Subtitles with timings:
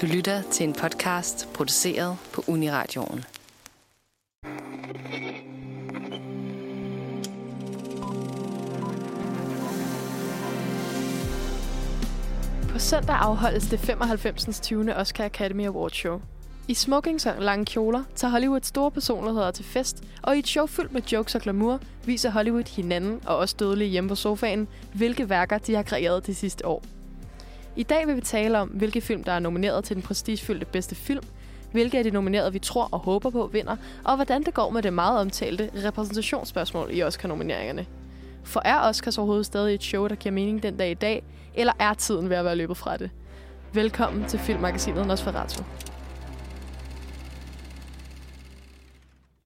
[0.00, 3.24] Du lytter til en podcast produceret på Uniradioen.
[12.68, 14.60] På søndag afholdes det 95.
[14.60, 14.96] 20.
[14.96, 16.20] Oscar Academy Awards Show.
[16.68, 20.66] I smoking og lange kjoler tager Hollywood store personligheder til fest, og i et show
[20.66, 25.28] fyldt med jokes og glamour viser Hollywood hinanden og også dødelige hjemme på sofaen, hvilke
[25.28, 26.82] værker de har kreeret det sidste år.
[27.76, 30.94] I dag vil vi tale om, hvilke film, der er nomineret til den prestigefyldte bedste
[30.94, 31.24] film,
[31.72, 34.82] hvilke af de nominerede vi tror og håber på vinder, og hvordan det går med
[34.82, 37.86] det meget omtalte repræsentationsspørgsmål i Oscar-nomineringerne.
[38.44, 41.22] For er Oscars overhovedet stadig et show, der giver mening den dag i dag,
[41.54, 43.10] eller er tiden ved at være løbet fra det?
[43.72, 45.64] Velkommen til filmmagasinet Nosferatu.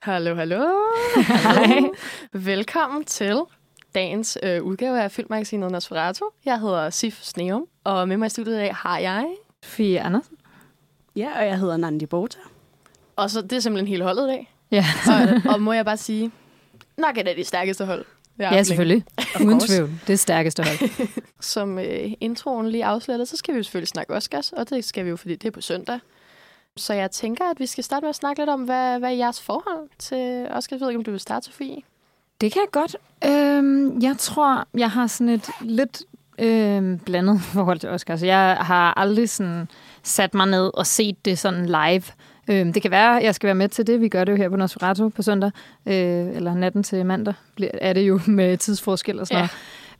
[0.02, 0.64] Hallo, hallo.
[1.44, 1.80] Hej.
[2.32, 3.40] Velkommen til
[3.94, 6.24] dagens øh, udgave af filmmagasinet Nosferatu.
[6.44, 9.26] Jeg hedder Sif Sneum, og med mig i studiet i dag har jeg...
[9.64, 10.36] Fie Andersen.
[11.16, 12.38] Ja, og jeg hedder Nandi Bota.
[13.16, 14.54] Og så det er simpelthen hele holdet i dag.
[14.70, 14.84] Ja,
[15.46, 16.30] Og, og må jeg bare sige,
[16.98, 18.04] nok et af de stærkeste hold.
[18.38, 19.04] ja selvfølgelig.
[19.44, 19.90] Uden tvivl.
[20.06, 20.90] Det er stærkeste hold.
[21.40, 25.04] Som øh, introen lige afslørede, så skal vi jo selvfølgelig snakke Oscars, og det skal
[25.04, 25.98] vi jo, fordi det er på søndag.
[26.76, 29.14] Så jeg tænker, at vi skal starte med at snakke lidt om, hvad, hvad er
[29.14, 30.70] jeres forhold til Oscars?
[30.70, 31.76] Jeg ved ikke, om du vil starte, Sofie?
[32.44, 32.96] Det kan jeg godt.
[33.26, 36.02] Øhm, jeg tror, jeg har sådan et lidt
[36.38, 38.22] øhm, blandet forhold til Oscars.
[38.22, 39.68] Jeg har aldrig sådan
[40.02, 42.02] sat mig ned og set det sådan live.
[42.48, 44.00] Øhm, det kan være, at jeg skal være med til det.
[44.00, 45.50] Vi gør det jo her på Nosferatu på søndag.
[45.86, 45.94] Øh,
[46.36, 49.48] eller natten til mandag er det jo med tidsforskel og sådan Ja.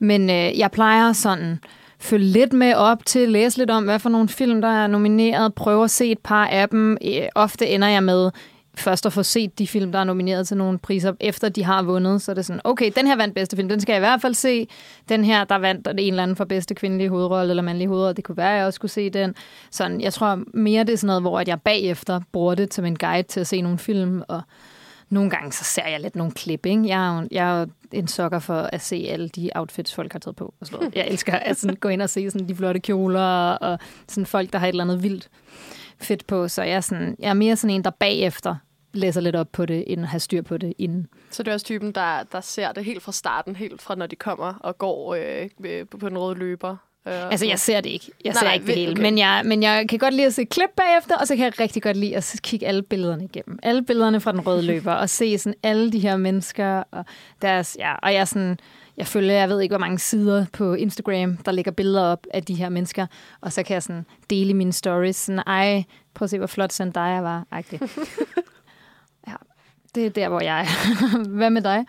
[0.00, 0.28] noget.
[0.28, 1.59] Men øh, jeg plejer sådan
[1.98, 5.55] følge lidt med op til, læse lidt om, hvad for nogle film, der er nomineret,
[5.55, 6.97] prøve at se et par af dem.
[7.05, 8.31] Øh, ofte ender jeg med
[8.77, 11.83] først at få set de film, der er nomineret til nogle priser, efter de har
[11.83, 12.22] vundet.
[12.22, 14.20] Så er det sådan, okay, den her vandt bedste film, den skal jeg i hvert
[14.20, 14.69] fald se.
[15.08, 18.25] Den her, der vandt en eller anden for bedste kvindelige hovedrolle eller mandlige hovedrolle, det
[18.25, 19.34] kunne være, at jeg også skulle se den.
[19.70, 22.84] Sådan, jeg tror mere, det er sådan noget, hvor at jeg bagefter bruger det som
[22.84, 24.42] en guide til at se nogle film, og
[25.09, 26.88] nogle gange så ser jeg lidt nogle klip, ikke?
[26.88, 30.12] Jeg er, jo, jeg er jo en sokker for at se alle de outfits, folk
[30.12, 30.54] har taget på.
[30.60, 30.94] Og sådan noget.
[30.94, 33.78] Jeg elsker at sådan, gå ind og se sådan, de flotte kjoler, og
[34.09, 35.28] sådan folk, der har et eller andet vildt
[35.99, 36.49] fedt på.
[36.49, 38.56] Så jeg er, sådan, jeg er mere sådan en, der bagefter
[38.94, 41.06] læser lidt op på det, end at have styr på det inden.
[41.31, 44.06] Så det er også typen, der, der ser det helt fra starten, helt fra når
[44.06, 46.71] de kommer og går øh, øh, på den røde løber.
[47.09, 48.06] Øh, Altså, jeg ser det ikke.
[48.25, 48.91] Jeg Nej, ser nej, ikke det hele.
[48.93, 49.03] okay.
[49.03, 51.60] Men, jeg, men jeg kan godt lide at se klip bagefter, og så kan jeg
[51.60, 53.59] rigtig godt lide at kigge alle billederne igennem.
[53.62, 56.82] Alle billederne fra den røde løber, og se sådan alle de her mennesker.
[56.91, 57.05] Og,
[57.43, 58.59] deres, ja, og jeg, er sådan,
[58.97, 62.43] jeg følger, jeg ved ikke, hvor mange sider på Instagram, der ligger billeder op af
[62.43, 63.06] de her mennesker.
[63.41, 65.16] Og så kan jeg sådan dele mine stories.
[65.16, 65.84] Sådan, ej,
[66.15, 67.47] prøv at se, hvor flot Zendaya var.
[67.50, 67.81] Agtig.
[69.94, 71.28] det er der, hvor jeg er.
[71.38, 71.87] Hvad med dig?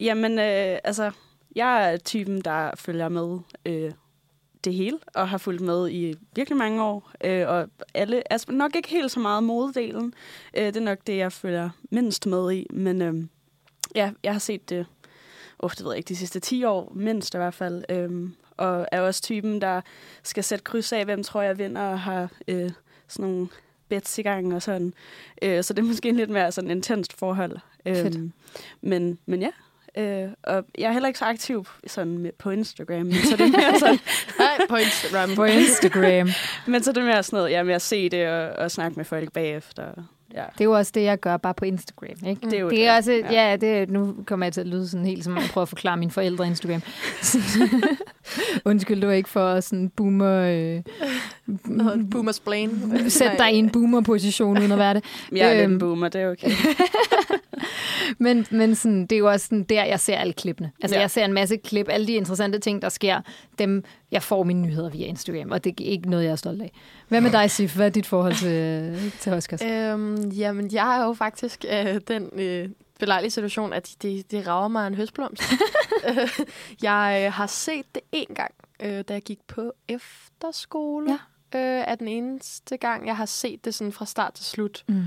[0.00, 1.10] Jamen, øh, altså,
[1.56, 3.92] jeg er typen, der følger med øh,
[4.64, 7.10] det hele, og har fulgt med i virkelig mange år.
[7.24, 10.14] Øh, og alle, altså nok ikke helt så meget modedelen.
[10.56, 12.66] Øh, det er nok det, jeg følger mindst med i.
[12.70, 13.14] Men øh,
[13.94, 14.86] ja, jeg har set det,
[15.58, 17.84] oh, ved jeg ikke, de sidste 10 år, mindst i hvert fald.
[17.88, 19.80] Øh, og er også typen, der
[20.22, 22.70] skal sætte kryds af, hvem tror jeg vinder, og har øh,
[23.08, 23.48] sådan nogle
[23.94, 24.94] bets i gang og sådan.
[25.42, 27.58] Øh, så det er måske en lidt mere sådan intenst forhold.
[27.86, 28.16] Fedt.
[28.16, 28.32] Øhm,
[28.80, 29.50] men, men ja,
[30.02, 33.36] øh, og jeg er heller ikke så aktiv sådan med, på Instagram, men så er
[33.36, 33.98] det mere sådan,
[34.38, 35.34] Nej, på Instagram.
[35.36, 36.28] På Instagram.
[36.66, 38.96] men så er det mere sådan noget, ja, med at se det og, og snakke
[38.96, 39.92] med folk bagefter.
[40.34, 40.42] Ja.
[40.52, 42.08] Det er jo også det, jeg gør bare på Instagram.
[42.28, 42.40] Ikke?
[42.46, 43.50] Det er jo det er det, også, ja.
[43.50, 45.96] ja, det, nu kommer jeg til at lyde sådan helt som, jeg prøver at forklare
[45.96, 46.82] mine forældre Instagram.
[48.64, 50.82] Undskyld, det var ikke for at sådan boomer, øh,
[52.10, 53.10] Boomers Blaine.
[53.10, 55.04] sætte dig i en boomer-position uden at være det.
[55.32, 55.72] Jeg er lidt Øhm.
[55.72, 56.50] en boomer, det er okay.
[58.18, 60.72] Men, men sådan, det er jo også sådan der, jeg ser alle klippene.
[60.82, 61.00] Altså, Ja.
[61.00, 63.20] jeg ser en masse klip, alle de interessante ting, der sker,
[63.58, 66.62] dem, jeg får mine nyheder via Instagram, og det er ikke noget, jeg er stolt
[66.62, 66.72] af.
[67.08, 67.76] Hvad med dig, Sif?
[67.76, 69.62] Hvad er dit forhold til, til Oscars?
[69.62, 72.68] Øhm, jamen, jeg er jo faktisk øh, den øh,
[72.98, 75.42] belejlige situation, at det, det rager mig en høstblomst.
[76.82, 81.18] Jeg øh, har set det en gang, øh, da jeg gik på efterskole.
[81.54, 81.58] Ja.
[81.58, 84.84] Øh, er den eneste gang, jeg har set det sådan fra start til slut.
[84.88, 85.02] Mm.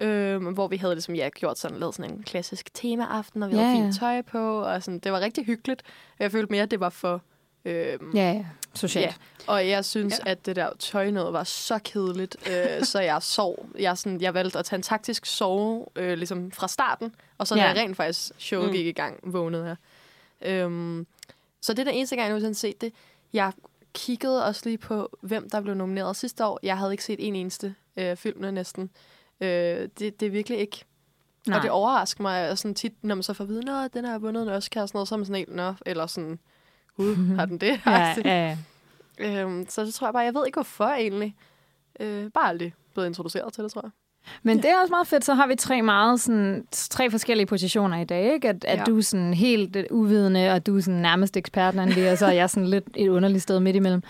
[0.00, 3.56] Øh, hvor vi havde ligesom, ja, gjort sådan, lavet sådan en klassisk temaaften, og vi
[3.56, 5.82] Ja, havde fint tøj på, og sådan, det var rigtig hyggeligt.
[6.18, 7.22] Jeg følte mere, at det var for...
[7.64, 8.44] Øh, Ja, ja.
[8.74, 9.06] Socialt.
[9.06, 9.12] Ja,
[9.52, 10.30] og jeg synes, Ja.
[10.30, 13.66] at det der tøj noget var så kedeligt, øh, så jeg sov.
[13.78, 17.54] Jeg, sådan, jeg valgte at tage en taktisk sove øh, ligesom fra starten, og så
[17.54, 17.66] da Ja.
[17.68, 18.70] jeg rent faktisk showet Mm.
[18.70, 18.76] mm.
[18.76, 19.76] gik i gang, vågnede jeg.
[20.52, 21.06] Øhm,
[21.60, 22.92] så det er den eneste gang, jeg nogensinde har set det.
[23.32, 23.52] Jeg
[23.94, 26.58] kiggede også lige på, hvem der blev nomineret sidste år.
[26.62, 28.90] Jeg havde ikke set en eneste øh, filmene næsten.
[29.40, 30.84] Øh, det, det er virkelig ikke
[31.46, 31.56] Nej.
[31.56, 34.04] Og det overrasker mig og sådan tit, når man så får at vide, at den
[34.04, 36.38] har vundet en Oscar og sådan noget, så er man sådan helt, nå, eller sådan,
[36.96, 37.80] gud, har den det?
[37.86, 38.56] Ja, ja,
[39.18, 39.42] ja.
[39.42, 41.36] Øhm, så det tror jeg bare, jeg ved ikke hvorfor egentlig.
[42.00, 43.90] øh, bare aldrig blevet introduceret til det, tror jeg.
[44.42, 48.00] Men det er også meget fedt, så har vi tre meget sådan, tre forskellige positioner
[48.00, 48.48] i dag, ikke?
[48.48, 48.84] At, at Ja.
[48.84, 52.26] du er sådan helt øh, uvidende, og du er sådan nærmest ekspert, Andy, og så
[52.26, 54.02] er jeg sådan lidt et underligt sted midt imellem.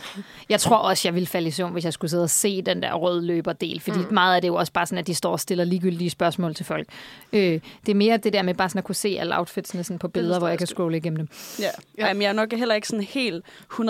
[0.49, 2.83] Jeg tror også, jeg ville falde i søvn, hvis jeg skulle sidde og se den
[2.83, 4.07] der røde løberdel, fordi mm.
[4.15, 6.55] meget af det er jo også bare sådan, at de står og stiller ligegyldige spørgsmål
[6.55, 6.89] til folk.
[7.33, 7.41] Øh,
[7.87, 10.09] det er mere det der med bare sådan at kunne se alle outfitsene sådan på
[10.09, 11.29] billeder, hvor jeg kan scrolle igennem dem.
[11.59, 11.65] Ja.
[11.65, 11.71] Ja.
[11.99, 12.07] ja.
[12.09, 13.81] Jamen, jeg er nok heller ikke sådan helt 100%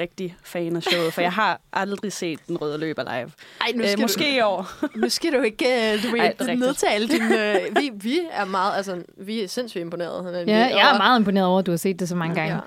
[0.00, 3.30] rigtig fan af showet, for jeg har aldrig set Den Røde Løber live.
[3.60, 4.70] Ej, nu Øh, skal, måske i år.
[4.82, 6.58] du, nu skal du ikke øh, du Ej, rigtigt.
[6.58, 7.22] nedtale din...
[7.22, 10.46] Øh, vi, vi er meget, altså, vi er sindssygt imponeret.
[10.48, 12.54] Ja, jeg er meget imponeret over, at du har set det så mange gange.
[12.54, 12.60] Ja.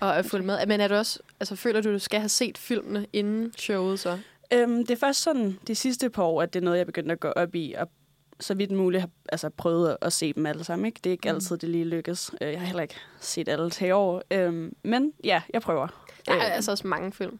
[0.00, 0.66] Og er fuldt med.
[0.66, 4.18] Men er du også, altså, føler du, du skal have set filmene inden showet så?
[4.52, 7.12] Øhm, det er først sådan de sidste par år, at det er noget, jeg begyndte
[7.12, 7.88] at gå op i, og
[8.40, 10.86] så vidt muligt har altså, prøvet at se dem alle sammen.
[10.86, 11.00] Ikke?
[11.04, 11.34] Det er ikke Mm.
[11.34, 12.30] altid, det lige lykkes.
[12.40, 14.22] Øh, Jeg har heller ikke set alle til år.
[14.30, 15.86] Øhm, men ja, jeg prøver.
[16.26, 17.38] Der er Øh, altså også mange film.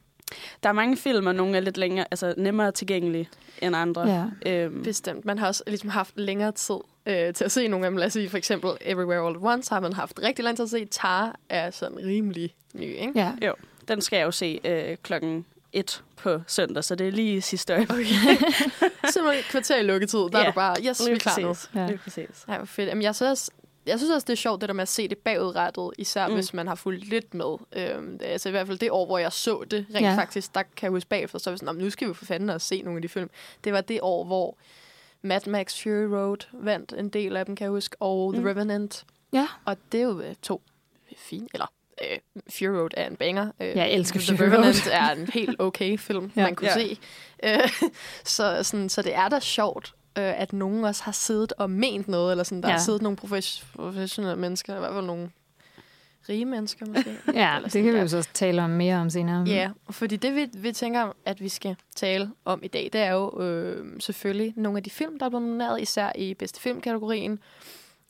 [0.62, 3.28] Der er mange film, og nogle er lidt længere, altså nemmere tilgængelige
[3.62, 4.28] end andre.
[4.44, 4.52] Ja.
[4.52, 5.24] Øhm, Bestemt.
[5.24, 6.74] Man har også ligesom haft længere tid
[7.06, 7.96] øh, til at se nogle af dem.
[7.96, 10.64] Lad os sige for eksempel Everywhere All at Once har man haft rigtig lang tid
[10.64, 10.84] at se.
[10.84, 13.12] Tar er sådan rimelig ny, ikke?
[13.40, 13.52] ja.
[13.88, 17.72] den skal jeg jo se øh, klokken et på søndag, så det er lige sidste
[17.72, 18.06] øjeblik.
[19.12, 21.48] Simpelthen et kvarter i lukketid, der Ja, er du bare, yes, vi er klar nu.
[21.48, 21.70] præcis.
[21.74, 21.86] Ja.
[21.86, 22.44] Lige præcis.
[22.48, 22.88] Ja, hvor fedt.
[22.88, 23.50] Jamen, jeg, synes også,
[23.86, 26.34] jeg synes også, det er sjovt, det der med at se det bagudrettet, især mm.
[26.34, 27.56] Hvis man har fulgt lidt med.
[27.72, 30.14] Øhm, altså i hvert fald det år, hvor jeg så det rent Ja.
[30.16, 32.24] faktisk, der kan jeg huske bagefter, så var sådan, "Nå, men nu skal vi for
[32.24, 33.30] fanden og se nogle af de film.
[33.64, 34.56] Det var det år, hvor
[35.22, 38.48] Mad Max Fury Road vandt en del af dem, kan jeg huske, og The Mm.
[38.48, 39.04] Revenant.
[39.32, 39.46] Ja.
[39.64, 40.62] Og det er jo øh, to
[41.16, 41.66] fine, eller
[42.10, 42.18] øh,
[42.58, 43.52] Fury Road er en banger.
[43.60, 44.52] Øh, Jeg elsker The Fury Road.
[44.52, 46.42] Revenant er en helt okay film, ja.
[46.42, 46.74] man kunne Ja.
[46.74, 46.98] se.
[47.42, 47.90] Øh,
[48.24, 52.08] så, sådan, så det er da sjovt, øh, at nogen også har siddet og ment
[52.08, 52.72] noget, eller sådan, der Ja.
[52.74, 55.30] har siddet nogle profes- professionelle mennesker, i hvert fald nogle
[56.28, 57.16] rige mennesker måske.
[57.34, 59.44] Ja, Eller det kan vi jo så tale om mere om senere.
[59.48, 63.10] Ja, fordi det vi, vi tænker, at vi skal tale om i dag, det er
[63.12, 67.38] jo øh, selvfølgelig nogle af de film, der er blevet nomineret, især i bedste filmkategorien.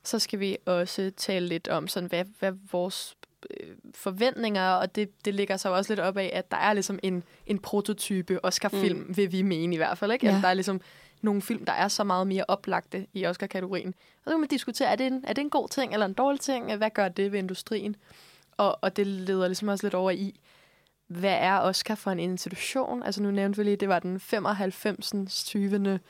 [0.05, 3.17] Så skal vi også tale lidt om, sådan, hvad, hvad vores
[3.51, 6.99] øh, forventninger, og det, det ligger så også lidt op af, at der er ligesom
[7.03, 9.17] en, en prototype Oscar-film, mm.
[9.17, 10.13] vil vi mene i hvert fald.
[10.13, 10.27] Ikke?
[10.27, 10.33] Ja.
[10.33, 10.81] Altså, der er ligesom
[11.23, 13.89] nogle film, der er så meget mere oplagte i Oscar-kategorien.
[13.89, 16.13] Og så kan man diskutere, er det, en, er det en god ting eller en
[16.13, 16.77] dårlig ting?
[16.77, 17.97] Hvad gør det ved industrien?
[18.57, 20.41] Og, og det leder ligesom også lidt over i,
[21.07, 23.03] hvad er Oscar for en institution?
[23.03, 25.13] Altså nu nævnte vi lige, det var den 95.
[25.45, 26.01] 20.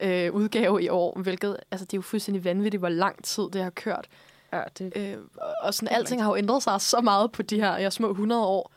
[0.00, 3.62] Øh, udgave i år, hvilket, altså det er jo fuldstændig vanvittigt, hvor lang tid det
[3.62, 4.08] har kørt.
[4.52, 5.16] Ja, det, Øh,
[5.62, 8.46] og- sådan, alting har jo ændret sig så meget på de her ja, små 100
[8.46, 8.72] år.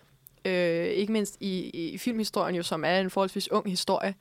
[0.45, 4.15] Øh, ikke mindst i, i filmhistorien, jo, som er en forholdsvis ung historie.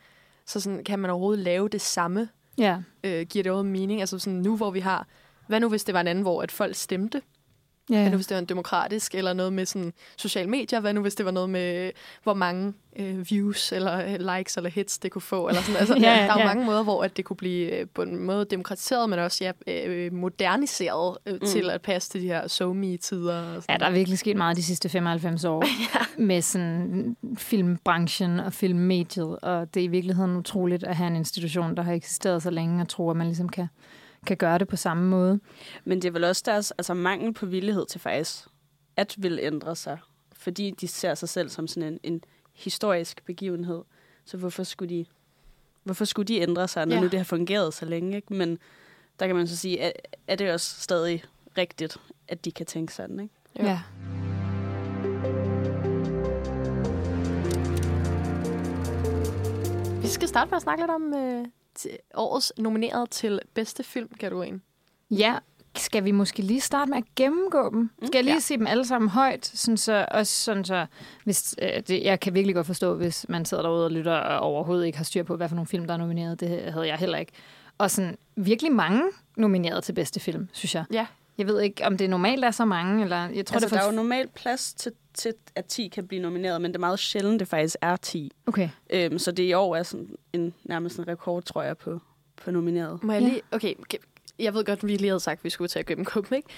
[0.50, 2.28] Så sådan, kan man overhovedet lave det samme?
[2.58, 2.78] Ja.
[3.04, 4.00] Øh, giver det overhovedet mening?
[4.00, 5.06] Altså sådan, nu hvor vi har...
[5.46, 7.22] Hvad nu, hvis det var en anden, hvor at folk stemte?
[7.90, 8.00] Ja.
[8.00, 10.80] Hvad nu, hvis det var en demokratisk, eller noget med sådan sociale medier?
[10.80, 11.90] Hvad nu, hvis det var noget med,
[12.22, 15.48] hvor mange øh, views, eller øh, likes, eller hits det kunne få?
[15.48, 15.80] Eller sådan.
[15.80, 16.46] Altså, Ja, ja, der er jo ja.
[16.46, 19.86] mange måder, hvor at det kunne blive øh, på en måde demokratiseret, men også ja,
[19.86, 21.46] øh, moderniseret øh, mm.
[21.46, 24.36] til at passe til de her so tider og Ja, sådan der er virkelig sket
[24.36, 25.64] meget de sidste 95 år
[26.18, 31.76] med sådan filmbranchen og filmmediet, og det er i virkeligheden utroligt at have en institution,
[31.76, 33.66] der har eksisteret så længe, og tro, at man ligesom kan,
[34.26, 35.40] kan gøre det på samme måde.
[35.84, 38.46] Men det er vel også deres altså, mangel på villighed til faktisk
[38.96, 39.98] at vil ændre sig.
[40.32, 42.22] Fordi de ser sig selv som sådan en, en
[42.54, 43.82] historisk begivenhed.
[44.24, 45.06] Så hvorfor skulle de,
[45.84, 47.00] hvorfor skulle de ændre sig, når Ja.
[47.00, 48.16] nu det har fungeret så længe?
[48.16, 48.34] Ikke?
[48.34, 48.58] Men
[49.18, 49.92] der kan man så sige, er,
[50.26, 51.24] er det også stadig
[51.58, 51.96] rigtigt,
[52.28, 53.34] at de kan tænke sådan, ikke?
[53.58, 53.64] Jo.
[53.64, 53.80] Ja.
[60.02, 61.44] Vi skal starte med at snakke lidt om øh,
[62.14, 64.62] årets nomineret til bedste filmkategorien.
[65.10, 65.38] Ja,
[65.76, 67.90] skal vi måske lige starte med at gennemgå dem?
[68.04, 68.40] Skal jeg lige ja.
[68.40, 69.46] se dem alle sammen højt?
[69.46, 70.86] Sådan så, også sådan så,
[71.24, 74.40] hvis, øh, det, jeg kan virkelig godt forstå, hvis man sidder derude og lytter og
[74.40, 76.40] overhovedet ikke har styr på, hvad for nogle film, der er nomineret.
[76.40, 77.32] Det havde jeg heller ikke.
[77.78, 79.02] Og sådan virkelig mange
[79.36, 80.84] nomineret til bedste film, synes jeg.
[80.92, 81.06] Ja.
[81.38, 83.76] Jeg ved ikke, om det normalt er så mange, eller jeg tror, altså, det er
[83.76, 83.92] der er for...
[83.92, 87.40] jo normalt plads til, til, at 10 kan blive nomineret, men det er meget sjældent,
[87.40, 88.32] det faktisk er 10.
[88.46, 88.68] Okay.
[88.90, 92.00] Øhm, så det i år er sådan en, nærmest en rekord, tror jeg, på,
[92.44, 93.02] på nomineret.
[93.04, 93.28] Må jeg Ja.
[93.28, 93.40] lige...
[93.52, 94.06] Okay, ge-
[94.38, 96.36] jeg ved godt, at vi lige havde sagt, at vi skulle til at gennemgå dem,
[96.36, 96.48] ikke?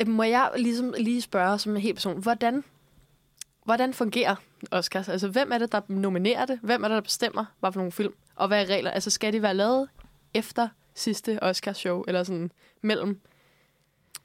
[0.00, 2.64] Øh, Må jeg ligesom lige spørge som en helt person, hvordan,
[3.64, 4.34] hvordan fungerer
[4.70, 5.08] Oscars?
[5.08, 6.58] Altså, hvem er det, der nominerer det?
[6.62, 8.14] Hvem er det, der bestemmer, hvad for nogle film?
[8.36, 8.90] Og hvad er regler?
[8.90, 9.88] Altså, skal de være lavet
[10.34, 12.50] efter sidste Oscars-show, eller sådan
[12.82, 13.20] mellem?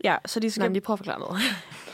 [0.04, 0.62] Ja, så de Skal...
[0.62, 1.42] Nej, lige prøve at forklare noget.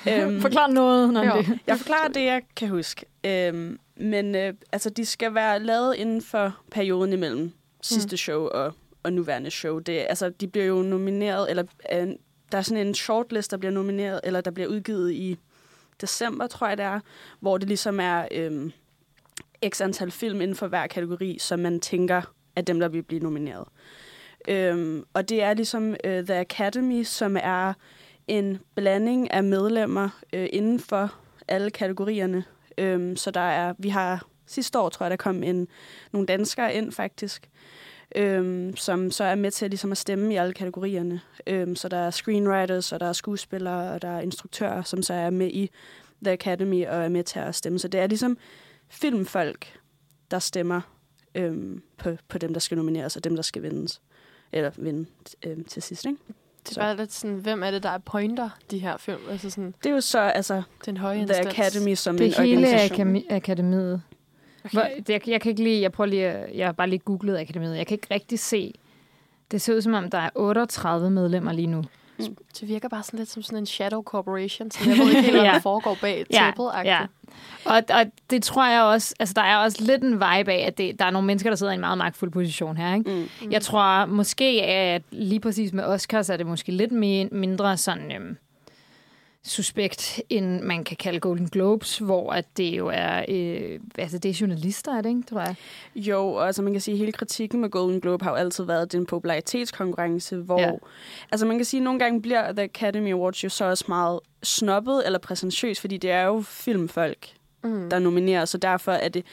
[0.28, 1.38] øhm, Forklar noget, når Jo.
[1.38, 1.60] det...
[1.68, 3.06] Jeg forklarer det, jeg kan huske.
[3.24, 8.74] Øhm, men øh, altså, de skal være lavet inden for perioden imellem sidste show og,
[9.04, 9.80] og nuværende show.
[9.80, 12.08] Det, altså, de bliver jo nomineret, eller øh,
[12.52, 15.38] der er sådan en shortlist, der bliver nomineret, eller der bliver udgivet i
[16.02, 17.00] december, tror jeg det er,
[17.40, 18.72] hvor det ligesom er, øh,
[19.70, 22.22] x antal film inden for hver kategori, som man tænker
[22.56, 23.68] er dem, der vil blive nomineret.
[24.48, 27.74] Øhm, og det er ligesom øh, The Academy, som er
[28.28, 31.16] en blanding af medlemmer øh, inden for
[31.48, 32.44] alle kategorierne.
[32.78, 35.68] Øhm, så der er, vi har sidste år, tror jeg, der kom en,
[36.12, 37.50] nogle danskere ind faktisk,
[38.16, 41.22] øhm, som så er med til ligesom at stemme i alle kategorierne.
[41.48, 45.14] Øhm, så der er screenwriters, og der er skuespillere, og der er instruktører, som så
[45.14, 45.70] er med i
[46.24, 47.80] The Academy og er med til at stemme.
[47.80, 48.38] Så det er ligesom
[48.90, 49.80] filmfolk,
[50.32, 50.82] der stemmer
[51.36, 54.02] øhm, på, på dem, der skal nomineres, og dem, der skal vindes.
[54.54, 55.06] Eller vinde
[55.46, 56.18] øhm, til sidst, ikke?
[56.70, 59.18] Det er bare lidt sådan, hvem er det, der er pointer, de her film?
[59.30, 61.48] Altså sådan, Det er jo så altså den høje The instans.
[61.48, 63.16] Academy som Det en er hele organisation.
[63.16, 64.02] akademi- akademiet.
[64.66, 64.70] Okay.
[64.74, 67.00] Hvor, det, jeg, jeg kan ikke lige, jeg prøver lige, at- jeg har bare lige
[67.00, 67.78] googlet akademiet.
[67.78, 68.74] Jeg kan ikke rigtig se,
[69.52, 71.84] det ser ud som om, der er 38 medlemmer lige nu.
[72.60, 75.34] Det virker bare sådan lidt som sådan en shadow corporation, så jeg ved ikke helt,
[75.36, 75.54] hvad Ja.
[75.54, 77.00] der foregår bag Ja, tæppet ja.
[77.66, 80.78] Og, og det tror jeg også, altså der er også lidt en vibe af, at
[80.78, 83.28] det, der er nogle mennesker, der sidder i en meget magtfuld position her, ikke?
[83.42, 83.52] Mm.
[83.52, 88.12] Jeg tror måske, at lige præcis med Oscars er det måske lidt mere, mindre sådan
[88.12, 88.38] øhm,
[89.44, 94.30] suspekt, end man kan kalde Golden Globes, hvor at det jo er, øh, altså det
[94.30, 95.56] er journalister, er det ikke, tror jeg?
[95.96, 98.64] Jo, og altså man kan sige, at hele kritikken med Golden Globe har jo altid
[98.64, 100.60] været, at det er en popularitetskonkurrence, hvor...
[100.60, 100.68] Ja.
[100.68, 100.74] Ja.
[101.32, 104.20] Altså man kan sige, at nogle gange bliver The Academy Awards jo så også meget
[104.44, 107.28] snobbet eller præsentøs, fordi det er jo filmfolk,
[107.64, 107.90] Mm.
[107.90, 109.26] der nominerer, så derfor er det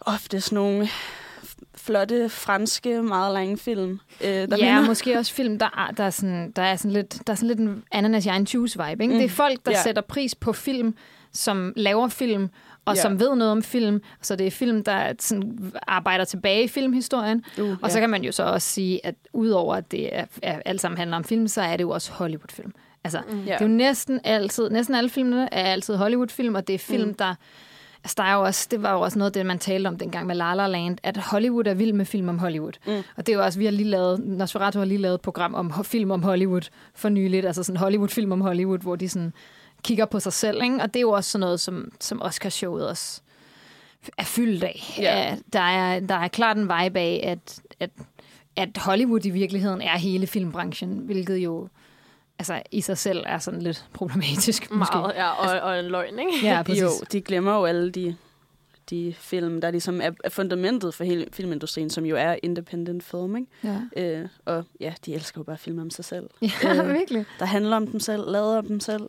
[0.00, 0.88] ofte sådan nogle
[1.80, 4.78] flotte, franske, meget lange film, øh, der ja, vinder.
[4.78, 7.36] og måske også film, der er, der er, sådan, der er sådan lidt, der er
[7.36, 9.02] sådan lidt en ananas i egen juice vibe.
[9.04, 9.14] Ikke?
[9.14, 9.18] Mm.
[9.18, 9.34] Det er Mm.
[9.34, 9.82] folk, der Ja.
[9.82, 10.94] sætter pris på film,
[11.32, 12.48] som laver film,
[12.84, 13.02] og Ja.
[13.02, 14.02] som ved noget om film.
[14.22, 17.44] Så det er film, der sådan arbejder tilbage i filmhistorien.
[17.60, 20.60] Uh, Og så kan man jo så også sige, at udover at det er, er,
[20.64, 22.72] alt sammen handler om film, så er det jo også Hollywood-film.
[23.04, 23.38] Altså, Mm.
[23.42, 27.08] det er jo næsten altid, næsten alle filmene er altid Hollywood-film, og det er film.
[27.08, 27.14] Mm.
[27.14, 27.34] der...
[28.04, 29.98] Altså, der er jo også, det var jo også noget af det, man talte om
[29.98, 32.72] dengang med La La Land, at Hollywood er vild med film om Hollywood.
[32.86, 32.92] Mm.
[33.16, 35.54] Og det er jo også, vi har lige lavet, Nosferatu har lige lavet et program
[35.54, 39.32] om film om Hollywood for nyligt, altså sådan Hollywood-film om Hollywood, hvor de sådan
[39.82, 40.76] kigger på sig selv, ikke?
[40.82, 43.20] Og det er jo også sådan noget, som, som Oscar-showet også
[44.18, 44.94] er fyldt af.
[44.98, 45.36] Ja.
[45.52, 47.90] Der, er, der er klart en vibe af, at, at,
[48.56, 51.68] at Hollywood i virkeligheden er hele filmbranchen, hvilket jo
[52.40, 54.70] altså, i sig selv er sådan lidt problematisk.
[54.70, 54.96] Måske.
[54.98, 56.32] Meget, ja, og, og en løgn, ikke?
[56.46, 56.82] Ja, præcis.
[56.82, 58.16] Jo, de glemmer jo alle de,
[58.90, 63.36] de film, der ligesom er, er fundamentet for hele filmindustrien, som jo er independent film,
[63.36, 63.48] ikke?
[63.96, 66.30] Ja, Øh, og ja, de elsker jo bare film om sig selv.
[66.42, 66.48] ja
[66.84, 67.24] Øh, virkelig.
[67.38, 69.02] Der handler om dem selv, lavet om dem selv.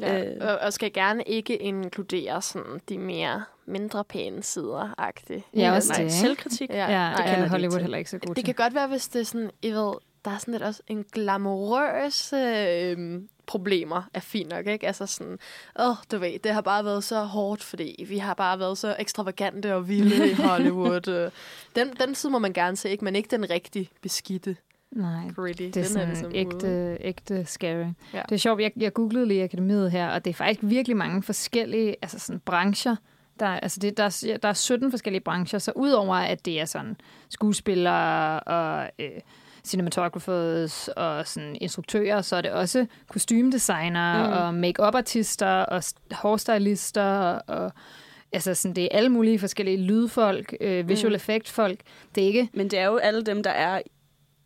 [0.00, 0.36] Ja, Øh.
[0.40, 5.88] og, og skal gerne ikke inkludere sådan de mere mindre pæne sider agtigt Ja, også
[5.88, 6.14] Nej, det, ikke?
[6.14, 6.70] selvkritik.
[6.70, 8.74] Ja, nej, det kender kan de Hollywood ikke heller ikke så godt Det kan godt
[8.74, 9.92] være, hvis det er sådan, I ved,
[10.24, 14.86] der er sådan lidt også en glamourøs øh, problemer er fint nok, ikke?
[14.86, 15.38] Altså sådan,
[15.80, 18.96] åh, du ved, det har bare været så hårdt, fordi vi har bare været så
[18.98, 21.08] ekstravagante og vilde i Hollywood.
[21.08, 21.30] øh.
[21.76, 23.04] den, den side må man gerne se, ikke?
[23.04, 24.56] Men ikke den rigtig beskidte,
[24.90, 25.52] Nej, really.
[25.58, 26.36] det er den sådan ligesom ude.
[26.36, 27.86] ægte, ægte scary.
[28.14, 28.22] Ja.
[28.28, 31.22] Det er sjovt, jeg, jeg googlede lige akademiet her, og det er faktisk virkelig mange
[31.22, 32.96] forskellige altså sådan brancher.
[33.40, 36.64] Der, altså det, der, er, der er 17 forskellige brancher, så udover at det er
[36.64, 36.96] sådan
[37.28, 39.10] skuespillere og øh,
[39.64, 44.30] cinematographers og sådan instruktører, så er det også kostymedesigner Mm.
[44.32, 44.36] mm.
[44.38, 47.72] og make-up-artister og s- hårstylister og
[48.32, 51.14] altså sådan, det er alle mulige forskellige lydfolk, øh, visual Mm.
[51.16, 51.80] effect-folk.
[52.14, 53.82] Det er ikke Men det er jo alle dem, der er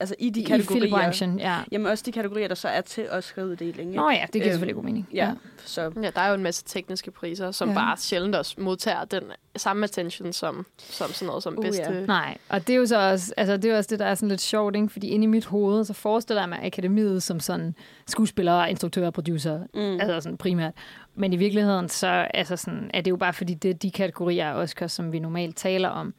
[0.00, 0.80] altså i de i kategorier.
[0.82, 1.38] filmbranchen.
[1.38, 1.56] Ja.
[1.72, 3.80] Jamen også de kategorier, der så er til Oscar-uddeling.
[3.90, 3.96] ikke?
[4.02, 5.08] Nå ja, det giver Øhm, selvfølgelig god mening.
[5.12, 5.32] Ja,
[5.64, 7.74] så Ja, der er jo en masse tekniske priser, som Ja.
[7.74, 7.80] ja.
[7.86, 9.22] bare sjældent også modtager den
[9.58, 11.82] samme attention som, som sådan noget som Uh, bedste.
[11.82, 12.06] ja.
[12.06, 14.28] Nej, og det er jo så også, altså det er også det, der er sådan
[14.28, 14.88] lidt sjovt, ikke?
[14.88, 17.74] fordi inde i mit hoved, så forestiller jeg mig akademiet som sådan
[18.06, 20.00] skuespillere, instruktører, producer, Mm.
[20.00, 20.72] altså sådan primært.
[21.14, 24.50] Men i virkeligheden, så altså sådan, er det jo bare fordi, det er de kategorier
[24.50, 26.14] af Oscar, som vi normalt taler om.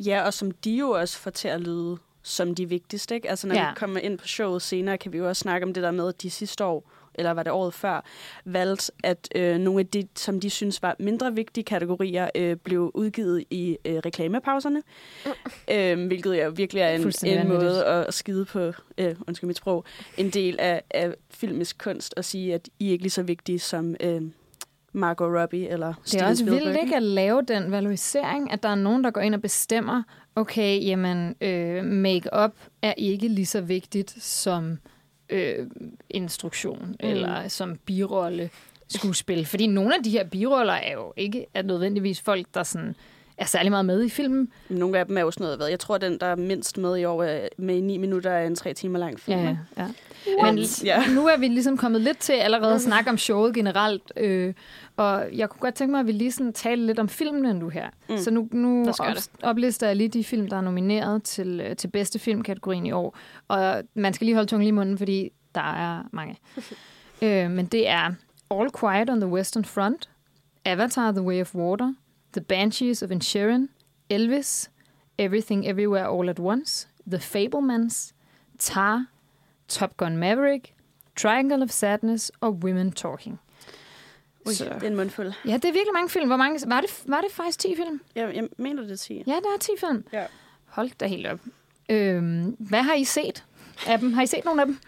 [0.00, 3.14] Ja, og som de jo også får til at lyde som de vigtigste.
[3.14, 3.30] Ikke?
[3.30, 3.54] Altså når.
[3.54, 3.68] Ja.
[3.68, 6.08] vi kommer ind på showet senere, kan vi jo også snakke om det der med,
[6.08, 8.04] at de sidste år, eller var det året før,
[8.44, 12.90] valgte, at øh, nogle af de, som de synes var mindre vigtige kategorier, øh, blev
[12.94, 14.82] udgivet i øh, reklamepauserne.
[15.70, 19.84] Øh, hvilket jo virkelig er en, en måde at skide på, øh, undskyld mit sprog,
[20.16, 23.58] en del af, af filmisk kunst, og sige, at I er ikke lige så vigtige
[23.58, 24.22] som øh,
[24.92, 26.66] Margot Robbie eller Det er Steven også Spielberg.
[26.68, 30.02] vildt ikke at lave den valorisering, at der er nogen, der går ind og bestemmer,
[30.36, 32.52] okay, jamen, øh, make-up
[32.82, 34.78] er ikke lige så vigtigt som
[35.32, 35.66] øh,
[36.10, 37.08] instruktion mm.
[37.08, 38.50] eller som birolle
[38.88, 39.46] skuespil.
[39.46, 42.94] Fordi nogle af de her biroller er jo ikke er nødvendigvis folk, der sådan
[43.38, 44.48] er særlig meget med i filmen.
[44.68, 45.68] Nogle af dem er jo sådan noget, hvad?
[45.68, 48.46] Jeg tror, den, der er mindst med i år er med i 9 minutter er
[48.46, 49.38] en tre timer lang film.
[49.38, 49.86] Ja, ja.
[50.42, 51.02] Men Ja.
[51.14, 54.54] nu er vi ligesom kommet lidt til allerede at snakke om showet generelt, øh,
[54.96, 57.68] og jeg kunne godt tænke mig, at vi lige sådan tale lidt om filmene nu
[57.68, 57.88] her.
[58.08, 58.16] Mm.
[58.18, 61.88] Så nu, nu op, oplister jeg lige de film, der er nomineret til, øh, til
[61.88, 63.16] bedste filmkategorien i år.
[63.48, 66.36] Og man skal lige holde tungen lige i munden, fordi der er mange.
[67.22, 68.10] øh, men det er
[68.50, 70.08] All Quiet on the Western Front,
[70.64, 71.94] Avatar The Way of Water,
[72.32, 73.68] The Banshees of Inisherin,
[74.10, 74.68] Elvis,
[75.18, 78.12] Everything Everywhere All at Once, The Fablemans,
[78.58, 79.06] Tar,
[79.68, 80.74] Top Gun Maverick,
[81.16, 83.40] Triangle of Sadness og Women Talking.
[84.46, 85.32] Ui, Så- det er en mundfuld.
[85.46, 86.26] Ja, det er virkelig mange film.
[86.28, 88.00] Hvor mange, var, det, var det faktisk 10 film?
[88.14, 89.14] Jeg, jeg mener, det er 10.
[89.26, 90.04] Ja, der er 10 film.
[90.12, 90.24] Ja.
[90.66, 91.38] Hold da helt op.
[91.88, 93.44] Øhm, hvad har I set
[93.86, 94.12] af dem?
[94.12, 94.78] Har I set nogle af dem?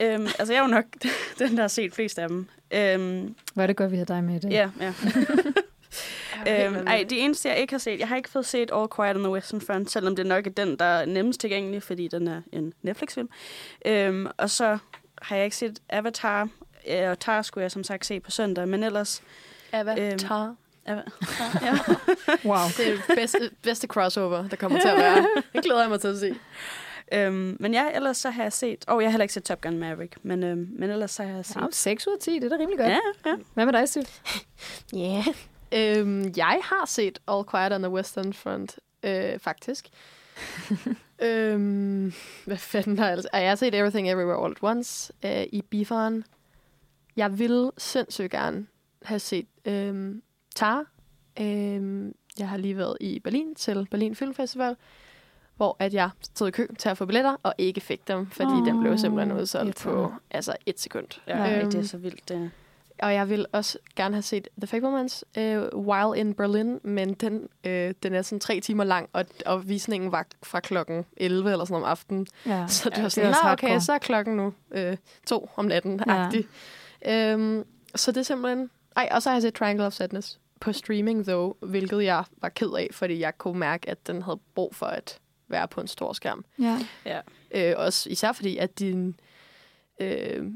[0.00, 0.84] Øhm, altså, jeg er jo nok
[1.38, 2.46] den, der har set flest af dem.
[2.74, 4.50] Øhm, Hvor er det godt, vi har dig med i dag.
[4.50, 4.92] ja, ja.
[6.48, 9.16] øhm, ej, de eneste, jeg ikke har set, jeg har ikke fået set All Quiet
[9.16, 12.28] on the Western Front, selvom det nok er den, der er nemmest tilgængelig, fordi den
[12.28, 13.28] er en Netflix-film.
[13.86, 14.78] Øhm, og så
[15.22, 16.48] har jeg ikke set Avatar,
[17.08, 19.22] og Tar skulle jeg som sagt se på søndag, men ellers...
[19.72, 20.54] Avatar.
[20.88, 21.10] Ava-
[21.62, 21.78] ja.
[22.50, 22.68] Wow.
[22.76, 25.26] Det er det bedste, bedste crossover, der kommer til at være.
[25.52, 26.34] Det glæder jeg mig til at se.
[27.12, 28.84] Øhm, men ja, ellers så har jeg set...
[28.86, 31.22] Og oh, jeg har heller ikke set Top Gun Maverick, men, øhm, men ellers så
[31.22, 31.56] har jeg set...
[31.56, 32.88] Ja, 6 ud af 10, det er da rimelig godt.
[32.88, 33.34] Ja, ja.
[33.54, 34.06] Hvad med dig, Steve?
[34.92, 34.98] Ja.
[34.98, 35.26] Yeah.
[35.74, 39.88] Øhm, jeg har set All Quiet on the Western Front, øh, faktisk.
[41.22, 42.12] øhm,
[42.44, 43.28] hvad fanden har jeg altså?
[43.32, 46.24] Jeg har set Everything Everywhere All at Once øh, i bifaren.
[47.16, 48.66] Jeg ville sindssygt gerne
[49.02, 50.22] have set øhm,
[50.54, 50.84] Tar.
[51.40, 54.76] Øhm, jeg har lige været i Berlin til Berlin Film Festival,
[55.56, 58.50] hvor at jeg stod i kø til at få billetter, og ikke fik dem, fordi
[58.52, 61.06] oh, den blev simpelthen udsolgt på altså et sekund.
[61.26, 62.28] ja øhm, det er Øhm, så vildt.
[62.28, 62.50] Det.
[63.02, 65.42] Og jeg vil også gerne have set The Fablemans uh,
[65.86, 70.12] While in Berlin, men den, øh, den er sådan tre timer lang, og, og visningen
[70.12, 72.26] var fra klokken 11 eller sådan om aftenen.
[72.46, 74.96] Ja, Så det ja, var sådan, også "Nå, okay, hardcore." så er klokken nu øh,
[75.26, 76.00] to om natten.
[76.06, 76.30] Ja.
[77.06, 78.70] Øhm, så det er simpelthen...
[78.96, 82.48] Ej, og så har jeg set Triangle of Sadness på streaming, though, hvilket jeg var
[82.48, 85.18] ked af, fordi jeg kunne mærke, at den havde brug for at
[85.48, 86.44] være på en stor skærm.
[86.58, 86.78] Ja.
[87.06, 87.20] Ja.
[87.50, 89.20] Øh, også især fordi, at din,
[90.00, 90.46] øh,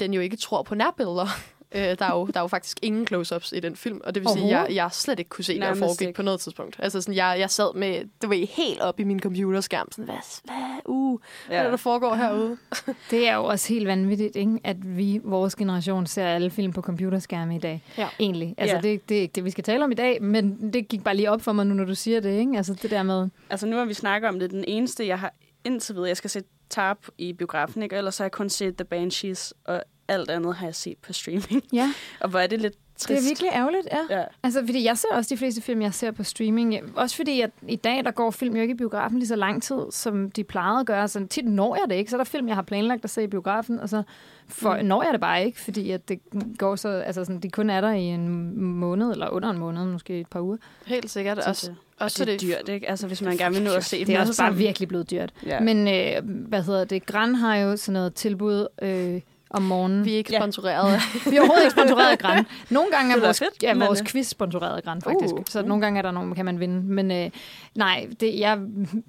[0.00, 1.26] den jo ikke tror på nærbilleder.
[1.72, 4.22] Øh, der, er jo, der er jo faktisk ingen close-ups i den film, og det
[4.22, 6.16] vil sige, at jeg, jeg slet ikke kunne se, hvad der foregik ikke.
[6.16, 6.76] på noget tidspunkt.
[6.78, 10.16] Altså sådan, jeg, jeg sad med, det var helt op i min computerskærm, sådan, hvad,
[10.44, 12.56] hvad, uh, hvad er det, der foregår herude?
[13.10, 14.60] Det er jo også helt vanvittigt, ikke?
[14.64, 17.82] at vi, vores generation, ser alle film på computerskærme i dag.
[17.98, 18.08] Ja.
[18.20, 18.54] Egentlig.
[18.58, 18.80] Altså, Ja.
[18.82, 21.16] det, det er ikke det, vi skal tale om i dag, men det gik bare
[21.16, 22.38] lige op for mig nu, når du siger det.
[22.38, 22.56] Ikke?
[22.56, 23.28] Altså, det der med...
[23.50, 24.50] Altså nu har vi snakket om det.
[24.50, 25.32] Den eneste, jeg har
[25.64, 27.94] indtil videre, jeg skal se Tarp i biografen, ikke?
[27.94, 31.12] Og ellers har jeg kun set The Banshees, og alt andet har jeg set på
[31.12, 31.62] streaming.
[31.72, 33.08] Ja, Og hvor er det lidt trist.
[33.08, 34.18] det er virkelig ærgerligt, ja.
[34.18, 34.24] Ja.
[34.42, 36.74] Altså, fordi jeg ser også de fleste film, jeg ser på streaming.
[36.98, 39.62] Også fordi, at i dag, der går film jo ikke i biografen lige så lang
[39.62, 41.08] tid, som de plejede at gøre.
[41.08, 42.10] Så tit når jeg det ikke.
[42.10, 44.02] Så er der film, jeg har planlagt at se i biografen, og så
[44.48, 44.84] for, Mm.
[44.86, 46.18] når jeg det bare ikke, fordi at det
[46.58, 48.28] går så, altså sådan, de kun er der i en
[48.62, 50.56] måned, eller under en måned, måske et par uger.
[50.86, 51.42] Helt sikkert.
[51.44, 52.90] Så Også, det, også det er dyrt, ikke?
[52.90, 54.58] Altså hvis man gerne vil nå at se Det dem er også bare sammen.
[54.58, 55.32] virkelig blevet dyrt.
[55.46, 55.60] Ja.
[55.60, 57.06] Men øh, hvad hedder det?
[57.06, 60.04] Gran har jo sådan noget tilbud øh, om morgenen.
[60.04, 60.38] vi er ikke Ja.
[60.40, 62.46] sponsoreret af vi er overhovedet ikke sponsoreret af Gran.
[62.70, 65.34] Nogle gange er er vores, fedt, ja, men, vores øh, quiz sponsoreret af Gran, faktisk.
[65.34, 65.68] Uh, så mm.
[65.68, 66.82] nogle gange er der nogle, kan man vinde.
[66.82, 67.30] Men øh,
[67.74, 68.58] nej, det, jeg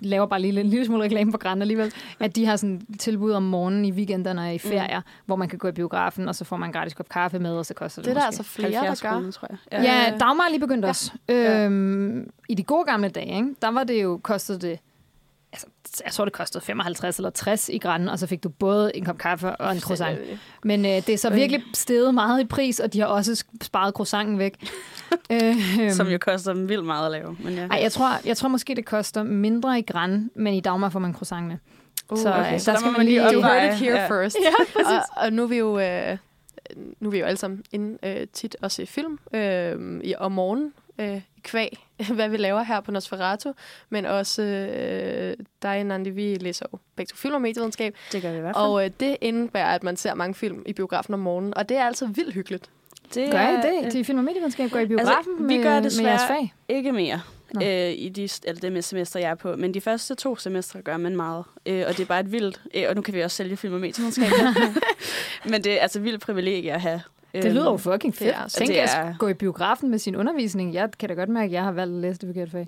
[0.01, 1.93] laver bare lige en lille smule reklame på Gran alligevel.
[2.19, 5.05] At de har sådan tilbud om morgenen i weekenderne og i ferier, mm.
[5.25, 7.51] hvor man kan gå i biografen, og så får man en gratis kop kaffe med,
[7.57, 9.15] og så koster det, Det er der altså flere, 70 der gør.
[9.15, 9.83] kroner, tror jeg.
[9.83, 10.89] Ja, ja Dagmar lige begyndt Ja.
[10.89, 11.11] også.
[11.29, 13.55] Øhm, I de gode gamle dage, ikke?
[13.61, 14.79] der var det jo, kostede det,
[16.05, 19.05] jeg tror det kostede 55 eller 60 i Gran, og så fik du både en
[19.05, 20.19] kop kaffe og en croissant.
[20.63, 23.93] Men øh, det er så virkelig steget meget i pris, og de har også sparet
[23.93, 24.69] croissanten væk.
[25.31, 27.37] øhm, Som jo koster dem vildt meget at lave.
[27.43, 27.67] Men ja.
[27.67, 30.99] Ej, jeg tror, jeg tror måske, det koster mindre i Gran, men i Dagmar får
[30.99, 31.59] man croissanten.
[32.09, 32.53] Uh, Så, okay.
[32.53, 34.07] øh, Så der der skal man lige You heard it here Ja.
[34.07, 34.37] first.
[34.77, 36.17] Ja, og, og nu er vi jo, øh,
[36.99, 40.31] nu er vi jo alle sammen inde øh, tit og se film øh, i, om
[40.31, 41.77] morgenen øh, i kvæg,
[42.15, 43.53] hvad vi laver her på Nosferatu,
[43.89, 48.31] men også øh, dig, Nandi, vi læser jo begge to film og medievidenskab, Det gør
[48.31, 48.65] vi i hvert fald.
[48.65, 51.77] og øh, det indebærer, at man ser mange film i biografen om morgenen, og det
[51.77, 52.69] er altså vildt hyggeligt.
[53.13, 53.93] det Gør I er, det?
[53.93, 56.53] De film- og medievidenskab går i biografen Altså, vi med, gør med desværre- jeres fag?
[56.69, 57.21] Ikke mere.
[57.53, 57.61] Nå.
[57.65, 59.55] Øh, i de, eller det semester, jeg er på.
[59.55, 61.43] Men de første to semestre gør man meget.
[61.65, 62.61] Øh, og det er bare et vildt...
[62.75, 64.31] Øh, og nu kan vi også sælge film og medievidenskab.
[65.51, 67.01] men det er altså vildt privilegie at have.
[67.33, 68.35] Det lyder jo fucking det fedt.
[68.35, 70.73] er- Tænk det at er- gå i biografen med sin undervisning.
[70.73, 72.67] Jeg kan da godt mærke, at jeg har valgt at læse det forkerte fag.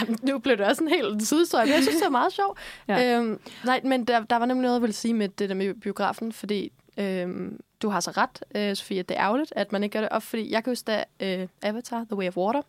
[0.00, 2.58] Jamen, nu blev det også en helt sidehistorie, men jeg synes, det er meget sjovt.
[2.88, 3.16] Ja.
[3.18, 5.74] Øhm, nej, men der, der var nemlig noget, jeg ville sige med det der med
[5.74, 9.82] biografen, fordi øhm, du har så ret, øh, Sofie, at det er ærgerligt, at man
[9.82, 12.62] ikke gør det op, fordi jeg kan huske, da øh, Avatar, The Way of Water,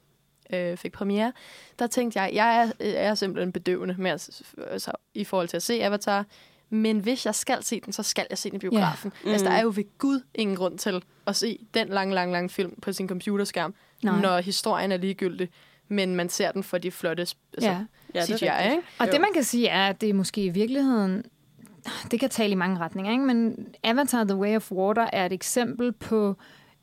[0.53, 1.31] øh, fik premiere,
[1.79, 4.41] der tænkte jeg, jeg er, er simpelthen bedøvende med at,
[4.71, 6.25] altså, i forhold til at se Avatar.
[6.69, 9.11] Men hvis jeg skal se den, så skal jeg se den i biografen.
[9.23, 9.31] Yeah.
[9.33, 12.51] Altså, der er jo ved Gud ingen grund til at se den lang, lang, lang
[12.51, 14.21] film på sin computerskærm, Nej.
[14.21, 15.49] når historien er ligegyldig,
[15.87, 17.85] men man ser den for de flotte altså, Ja.
[18.15, 18.71] Ja, det er CGI, rigtigt.
[18.71, 18.87] ikke?
[18.99, 19.11] Og Jo.
[19.11, 21.23] det man kan sige er, at det er måske i virkeligheden,
[22.11, 23.23] det kan tale i mange retninger, ikke?
[23.23, 26.35] men Avatar The Way of Water er et eksempel på,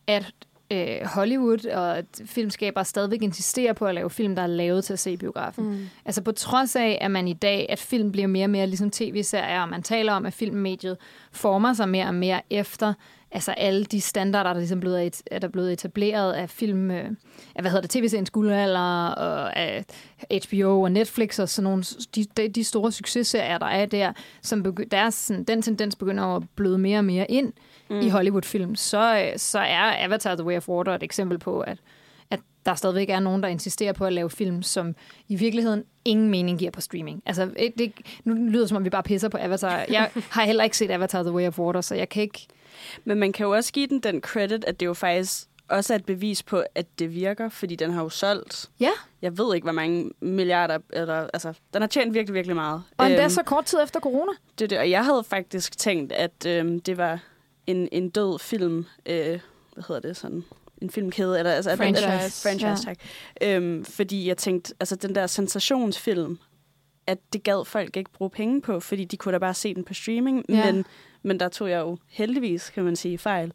[0.07, 0.33] at
[0.71, 4.99] øh, Hollywood og filmskabere stadigvæk insisterer på at lave film, der er lavet til at
[4.99, 5.65] se i biografen.
[5.65, 5.89] Mm.
[6.05, 8.91] Altså på trods af, at man i dag, at film bliver mere og mere ligesom
[8.91, 10.97] tv-serier, og man taler om, at filmmediet
[11.33, 12.93] former sig mere og mere efter
[13.31, 17.11] altså alle de standarder, der ligesom blevet, et, er der blevet etableret af film, øh,
[17.55, 19.85] af, hvad hedder det, tv-seriens guldalder, og af
[20.49, 24.89] HBO og Netflix og sådan nogle, de, de, store successerier, der er der, som begy-
[24.91, 27.53] deres, sådan, den tendens begynder at bløde mere og mere ind
[27.91, 28.01] mm.
[28.01, 31.79] i Hollywood-film, så, så er Avatar The Way of Water et eksempel på, at
[32.31, 34.95] at der stadigvæk er nogen, der insisterer på at lave film, som
[35.29, 37.23] i virkeligheden ingen mening giver på streaming.
[37.27, 37.93] Altså, det,
[38.25, 39.85] nu lyder det, som om vi bare pisser på Avatar.
[39.89, 42.47] Jeg har heller ikke set Avatar The Way of Water, så jeg kan ikke...
[43.05, 45.97] Men man kan jo også give den den credit, at det jo faktisk også er
[45.97, 48.91] et bevis på, at det virker, fordi den har jo solgt, Ja,
[49.23, 52.83] jeg ved ikke, hvor mange milliarder, eller, altså, den har tjent virkelig, virkelig meget.
[52.97, 54.33] og endda Øhm, så kort tid efter corona.
[54.59, 57.21] det, er det, og jeg havde faktisk tænkt, at øhm, det var
[57.67, 59.41] en, en død film, øh,
[59.75, 60.45] hvad hedder det, sådan
[60.83, 62.07] en filmkæde, eller altså Franchise.
[62.07, 62.95] Eller, franchise, Ja.
[62.95, 62.97] tak.
[63.43, 66.39] Øhm, fordi jeg tænkte, altså den der sensationsfilm,
[67.07, 69.85] at det gad folk ikke bruge penge på, fordi de kunne da bare se den
[69.85, 70.73] på streaming, Ja.
[70.73, 70.85] men,
[71.23, 73.53] men der tog jeg jo heldigvis, kan man sige, fejl,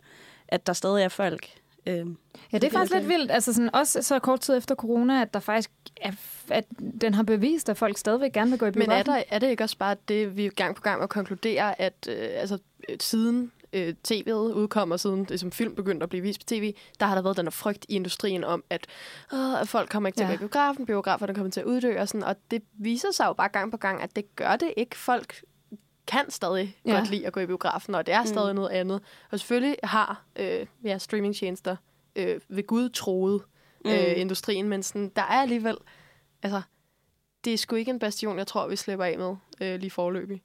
[0.48, 1.48] at der stadig er folk.
[1.86, 2.18] Øhm,
[2.54, 3.32] Ja, det er faktisk lidt vildt.
[3.32, 5.72] Altså sådan, også så kort tid efter corona, at der faktisk
[6.02, 6.12] er,
[6.50, 6.66] at
[7.02, 9.10] den har bevist, at folk stadigvæk gerne vil gå i Men biografen.
[9.12, 11.94] er, der, er det ikke også bare det, vi gang på gang må konkludere, at
[12.10, 12.58] øh, altså,
[12.90, 16.46] øh, siden øh, tv'et udkom, og siden det, som film begyndte at blive vist på
[16.48, 18.88] tv, der har der været den her frygt i industrien om, at,
[19.34, 20.34] øh, at folk kommer ikke til Ja.
[20.34, 23.50] at biografen, biograferne kommer til at uddø, og, sådan, og det viser sig jo bare
[23.50, 24.98] gang på gang, at det gør det ikke.
[24.98, 25.44] Folk
[26.08, 26.92] kan stadig Ja.
[26.98, 28.56] godt lide at gå i biografen, og det er stadig mm.
[28.56, 29.02] noget andet.
[29.32, 31.76] Og selvfølgelig har øh, ja, streamingtjenester
[32.16, 33.42] øh, ved Gud troet
[33.86, 33.92] Mm.
[33.92, 35.78] øh, industrien, men sådan, der er alligevel,
[36.44, 36.62] altså,
[37.46, 40.42] det er sgu ikke en bastion, jeg tror, vi slipper af med øh, lige forløbig.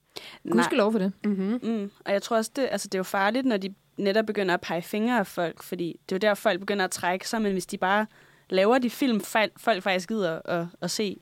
[0.50, 1.12] Gud skal lov for det.
[1.24, 1.60] Mm-hmm.
[1.62, 1.90] Mm.
[2.04, 4.60] Og jeg tror også, det, altså, det er jo farligt, når de netop begynder at
[4.60, 7.52] pege fingre af folk, fordi det er jo der, folk begynder at trække sig, men
[7.52, 8.06] hvis de bare
[8.50, 9.20] laver de film,
[9.56, 11.16] folk faktisk gider at, at se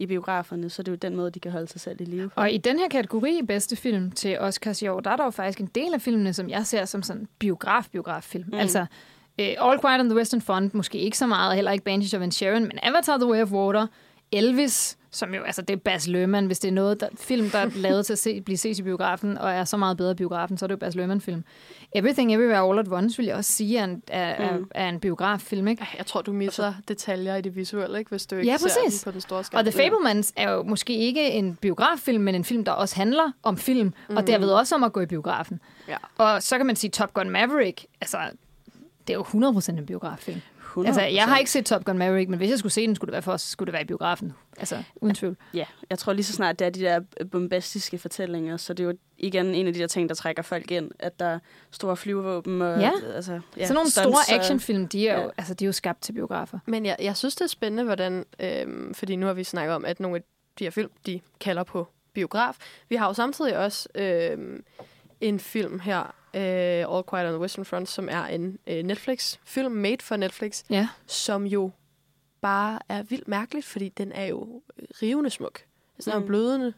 [0.00, 2.28] i biograferne, så er det jo den måde, de kan holde sig selv i live
[2.28, 2.40] på.
[2.40, 5.30] Og i den her kategori bedste film til Oscars i år, der er der jo
[5.30, 8.44] faktisk en del af filmene, som jeg ser som sådan biograf-biograffilm.
[8.46, 8.58] Mm.
[8.58, 12.14] Altså uh, All Quiet on the Western Front, måske ikke så meget, heller ikke Banshees
[12.14, 13.86] of Inisherin, men Avatar The Way of Water,
[14.38, 17.58] Elvis, som jo, altså det er Baz Luhrmann, hvis det er noget, der, film, der
[17.58, 20.14] er lavet til at se, blive set i biografen, og er så meget bedre i
[20.14, 21.44] biografen, så er det jo Baz Luhrmann-film.
[21.94, 24.62] Everything Everywhere All at Once, vil jeg også sige, er en, er, Mm.
[24.74, 25.86] er, er en biograffilm, ikke?
[25.98, 28.08] Jeg tror, du misser detaljer i det visuelle, ikke?
[28.08, 29.00] hvis du ikke Ja, ser præcis.
[29.02, 29.58] den på den store skærm.
[29.58, 33.32] Og The Fablemans er jo måske ikke en biograffilm, men en film, der også handler
[33.42, 34.16] om film, mm.
[34.16, 35.60] og derved også om at gå i biografen.
[35.88, 35.96] Ja.
[36.18, 38.18] Og så kan man sige Top Gun Maverick, altså,
[39.06, 40.40] det er jo 100% en biograffilm.
[40.76, 40.86] 100%.
[40.86, 43.08] Altså, jeg har ikke set Top Gun Maverick, men hvis jeg skulle se den, skulle
[43.08, 44.32] det være, for, skulle det være i biografen.
[44.58, 45.36] Altså, uden tvivl.
[45.54, 47.00] Ja, jeg tror lige så snart, det er de der
[47.32, 50.70] bombastiske fortællinger, så det er jo igen en af de der ting, der trækker folk
[50.70, 51.38] ind, at der er
[51.70, 52.80] store flyvevåben og...
[52.80, 52.90] Ja.
[53.14, 55.28] Altså, ja Sådan nogle stunts store actionfilm, de er, jo, Ja.
[55.38, 56.58] altså, de er jo skabt til biografer.
[56.66, 58.24] Men jeg, jeg synes, det er spændende, hvordan...
[58.40, 60.22] Øhm, fordi nu har vi snakket om, at nogle af
[60.58, 62.56] de her film, de kalder på biograf.
[62.88, 64.64] Vi har jo samtidig også øhm,
[65.20, 66.02] en film her,
[66.34, 70.62] øh, All Quiet on the Western Front, som er en øh, Netflix-film, made for Netflix,
[70.70, 70.88] Ja.
[71.06, 71.70] som jo
[72.40, 74.62] bare er vildt mærkeligt, fordi den er jo
[75.02, 75.60] rivende smuk.
[75.96, 76.26] Altså, den er Mm.
[76.26, 76.72] blødende,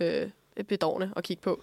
[0.00, 0.30] øh,
[0.68, 1.62] bedårende at kigge på.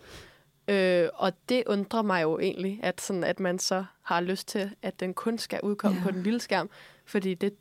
[0.67, 4.71] Øh, og det undrer mig jo egentlig, at, sådan, at man så har lyst til,
[4.81, 6.03] at den kun skal udkomme ja.
[6.03, 6.69] på den lille skærm.
[7.05, 7.53] Fordi det,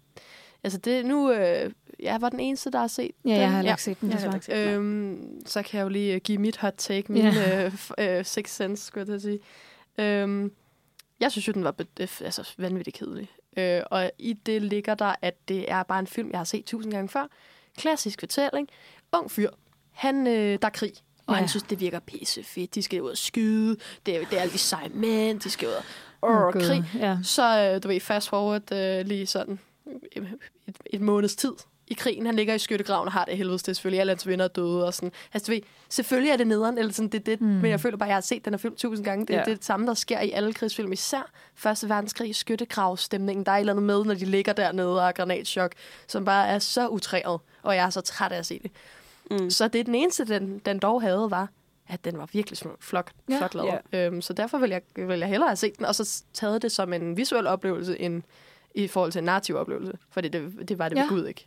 [0.64, 3.38] altså det nu, øh, jeg var den eneste, der har set Ja, den.
[3.40, 4.42] jeg har heller ikke set den, Jeg har desværre.
[4.42, 4.74] set den.
[4.74, 7.64] Øhm, så kan jeg jo lige øh, give mit hot take, min Ja.
[7.98, 9.38] øh, øh, six sense, skulle jeg sige.
[9.98, 10.53] Øhm,
[11.20, 13.29] jeg synes jo, den var øh, altså, vanvittigt kedelig.
[13.57, 16.64] Øh, og i det ligger der, at det er bare en film, jeg har set
[16.64, 17.27] tusind gange før.
[17.79, 18.68] Klassisk fortælling.
[19.12, 19.50] Ung fyr.
[19.92, 20.92] Han, øh, der er krig.
[21.27, 21.33] Og Ja.
[21.33, 21.38] ja.
[21.38, 22.74] han synes, det virker pisse fedt.
[22.74, 23.77] De skal ud og skyde.
[24.07, 25.40] Det er, det er alle de seje mænd.
[25.40, 25.72] De skal ud
[26.20, 26.85] og oh, krig.
[26.94, 27.18] Ja.
[27.22, 29.59] Så øh, du ved, fast forward øh, lige sådan
[30.12, 30.38] et,
[30.87, 31.53] et, måneds tid
[31.87, 32.27] i krigen.
[32.27, 33.59] Han ligger i skyttegraven og har det i helvede.
[33.59, 34.87] Det er selvfølgelig alle hans venner er døde.
[34.87, 35.12] Og sådan.
[35.35, 37.47] Altså, du ved, selvfølgelig er det nederen, eller sådan, det, det, Mm.
[37.47, 39.27] men jeg føler bare, at jeg har set den her film tusind gange.
[39.27, 39.38] Det, Ja.
[39.38, 39.44] ja.
[39.44, 40.92] det er det samme, der sker i alle krigsfilm.
[40.92, 43.47] Især Første Verdenskrig, skyttegravstemningen.
[43.47, 45.73] Der er et eller andet med, når de ligger dernede og har granatschok,
[46.07, 47.40] som bare er så utræret.
[47.62, 48.70] Og jeg er så træt af at se det.
[49.31, 49.51] Mm.
[49.51, 51.49] Så det er den eneste, den, den dog havde, var,
[51.88, 53.38] at den var virkelig flot, Ja.
[53.38, 53.79] flot lavet.
[53.92, 56.73] Øhm, så derfor vil jeg, vil jeg hellere have set den, og så taget det
[56.73, 58.23] som en visuel oplevelse, end
[58.74, 59.92] i forhold til en narrativ oplevelse.
[60.10, 60.32] For det,
[60.68, 61.02] det, var det Ja.
[61.02, 61.44] ved Gud ikke.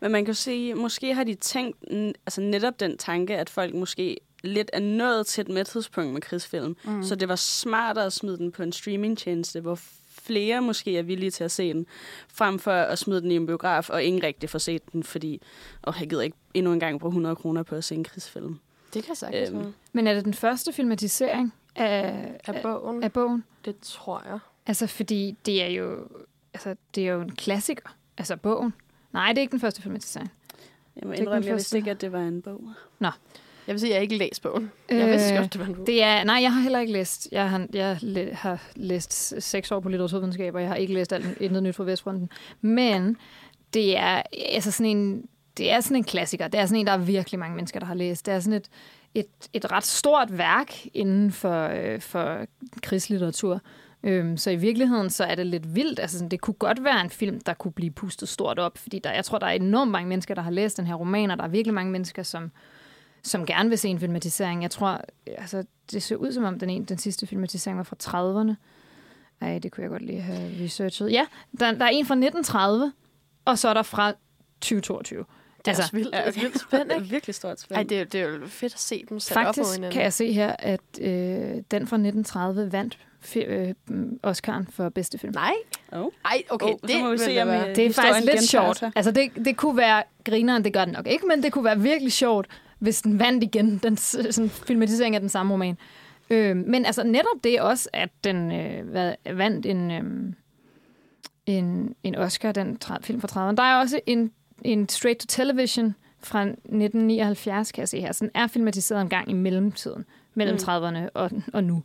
[0.00, 1.78] Men man kan sige, måske har de tænkt
[2.26, 6.76] altså netop den tanke, at folk måske lidt er nået til et mæthedspunkt med krigsfilm.
[6.84, 7.02] Mm.
[7.02, 9.78] Så det var smartere at smide den på en streamingtjeneste, hvor
[10.10, 11.86] flere måske er villige til at se den,
[12.28, 15.42] frem for at smide den i en biograf, og ingen rigtig får set den, fordi
[15.86, 18.58] åh, jeg gider ikke endnu en gang bruge 100 kroner på at se en krigsfilm.
[18.94, 19.72] Det kan sagtens Øhm, være.
[19.92, 23.44] Men er det den første filmatisering af, Af bogen, af bogen?
[23.64, 24.38] det tror jeg.
[24.66, 25.98] Altså, fordi det er jo,
[26.54, 27.96] altså, det er jo en klassiker.
[28.18, 28.72] Altså, bogen.
[29.12, 30.32] Nej, det er ikke den første filmatisering.
[30.96, 32.60] Jeg må indrømme, jeg vidste ikke, at det var en bog.
[33.66, 34.72] Jeg vil sige, at jeg har ikke læst bogen.
[34.90, 35.86] Jeg vidste Øh, godt, det var en bog.
[35.86, 37.28] Det er, nej, jeg har heller ikke læst.
[37.32, 37.98] Jeg har, jeg
[38.32, 41.84] har læst seks år på litteraturvidenskab, og jeg har ikke læst alt, intet nyt fra
[41.84, 42.30] Vestfronten.
[42.60, 43.16] Men
[43.74, 45.24] det er altså sådan en,
[45.56, 46.48] det er sådan en klassiker.
[46.48, 48.26] Det er sådan en, der er virkelig mange mennesker, der har læst.
[48.26, 48.68] Det er sådan et,
[49.14, 52.46] et, et ret stort værk inden for, øh, for
[52.82, 53.60] krigslitteratur.
[54.04, 56.00] Øhm, så i virkeligheden så er det lidt vildt.
[56.00, 58.98] Altså, sådan, det kunne godt være en film, der kunne blive pustet stort op, fordi
[58.98, 61.38] der, jeg tror, der er enormt mange mennesker, der har læst den her roman, og
[61.38, 62.50] der er virkelig mange mennesker, som,
[63.22, 64.62] som gerne vil se en filmatisering.
[64.62, 67.96] Jeg tror, altså, det ser ud som om den, ene, den sidste filmatisering var fra
[68.02, 68.54] 30'erne.
[69.40, 71.12] Ej, det kunne jeg godt lige have researchet.
[71.12, 71.26] Ja,
[71.60, 72.92] der, der er en fra 1930,
[73.44, 74.12] og så er der fra
[74.60, 75.18] 2022.
[75.18, 76.40] Det er altså, også vildt, ja, okay.
[76.40, 77.76] vildt spændende, Det er virkelig stort spænd.
[77.76, 80.02] Ej, det, er, det er jo fedt at se dem sat op mod Faktisk kan
[80.02, 81.08] jeg se her, at øh,
[81.70, 82.98] den fra 1930 vandt
[83.36, 83.74] øh,
[84.26, 85.32] Oscar'en for bedste film.
[85.34, 85.52] Nej.
[85.92, 86.10] Oh.
[86.24, 88.82] Ej, okay, Oh, det så må vi se, om, øh, Det er faktisk lidt sjovt.
[88.96, 91.80] Altså, det, det kunne være grineren, det gør den nok ikke, men det kunne være
[91.80, 92.46] virkelig sjovt,
[92.78, 95.78] hvis den vandt igen, den sådan, filmatisering af den samme roman.
[96.30, 100.32] Øh, men altså netop det også, at den øh, hvad, vandt en, øh,
[101.46, 103.54] en, en Oscar, den tra- film fra 30'erne.
[103.56, 104.32] Der er også en,
[104.64, 108.12] en straight to television fra 1979, kan jeg se her.
[108.12, 110.04] Så den er filmatiseret en gang i mellemtiden,
[110.34, 110.62] mellem Mm.
[110.72, 111.82] 30'erne og, og nu.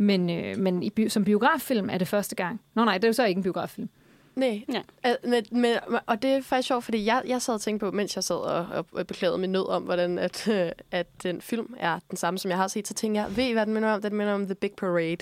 [0.00, 2.60] Men, øh, men i, som biograffilm er det første gang.
[2.74, 3.88] Nå nej, det er jo så ikke en biograffilm.
[4.36, 4.64] Nej.
[4.72, 4.82] Ja.
[5.24, 8.16] Men, men, og det er faktisk sjovt, fordi jeg, jeg sad og tænkte på, mens
[8.16, 11.74] jeg sad og, og, og beklagede min nød om, hvordan at, øh, at den film
[11.78, 13.88] er den samme, som jeg har set, så tænkte jeg, ved I, hvad den minder
[13.92, 14.02] om?
[14.02, 15.16] Den minder om The Big Parade,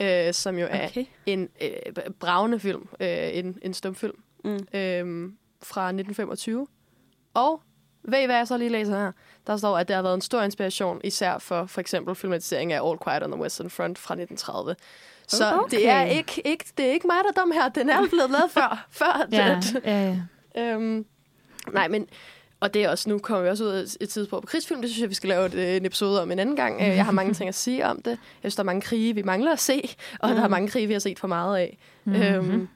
[0.00, 1.04] øh, som jo er Okay.
[1.26, 1.68] en øh,
[2.20, 4.50] bravende film, øh, en, en stumfilm Mm.
[4.50, 5.30] øh,
[5.62, 6.66] fra 1925.
[7.34, 7.60] Og
[8.04, 9.12] ved I, hvad jeg så lige læser her?
[9.46, 12.88] Der står, at det har været en stor inspiration, især for for eksempel filmatisering af
[12.88, 14.74] All Quiet on the Western Front fra 1930.
[15.28, 15.76] Så Okay.
[15.76, 17.68] det, er ikke, ikke, det er ikke mig, der er dum her.
[17.68, 18.86] Den er blevet lavet før.
[18.90, 20.16] før Ja, det, ja,
[20.56, 20.72] ja.
[20.74, 21.04] øhm,
[21.72, 22.06] nej, men...
[22.60, 24.80] Og det er også, nu kommer vi også ud af et tidspunkt på krigsfilm.
[24.80, 26.80] Det synes jeg, vi skal lave et, øh, en episode om en anden gang.
[26.80, 28.10] Øh, Jeg har mange ting at sige om det.
[28.10, 29.96] Jeg synes, der er mange krige, vi mangler at se.
[30.20, 30.34] Og mm.
[30.36, 31.78] der er mange krige, vi har set for meget af.
[32.04, 32.22] Mm-hmm.
[32.22, 32.68] Øhm,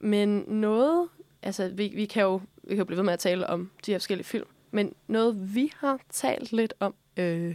[0.00, 1.08] men noget...
[1.46, 3.90] Altså, vi, vi, kan jo, vi kan jo blive ved med at tale om de
[3.90, 4.44] her forskellige film.
[4.70, 7.54] Men noget, vi har talt lidt om, øh,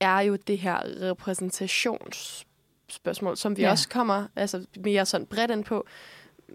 [0.00, 3.70] er jo det her repræsentationsspørgsmål, som vi Ja.
[3.70, 5.86] også kommer altså, mere sådan bredt ind på.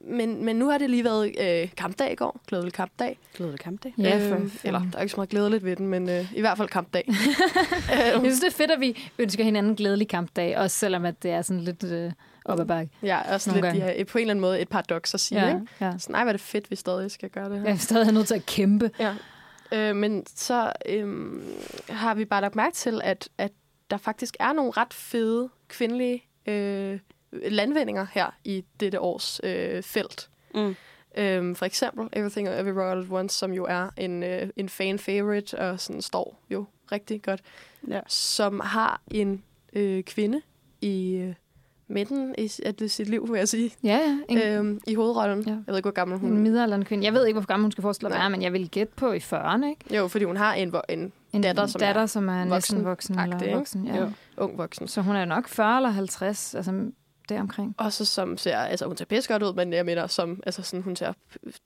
[0.04, 2.40] Men, men nu har det lige været øh, kampdag i går.
[2.48, 3.20] Glædelig kampdag.
[3.36, 3.94] Glædelig kampdag.
[3.98, 4.52] Ja, for fanden.
[4.64, 7.04] eller, der er ikke så meget glædeligt ved den, men øh, i hvert fald kampdag.
[7.90, 11.24] Jeg øhm, synes, det er fedt, at vi ønsker hinanden glædelig kampdag, også selvom at
[11.24, 12.12] det er sådan lidt øh,
[12.46, 12.92] op ad bakke.
[13.04, 13.98] ja, også Nogle lidt, gange.
[13.98, 15.42] ja, på en eller anden måde et paradoks at sige.
[15.48, 15.68] Ja, Ikke?
[15.82, 15.94] ja.
[15.98, 17.64] Så nej, er det fedt, vi stadig skal gøre det her.
[17.66, 18.92] Jeg er stadig nødt til at kæmpe.
[19.00, 19.16] Ja.
[19.74, 21.44] Øh, men så øhm,
[21.90, 23.52] har vi bare lagt mærke til, at, at
[23.92, 27.00] der faktisk er nogle ret fede kvindelige øh,
[27.32, 30.30] landvindinger her i dette års øh, felt.
[30.56, 30.76] Mm.
[31.18, 35.00] Øhm, for eksempel Everything Everywhere All at Once, som jo er en, øh, en fan
[35.00, 37.42] favorite og sådan står jo rigtig godt,
[37.88, 38.00] Ja.
[38.08, 40.42] som har en øh, kvinde
[40.82, 41.34] i øh,
[41.92, 42.48] midten i
[42.80, 44.18] det- sit liv, vil jeg sige, Ja, ja.
[44.30, 45.44] En, øh, øhm, i hovedrollen.
[45.48, 45.52] Ja.
[45.52, 46.40] Jeg ved ikke, hvor gammel hun er.
[46.40, 47.06] midaldrende kvinde.
[47.06, 49.12] Jeg ved ikke, hvor gammel hun skal forestille at være, men jeg vil gætte på
[49.12, 49.96] i 40'erne, ikke?
[49.98, 53.20] Jo, fordi hun har en, en En Datter, som datter, er som er næsten voksen.
[53.20, 53.98] Eller voksen ja.
[54.00, 54.10] Jo.
[54.38, 54.88] ung voksen.
[54.88, 56.72] Så hun er nok 40 eller 50, altså
[57.32, 57.76] deromkring.
[57.78, 60.84] Også som ser, altså hun ser pisse godt ud, men jeg mener, som, altså sådan,
[60.84, 61.14] hun ser,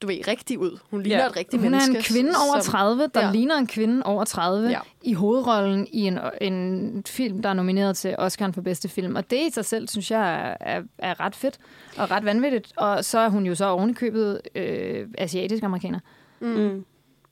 [0.02, 0.78] du ved, rigtig ud.
[0.90, 1.26] Hun ligner Ja.
[1.26, 1.96] et rigtigt Hun er menneske.
[1.96, 3.30] en kvinde over som, 30, der ja.
[3.32, 4.78] ligner en kvinde over 30 Ja.
[5.02, 9.16] i hovedrollen i en, en film, der er nomineret til Oscar for bedste film.
[9.16, 11.58] Og det i sig selv, synes jeg, er, er, er ret fedt
[11.98, 12.72] og ret vanvittigt.
[12.76, 15.98] Og så er hun jo så ovenikøbet øh, asiatisk amerikaner.
[16.40, 16.84] Mm, Mm.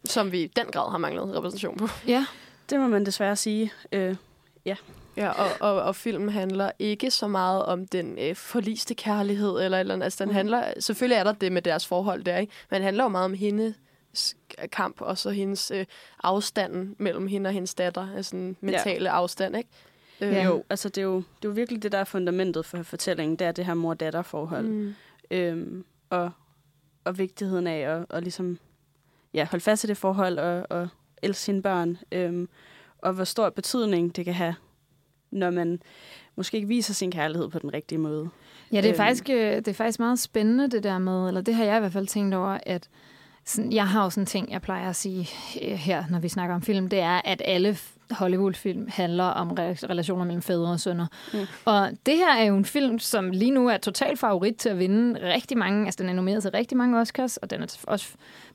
[0.05, 1.89] som vi i den grad har manglet repræsentation på.
[2.09, 2.27] Ja,
[2.71, 3.73] Det må man desværre sige.
[3.93, 4.17] Øh,
[4.67, 4.75] Ja,
[5.17, 9.95] og, og, og filmen handler ikke så meget om den øh, forliste kærlighed eller eller
[9.95, 10.05] andet.
[10.05, 10.35] Altså, den Mm.
[10.35, 12.53] handler, selvfølgelig er der det med deres forhold der, ikke?
[12.71, 13.75] men det handler jo meget om hendes
[14.73, 15.87] kamp, og så hendes øh,
[16.23, 19.17] afstanden mellem hende og hendes datter, altså den mentale ja.
[19.17, 19.69] afstand, ikke?
[20.21, 20.45] Øh, Ja.
[20.45, 23.37] Jo, altså det er jo, det er jo virkelig det, der er fundamentet for fortællingen,
[23.39, 24.67] det er det her mor-datter-forhold.
[24.67, 24.95] Mm.
[25.31, 26.31] Øhm, og,
[27.05, 28.59] og vigtigheden af at, at ligesom,
[29.35, 30.89] ja, holde fast i det forhold og, og
[31.23, 31.99] elske sine børn.
[32.13, 32.49] Øhm,
[32.99, 34.55] og hvor stor betydning det kan have,
[35.35, 35.81] når man
[36.37, 38.29] måske ikke viser sin kærlighed på den rigtige måde.
[38.73, 38.97] Ja, det er, Øhm.
[38.97, 41.81] faktisk, øh, det er faktisk meget spændende, det der med, eller det har jeg i
[41.81, 42.89] hvert fald tænkt over, at
[43.45, 45.29] sådan, jeg har jo sådan en ting, jeg plejer at sige
[45.63, 47.77] øh, her, når vi snakker om film, det er, at alle
[48.11, 51.07] Hollywood-film handler om re- relationer mellem fædre og sønner.
[51.33, 51.39] Mm.
[51.65, 54.79] Og det her er jo en film, som lige nu er total favorit til at
[54.79, 58.09] vinde rigtig mange, altså den er nomineret til rigtig mange Oscars, og den er også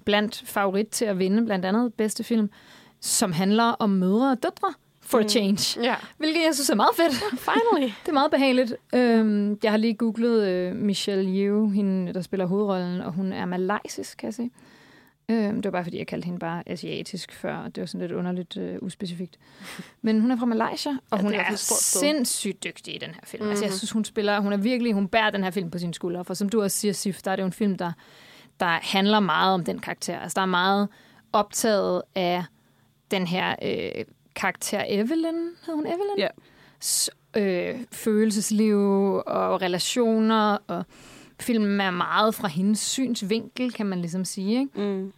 [0.05, 2.49] blandt favorit til at vinde blandt andet bedste film,
[3.01, 4.73] som handler om mødre og døtre
[5.09, 5.25] for mm.
[5.25, 5.83] a change.
[5.83, 7.13] Ja, Hvilket jeg synes er meget fedt.
[7.49, 7.91] finally.
[8.01, 8.75] Det er meget behageligt.
[8.93, 13.45] Øhm, jeg har lige googlet øh, Michelle Yeoh, hende, der spiller hovedrollen, og hun er
[13.45, 14.49] malaysisk, kan jeg se.
[15.31, 18.01] Øhm, det var bare, fordi jeg kaldte hende bare asiatisk før, og det var sådan
[18.01, 19.37] lidt underligt øh, uspecifikt.
[20.01, 23.21] Men hun er fra Malaysia, og Ja, hun er er sindssygt dygtig i den her
[23.23, 23.41] film.
[23.41, 23.49] Mm-hmm.
[23.49, 23.77] Altså, jeg Mhm.
[23.77, 26.25] synes, hun spiller, hun er virkelig, hun bærer den her film på sine skuldre.
[26.25, 27.91] For som du også siger, Sif, der er det jo en film, der,
[28.59, 30.19] der handler meget om den karakter.
[30.19, 30.87] Altså, der er meget
[31.33, 32.43] optaget af
[33.11, 34.05] den her øh,
[34.39, 36.17] karakter Evelyn, hed hun Evelyn?
[36.17, 36.27] Ja.
[36.83, 38.77] s- øh, følelsesliv
[39.25, 40.83] og relationer, og
[41.39, 44.59] filmen er meget fra hendes synsvinkel, kan man ligesom sige.
[44.59, 44.81] Ikke?
[44.81, 45.13] Mm.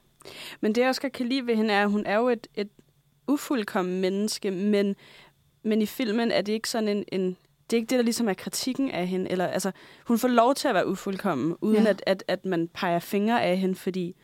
[0.62, 2.48] Men det, jeg også godt kan lide ved hende, er, at hun er jo et,
[2.56, 2.70] et
[3.28, 4.96] ufuldkommen menneske, men,
[5.64, 7.38] men i filmen er det ikke sådan en, en
[7.70, 9.32] det er ikke det, der ligesom er kritikken af hende.
[9.32, 9.72] Eller, altså,
[10.08, 11.90] hun får lov til at være ufuldkommen, uden Ja.
[11.90, 14.16] at, at, at man peger fingre af hende, fordi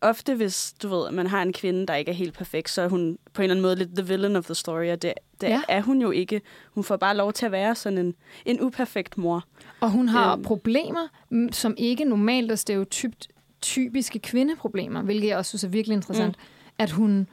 [0.00, 2.88] ofte hvis, du ved, man har en kvinde, der ikke er helt perfekt, så er
[2.88, 5.48] hun på en eller anden måde lidt the villain of the story, og det, det
[5.48, 5.62] Ja.
[5.68, 6.40] er hun jo ikke.
[6.74, 8.14] Hun får bare lov til at være sådan en,
[8.46, 9.44] en uperfekt mor.
[9.80, 10.42] Og hun har Øhm.
[10.42, 13.28] problemer, mm, som ikke normalt er stereotypt
[13.62, 16.36] typiske kvindeproblemer, hvilket jeg også synes er virkelig interessant.
[16.36, 16.42] Mm.
[16.78, 17.26] At hun...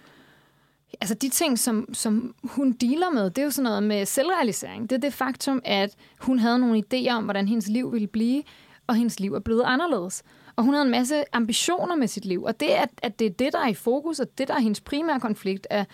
[1.01, 4.89] Altså de ting, som, som hun dealer med, det er jo sådan noget med selvrealisering.
[4.89, 8.43] Det er det faktum, at hun havde nogle idéer om, hvordan hendes liv ville blive,
[8.87, 10.23] og hendes liv er blevet anderledes.
[10.61, 12.43] Og hun havde en masse ambitioner med sit liv.
[12.43, 14.59] Og det, at, at det er det, der er i fokus, og det, der er
[14.59, 15.85] hendes primære konflikt, er,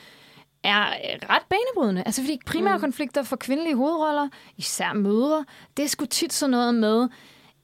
[0.63, 0.85] er
[1.29, 2.03] ret banebrydende.
[2.05, 2.81] Altså fordi primære mm.
[2.81, 4.27] konflikter for kvindelige hovedroller,
[4.57, 5.45] især mødre,
[5.77, 7.07] det er sgu tit sådan noget med,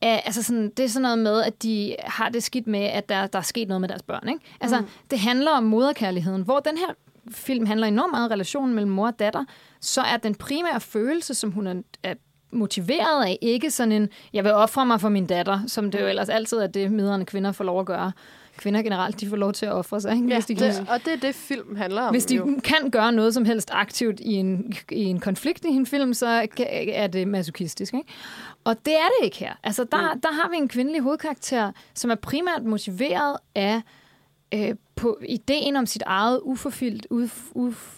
[0.01, 3.27] altså sådan, det er sådan noget med, at de har det skidt med, at der,
[3.27, 4.29] der er sket noget med deres børn.
[4.29, 4.41] Ikke?
[4.61, 4.87] Altså, mm.
[5.11, 6.93] det handler om moderkærligheden, hvor den her
[7.31, 9.45] film handler enormt meget om relationen mellem mor og datter,
[9.81, 12.13] så er den primære følelse, som hun er, er
[12.53, 16.07] motiveret af, ikke sådan en, jeg vil ofre mig for min datter, som det jo
[16.07, 18.11] ellers altid er det, miderne kvinder får lov at gøre.
[18.57, 20.27] Kvinder generelt, de får lov til at ofre sig, ikke?
[20.27, 22.13] Ja, hvis de kan det, og det er det, film handler om.
[22.13, 22.59] hvis de jo.
[22.63, 26.47] kan gøre noget som helst aktivt i en, i en konflikt i en film, så
[26.87, 27.93] er det masochistisk.
[27.93, 28.07] Ikke?
[28.63, 29.53] Og det er det ikke her.
[29.63, 33.81] Altså, der, der har vi en kvindelig hovedkarakter, som er primært motiveret af
[34.53, 37.93] øh, på ideen om sit eget uforfyldt, uf, uf,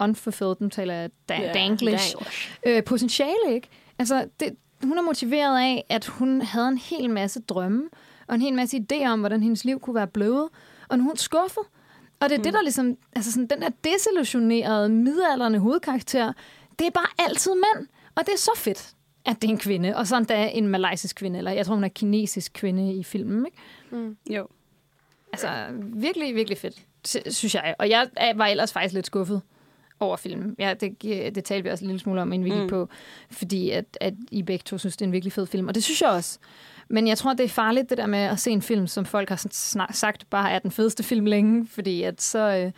[0.00, 2.50] unfulfilled, nu taler da, Ja, danglish, danglish.
[2.66, 3.54] øh, potentiale.
[3.54, 3.68] Ikke?
[3.98, 7.88] Altså, det, hun er motiveret af, at hun havde en hel masse drømme,
[8.26, 10.48] og en hel masse idéer om, hvordan hendes liv kunne være blevet.
[10.88, 11.62] Og nu er hun skuffet.
[12.20, 12.42] Og det er mm.
[12.42, 16.32] det, der ligesom, altså sådan, den der desillusionerede, midaldrende hovedkarakter,
[16.78, 17.86] det er bare altid mænd.
[18.14, 19.96] Og det er så fedt, at det er en kvinde.
[19.96, 23.46] Og sådan der en malaysisk kvinde, eller jeg tror, hun er kinesisk kvinde i filmen.
[23.46, 24.16] Ikke?
[24.30, 24.46] Jo.
[25.32, 25.48] Altså,
[25.80, 27.74] virkelig, virkelig fedt, sy- synes jeg.
[27.78, 29.42] Og jeg var ellers faktisk lidt skuffet
[30.00, 30.54] over filmen.
[30.58, 31.02] Ja, det,
[31.34, 32.68] det talte vi også en lille smule om, inden vi gik Mm.
[32.68, 32.88] på,
[33.30, 35.68] fordi at, at I begge to synes, det er en virkelig fed film.
[35.68, 36.38] Og det synes jeg også.
[36.88, 39.28] Men jeg tror, det er farligt, det der med at se en film, som folk
[39.28, 42.72] har sådan snak- sagt bare er den fedeste film længe, fordi at så, øh,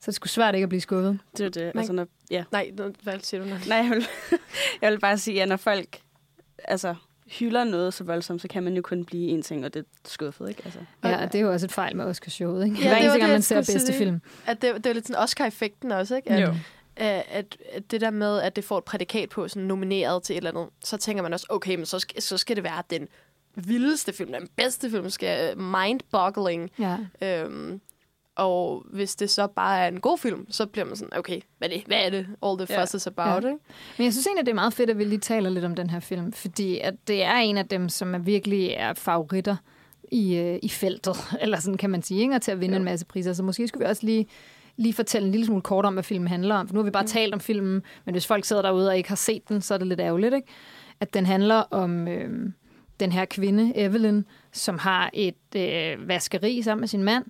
[0.00, 1.18] så er det sgu svært ikke at blive skuffet.
[1.32, 1.74] Det er jo det.
[1.74, 2.44] Man- Altså, når, ja.
[2.52, 2.70] Nej,
[3.02, 3.48] hvad siger du?
[3.48, 3.54] nu?
[3.68, 4.06] Nej, jeg vil,
[4.82, 6.00] jeg vil bare sige, at når folk
[6.64, 6.94] altså,
[7.38, 9.84] hylder noget så voldsomt, så kan man jo kun blive en ting, og det er
[10.08, 10.62] skuffet, ikke?
[10.64, 10.78] Altså.
[11.04, 12.76] Ja, og det er jo også et fejl med Oscarshowet, ikke?
[12.82, 13.98] Ja, Hver eneste gang, man ser bedste sige.
[13.98, 14.20] film.
[14.46, 16.30] At det, det er lidt sådan Oscar-effekten også, ikke?
[16.30, 16.54] At, Jo.
[16.96, 20.32] at, at, at det der med, at det får et prædikat på, sådan nomineret til
[20.34, 22.82] et eller andet, så tænker man også, okay, men så skal, så skal det være
[22.90, 23.08] den
[23.54, 26.70] vildeste film, den bedste film, skal mind-boggling.
[26.78, 26.96] Ja.
[27.22, 27.80] Øhm,
[28.40, 31.68] og hvis det så bare er en god film, så bliver man sådan, okay, hvad
[31.68, 31.82] er det?
[31.86, 32.26] Hvad er det?
[32.42, 32.82] All the Ja.
[32.82, 33.48] fuss is about, Ja.
[33.48, 33.60] ikke?
[33.98, 35.90] Men jeg synes egentlig, det er meget fedt, at vi lige taler lidt om den
[35.90, 39.56] her film, fordi at det er en af dem, som er virkelig er favoritter
[40.12, 42.34] i, øh, i feltet, eller sådan kan man sige, ikke?
[42.34, 42.78] og til at vinde Jo.
[42.78, 43.32] en masse priser.
[43.32, 44.26] Så måske skulle vi også lige,
[44.76, 46.68] lige fortælle en lille smule kort om, hvad filmen handler om.
[46.68, 47.08] For nu har vi bare mm.
[47.08, 49.78] talt om filmen, men hvis folk sidder derude og ikke har set den, så er
[49.78, 50.48] det lidt ærgerligt, ikke?
[51.00, 52.30] At den handler om øh,
[53.00, 54.22] den her kvinde, Evelyn,
[54.52, 57.24] som har et øh, vaskeri sammen med sin mand,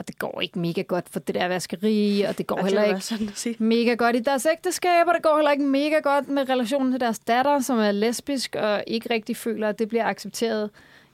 [0.00, 2.84] og det går ikke mega godt for det der vaskeri, og det går Og heller
[2.84, 6.48] ikke sådan mega godt i deres ægteskab, og det går heller ikke mega godt med
[6.48, 10.70] relationen til deres datter, som er lesbisk og ikke rigtig føler, at det bliver accepteret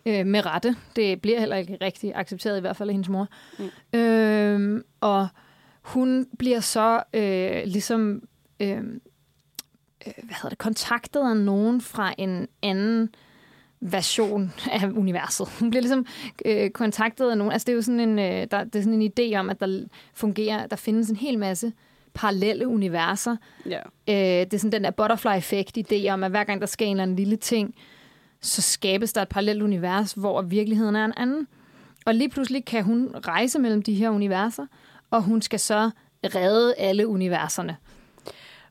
[0.06, 0.76] øh, med rette.
[0.96, 3.28] Det bliver heller ikke rigtig accepteret, i hvert fald af hendes mor.
[3.58, 3.98] Mm.
[3.98, 5.28] Øh, og
[5.82, 8.22] hun bliver så øh, ligesom
[8.60, 8.78] øh,
[10.06, 13.14] øh, hvad hedder det, kontaktet af nogen fra en anden
[13.92, 15.48] version af universet.
[15.60, 16.06] Hun bliver ligesom
[16.44, 17.52] øh, kontaktet af nogen.
[17.52, 19.60] Altså det er jo sådan en, øh, der, det er sådan en idé om, at
[19.60, 19.84] der
[20.14, 21.72] fungerer, der findes en hel masse
[22.14, 23.36] parallelle universer.
[23.66, 23.80] Ja.
[24.08, 26.90] Øh, det er sådan den der butterfly-effekt idé om, at hver gang der sker en
[26.90, 27.74] eller anden lille ting,
[28.40, 31.46] så skabes der et parallelt univers, hvor virkeligheden er en anden.
[32.06, 34.66] Og lige pludselig kan hun rejse mellem de her universer,
[35.10, 35.90] og hun skal så
[36.24, 37.76] redde alle universerne.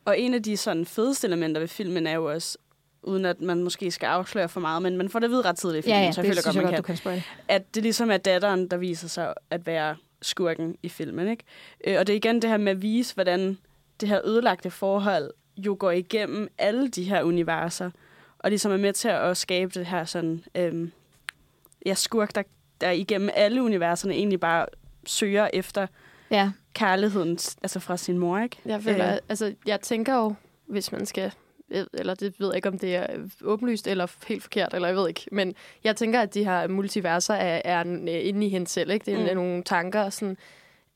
[0.06, 2.58] Og en af de sådan fedeste elementer ved filmen er jo også,
[3.06, 5.58] uden at man måske skal afsløre for meget, men man får det at vide ret
[5.58, 6.96] tidligt i filmen, Ja, ja, så jeg det føler godt, man godt, kan.
[6.96, 7.22] du kan.
[7.48, 11.28] At det ligesom er datteren, der viser sig at være skurken i filmen.
[11.28, 11.44] Ikke?
[11.88, 13.58] Øh, Og det er igen det her med at vise, hvordan
[14.02, 17.92] det her ødelagte forhold jo går igennem alle de her universer,
[18.40, 20.92] og ligesom er med til at skabe det her sådan, øhm,
[21.86, 22.44] ja, skurk, der,
[22.82, 24.66] der igennem alle universerne egentlig bare
[25.06, 25.88] søger efter
[26.32, 28.58] Ja, kærligheden altså fra sin mor, ikke?
[28.66, 29.18] Jeg, føler, øh.
[29.30, 30.36] altså, jeg tænker jo,
[30.66, 31.32] hvis man skal...
[31.70, 33.08] Eller det ved jeg ikke, om det er
[33.44, 35.26] åbenlyst eller helt forkert, eller jeg ved ikke.
[35.32, 35.54] Men
[35.84, 38.92] jeg tænker, at de her multiverser er, er øh, inde i hende selv.
[38.92, 39.06] Ikke?
[39.06, 39.36] Det er Mm.
[39.42, 40.38] nogle tanker, sådan,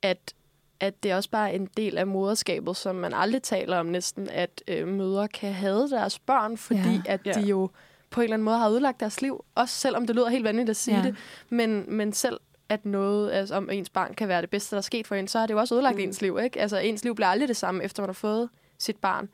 [0.02, 0.34] at,
[0.80, 4.30] at det er også bare en del af moderskabet, som man aldrig taler om næsten,
[4.30, 7.02] at øh, mødre kan have deres børn, fordi Ja.
[7.06, 7.32] at Ja.
[7.32, 7.70] de jo
[8.10, 9.46] på en eller anden måde har ødelagt deres liv.
[9.56, 11.04] Også selvom det lyder helt vanvittigt at sige Ja.
[11.04, 11.16] det.
[11.50, 12.40] Men, men selv
[12.70, 15.28] at noget, altså, om ens barn kan være det bedste, der er sket for en,
[15.28, 16.02] så har det jo også ødelagt mm.
[16.04, 16.40] ens liv.
[16.44, 16.62] Ikke?
[16.62, 19.30] Altså, ens liv bliver aldrig det samme, efter man har fået sit barn.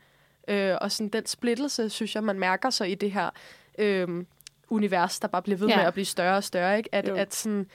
[0.48, 3.30] Øh, og sådan den splittelse, synes jeg, man mærker så i det her
[3.78, 4.24] øh,
[4.68, 5.76] univers, der bare bliver ved Ja.
[5.76, 6.76] med at blive større og større.
[6.76, 6.88] Ikke?
[6.94, 7.14] At, Jo.
[7.14, 7.66] at, sådan,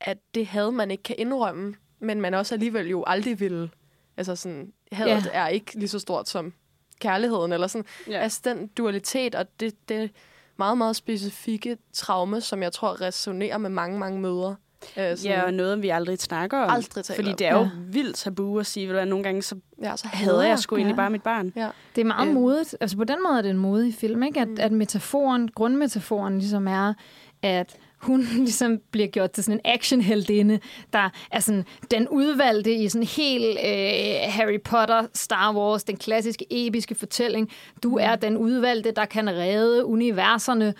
[0.00, 3.70] at det had, man ikke kan indrømme, men man også alligevel jo aldrig ville.
[4.16, 5.30] Altså sådan, hadet Ja.
[5.32, 6.52] er ikke lige så stort som
[7.00, 7.84] kærligheden, eller sådan.
[8.08, 8.18] Ja.
[8.18, 10.10] Altså den dualitet, og det, det
[10.56, 14.56] meget, meget specifikke traume, som jeg tror resonerer med mange, mange mødre.
[14.96, 16.70] Øh, sådan, Ja, og noget, vi aldrig snakker om.
[16.70, 17.36] aldrig taler Fordi om.
[17.36, 17.68] det er jo Ja.
[17.90, 20.80] vildt tabu at sige, at nogle gange så ja, så hader jeg sgu Ja.
[20.80, 21.52] egentlig bare mit barn.
[21.56, 21.68] Ja.
[21.96, 22.34] Det er meget Øhm.
[22.34, 22.76] modigt.
[22.80, 24.40] Altså på den måde er det en modig film, ikke?
[24.40, 24.56] At, Mm.
[24.60, 26.94] at metaforen, grundmetaforen ligesom er,
[27.42, 30.60] at hun ligesom bliver gjort til sådan en actionheldinde,
[30.92, 36.46] der er sådan den udvalgte i sådan helt øh, Harry Potter, Star Wars, den klassiske
[36.50, 37.50] episke fortælling.
[37.82, 40.74] Du er den udvalgte, der kan redde universerne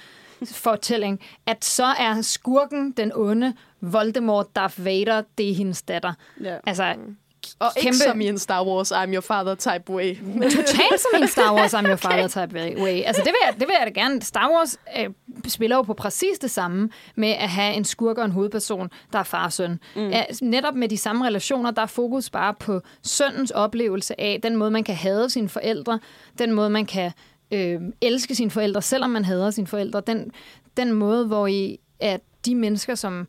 [0.47, 1.21] fortælling.
[1.47, 6.13] At så er skurken den onde, Voldemort, Darth Vader, det er hendes datter.
[6.45, 6.57] Ja.
[6.67, 6.95] Altså,
[7.59, 10.17] Og ikke Kæmpe- som i en Star Wars, I'm your father type way.
[10.57, 13.03] totalt som en Star Wars I'm your father type way.
[13.05, 14.23] Altså, det vil jeg, det vil jeg da gerne.
[14.23, 15.11] Star Wars øh,
[15.49, 19.19] spiller jo på præcis det samme med at have en skurk og en hovedperson, der
[19.19, 19.81] er far og søn.
[19.97, 20.09] Mm.
[20.09, 24.57] Ja, netop med de samme relationer, der er fokus bare på sønnens oplevelse af den
[24.57, 25.99] måde, man kan hade sine forældre,
[26.39, 27.13] den måde, man kan
[27.51, 30.31] øh, elske sine forældre, selvom man hader sine forældre, den,
[30.77, 33.29] den måde, hvor i at de mennesker, som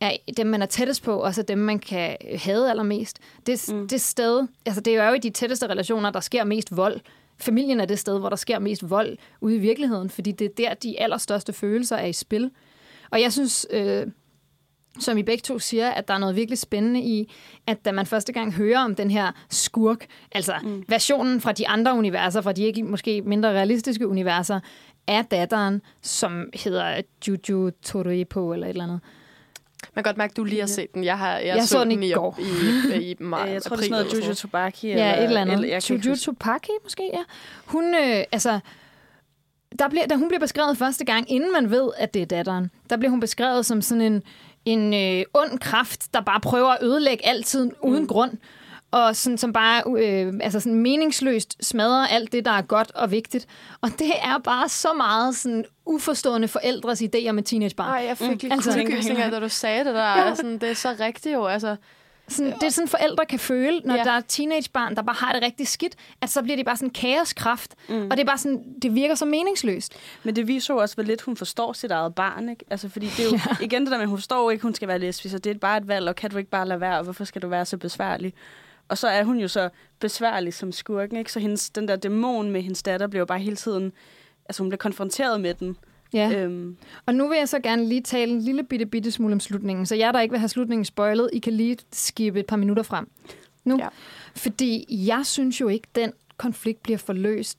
[0.00, 3.18] er dem, man er tættest på, og så dem, man kan hade allermest.
[3.46, 3.88] Det, mm.
[3.88, 7.00] det sted, altså det er jo i de tætteste relationer, der sker mest vold.
[7.38, 10.54] Familien er det sted, hvor der sker mest vold ude i virkeligheden, fordi det er
[10.56, 12.50] der, de allerstørste følelser er i spil.
[13.10, 14.06] Og jeg synes, øh,
[14.98, 17.32] som I begge to siger, at der er noget virkelig spændende i,
[17.66, 20.84] at da man første gang hører om den her skurk, altså mm.
[20.88, 24.60] versionen fra de andre universer, fra de ikke måske mindre realistiske universer,
[25.06, 29.00] er datteren, som hedder Juju Torepo eller et eller andet.
[29.94, 31.04] Man kan godt mærke, at du lige har set den.
[31.04, 32.38] Jeg, har, jeg, Jeg så den i i, går.
[32.40, 34.88] i, i, i mar- Øh, Jeg tror, det er april sådan noget eller Juju Tobaki.
[34.88, 35.54] Ja, et eller andet.
[35.54, 37.22] Eller, Juju måske, ja.
[37.66, 38.60] Hun, øh, altså,
[39.78, 42.70] der bliver, da hun bliver beskrevet første gang, inden man ved, at det er datteren,
[42.90, 44.22] der bliver hun beskrevet som sådan en,
[44.64, 48.08] en øh, ond kraft, der bare prøver at ødelægge altid uden mm.
[48.08, 48.30] grund.
[48.96, 53.10] Og sådan, som bare øh, altså sådan meningsløst smadrer alt det, der er godt og
[53.10, 53.46] vigtigt.
[53.80, 57.88] Og det er bare så meget sådan uforstående forældres idéer med teenagebarn.
[57.88, 60.18] Ej, jeg fik lige Altså- altså, kuldegysninger, da du sagde det der.
[60.18, 60.34] Ja.
[60.34, 61.46] Sådan, det er så rigtigt jo.
[61.46, 61.76] Altså,
[62.28, 64.04] Sådan, det er sådan, forældre kan føle, når ja.
[64.04, 66.90] Der er teenagebarn, der bare har det rigtig skidt, at så bliver det bare sådan
[66.90, 67.74] kaoskraft.
[67.88, 67.94] Mm.
[68.10, 69.94] Og det er bare sådan, det virker så meningsløst.
[70.24, 72.48] Men det viser jo også, hvor lidt hun forstår sit eget barn.
[72.48, 72.64] Ikke?
[72.70, 73.64] Altså, fordi det er jo ja.
[73.64, 75.58] igen det der med, at hun forstår ikke, hun skal være lesbisk, og det er
[75.58, 77.64] bare et valg, og kan du ikke bare lade være, og hvorfor skal du være
[77.66, 78.34] så besværlig?
[78.88, 79.68] Og så er hun jo så
[80.00, 81.32] besværlig som skurken, ikke?
[81.32, 83.92] Så hendes, den der dæmon med hendes datter bliver jo bare hele tiden...
[84.48, 85.76] Altså, hun bliver konfronteret med den.
[86.12, 86.30] Ja.
[86.30, 86.76] Øhm,
[87.06, 89.86] Og nu vil jeg så gerne lige tale en lille bitte, bitte smule om slutningen.
[89.86, 92.82] Så jer, der ikke vil have slutningen spoilet, I kan lige skippe et par minutter
[92.82, 93.10] frem.
[93.64, 93.78] Nu.
[93.78, 93.88] Ja.
[94.34, 97.58] Fordi jeg synes jo ikke, den konflikt bliver forløst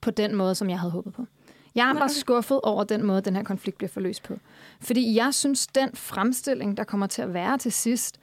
[0.00, 1.26] på den måde, som jeg havde håbet på.
[1.74, 4.38] Jeg er bare skuffet over den måde, den her konflikt bliver forløst på.
[4.80, 8.20] Fordi jeg synes, den fremstilling, der kommer til at være til sidst,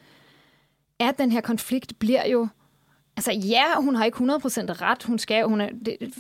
[1.00, 2.48] at den her konflikt bliver jo...
[3.18, 5.04] Altså ja, hun har ikke 100% ret.
[5.04, 5.70] Hun skal, hun er,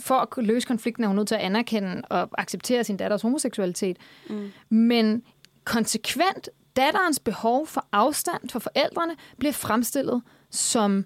[0.02, 3.98] for at løse konflikten er hun nødt til at anerkende og acceptere sin datters homoseksualitet.
[4.30, 4.52] Mm.
[4.70, 5.24] Men
[5.64, 11.06] konsekvent, datterens behov for afstand for forældrene bliver fremstillet som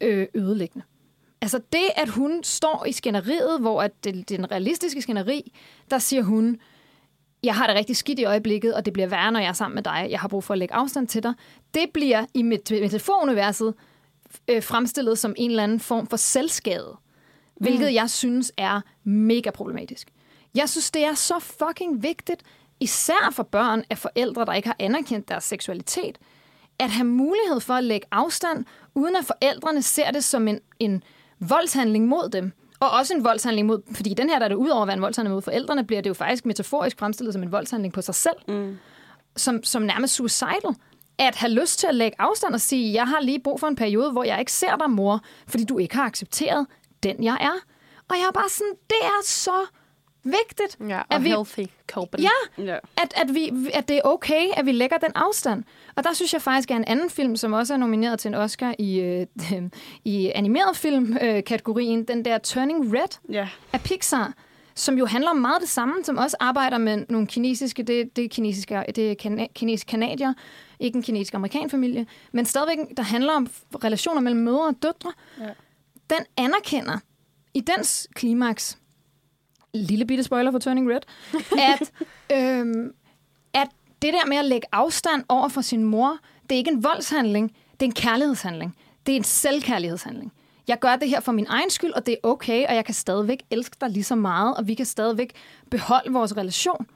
[0.00, 0.84] øh, ødelæggende.
[1.40, 5.52] Altså det, at hun står i skænderiet, hvor at det, det er den realistiske skænderi,
[5.90, 6.58] der siger hun,
[7.46, 9.74] jeg har det rigtig skidt i øjeblikket, og det bliver værre, når jeg er sammen
[9.74, 10.06] med dig.
[10.10, 11.34] Jeg har brug for at lægge afstand til dig.
[11.74, 13.74] Det bliver i met- metaforuniverset
[14.48, 16.96] øh, fremstillet som en eller anden form for selvskade,
[17.56, 20.08] hvilket jeg synes er mega problematisk.
[20.54, 22.42] Jeg synes, det er så fucking vigtigt,
[22.80, 26.18] især for børn af forældre, der ikke har anerkendt deres seksualitet,
[26.78, 31.02] at have mulighed for at lægge afstand, uden at forældrene ser det som en, en
[31.40, 32.52] voldshandling mod dem.
[32.80, 34.96] Og også en voldshandling mod, fordi den her, der er det ud over at være
[34.96, 38.14] en voldshandling mod forældrene, bliver det jo faktisk metaforisk fremstillet som en voldshandling på sig
[38.14, 38.36] selv.
[38.48, 38.78] Mm.
[39.36, 40.74] Som, som nærmest suicidal.
[41.18, 43.76] At have lyst til at lægge afstand og sige, jeg har lige brug for en
[43.76, 46.66] periode, hvor jeg ikke ser dig, mor, fordi du ikke har accepteret
[47.02, 47.52] den, jeg er.
[48.08, 49.66] Og jeg er bare sådan, det er så
[50.24, 50.76] vigtigt.
[50.88, 52.22] Ja, og at vi, healthy coping.
[52.22, 52.78] Ja, Ja.
[52.96, 55.64] at, at, vi, at det er okay, at vi lægger den afstand.
[55.96, 58.34] Og der synes jeg faktisk, at en anden film, som også er nomineret til en
[58.34, 59.26] Oscar i, øh,
[60.04, 63.48] i animeret film-kategorien, den der Turning Red Ja.
[63.72, 64.32] af Pixar,
[64.74, 68.24] som jo handler om meget det samme, som også arbejder med nogle kinesiske, det, det
[68.24, 70.32] er kinesiske, det er kana, kinesiske kanadier,
[70.80, 73.48] ikke en kinesisk amerikan familie, men stadigvæk, der handler om
[73.84, 75.12] relationer mellem mødre og døtre.
[75.40, 75.48] Ja.
[76.10, 76.98] Den anerkender
[77.54, 78.78] i dens klimaks,
[79.74, 81.00] lille bitte spoiler for Turning Red,
[81.58, 81.92] at,
[82.38, 82.92] øhm,
[84.02, 87.56] det der med at lægge afstand over for sin mor, det er ikke en voldshandling,
[87.72, 88.76] det er en kærlighedshandling.
[89.06, 90.32] Det er en selvkærlighedshandling.
[90.68, 92.94] Jeg gør det her for min egen skyld, og det er okay, og jeg kan
[92.94, 95.32] stadigvæk elske dig lige så meget, og vi kan stadigvæk
[95.70, 96.86] beholde vores relation.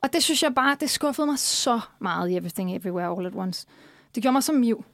[0.00, 3.32] Og det synes jeg bare, det skuffede mig så meget i Everything Everywhere All at
[3.34, 3.66] Once.
[4.14, 4.84] Det gjorde mig så miv.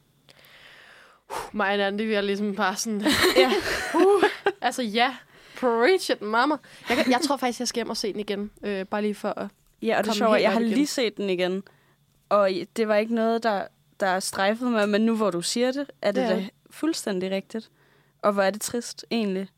[1.52, 3.00] Mig og vi er ligesom bare sådan...
[3.36, 3.52] ja.
[3.94, 4.22] Uh,
[4.60, 5.16] altså ja,
[5.60, 6.56] preach it, mama.
[6.88, 8.50] Jeg, kan- jeg tror faktisk, jeg skal hjem og se den igen.
[8.62, 9.46] Øh, bare lige for at...
[9.82, 10.72] Ja, og det er, helt jeg har igen.
[10.72, 11.62] lige set den igen,
[12.28, 13.66] og det var ikke noget, der,
[14.00, 16.28] der strejfede mig, men nu hvor du siger det, er det Ja.
[16.36, 17.70] da fuldstændig rigtigt.
[18.22, 19.48] Og hvor er det trist, egentlig.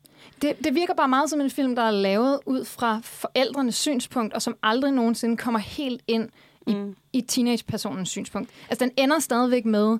[0.41, 4.33] Det, det virker bare meget som en film, der er lavet ud fra forældrenes synspunkt,
[4.33, 6.29] og som aldrig nogensinde kommer helt ind
[6.67, 6.95] i, Mm.
[7.13, 8.49] i teenage-personens synspunkt.
[8.69, 9.97] Altså, den ender stadigvæk med,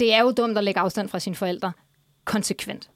[0.00, 1.72] det er jo dumt at lægge afstand fra sine forældre,
[2.24, 2.90] konsekvent.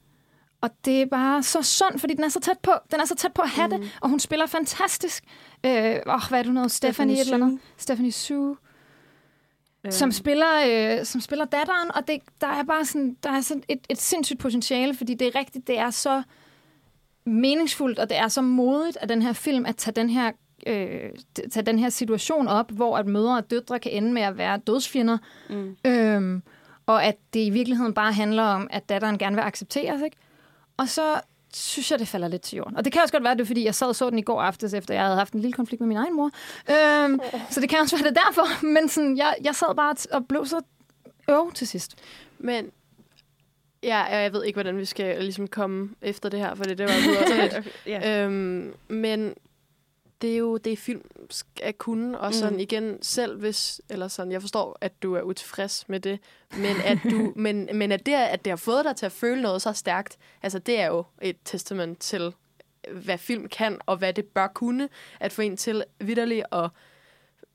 [0.61, 2.73] Og det er bare så sundt, fordi den er så tæt på.
[2.91, 3.81] Den er så tæt på at have mm.
[3.81, 5.25] det, og hun spiller fantastisk.
[5.67, 6.71] Øh, åh, hvad er du noget?
[6.71, 7.59] Stephanie, et eller andet?
[7.77, 8.57] Stephanie Sue.
[9.87, 10.47] Øh, som spiller,
[10.99, 14.01] øh, som spiller datteren, og det, der er bare sådan, der er sådan et, et
[14.01, 16.23] sindssygt potentiale, fordi det er rigtigt, det er så
[17.27, 20.31] meningsfuldt, og det er så modigt af den her film at tage den her,
[20.67, 21.11] øh,
[21.51, 24.59] tage den her situation op, hvor at mødre og døtre kan ende med at være
[24.59, 25.19] dødsfjender,
[25.51, 25.77] Mm.
[25.85, 26.43] øhm,
[26.87, 30.17] og at det i virkeligheden bare handler om, at datteren gerne vil accepteres, ikke?
[30.79, 31.21] Og så
[31.55, 32.77] synes jeg, det falder lidt til jorden.
[32.77, 34.23] Og det kan også godt være, det er, fordi jeg sad og så den i
[34.23, 36.31] går aftes, efter jeg havde haft en lille konflikt med min egen mor.
[36.71, 37.21] Øhm,
[37.51, 38.65] så det kan også være det er derfor.
[38.75, 40.61] Men sådan, jeg, jeg sad bare og blev så
[41.29, 41.95] øv til sidst.
[42.39, 42.71] Men
[43.83, 46.79] ja, jeg jeg ved ikke, hvordan vi skal ligesom komme efter det her, for det,
[46.79, 47.59] det var videre lidt.
[47.59, 48.25] Okay, ja.
[48.25, 49.35] Øhm, men
[50.23, 52.59] det er jo det, film skal kunne, og sådan Mm.
[52.59, 56.19] igen, selv hvis, eller sådan, jeg forstår, at du er utilfreds med det,
[56.57, 59.43] men at, du, men, men at, det, at det har fået dig til at føle
[59.43, 62.35] noget så stærkt, altså det er jo et testament til,
[62.93, 64.89] hvad film kan, og hvad det bør kunne,
[65.21, 66.65] at få en til vidderligt at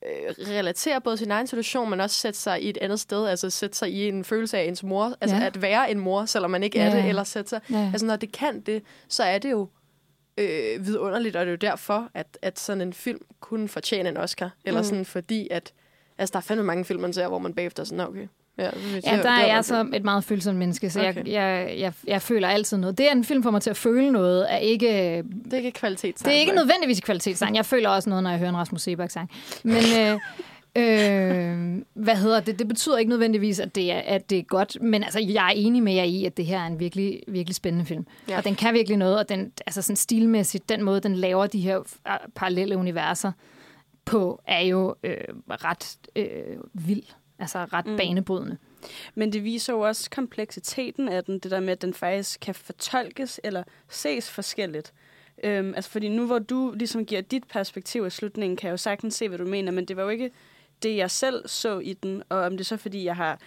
[0.05, 3.49] øh, relatere både sin egen situation, men også sætte sig i et andet sted, altså
[3.49, 5.45] sætte sig i en følelse af ens mor, altså Ja.
[5.45, 6.97] at være en mor, selvom man ikke er Ja.
[7.01, 7.89] det, eller sætte sig Ja.
[7.93, 9.67] Altså, når det kan det, så er det jo
[10.37, 14.17] øh, vidunderligt, og det er jo derfor, at, at sådan en film kunne fortjene en
[14.17, 14.49] Oscar.
[14.65, 14.85] Eller Mm.
[14.85, 15.73] sådan fordi, at
[16.17, 18.27] altså, der er fandme mange film, man ser, hvor man bagefter er sådan, "Nå, okay.
[18.57, 18.73] Ja, det,
[19.05, 21.15] Ja, der det er jeg godt." så et meget følsomt menneske, så okay.
[21.15, 22.97] Jeg, jeg, jeg, jeg føler altid noget.
[22.97, 24.87] Det, at en film får mig til at føle noget, er ikke
[25.45, 26.19] Det er ikke kvalitet.
[26.19, 27.55] Det er ikke nødvendigvis kvalitetssang.
[27.55, 29.31] Jeg føler også noget, når jeg hører en Rasmus Sebak-sang.
[29.63, 30.19] Men øh,
[30.77, 32.59] øh, hvad hedder det?
[32.59, 34.77] Det betyder ikke nødvendigvis, at det, er, at det er godt.
[34.81, 37.55] Men altså, jeg er enig med jer i, at det her er en virkelig, virkelig
[37.55, 38.05] spændende film.
[38.29, 38.37] Ja.
[38.37, 41.59] Og den kan virkelig noget, og den, altså sådan stilmæssigt, den måde, den laver de
[41.59, 43.31] her øh, parallelle universer
[44.05, 45.17] på, er jo øh,
[45.49, 47.03] ret øh, vild.
[47.39, 47.97] Altså ret Mm.
[47.97, 48.57] banebrydende.
[49.15, 52.55] Men det viser jo også kompleksiteten af den, det der med, at den faktisk kan
[52.55, 54.93] fortolkes eller ses forskelligt.
[55.43, 58.77] Øhm, altså fordi nu hvor du ligesom giver dit perspektiv i slutningen, kan jeg jo
[58.77, 60.31] sagtens se, hvad du mener, men det var jo ikke
[60.83, 63.39] det, jeg selv så i den, og om det er så fordi, jeg har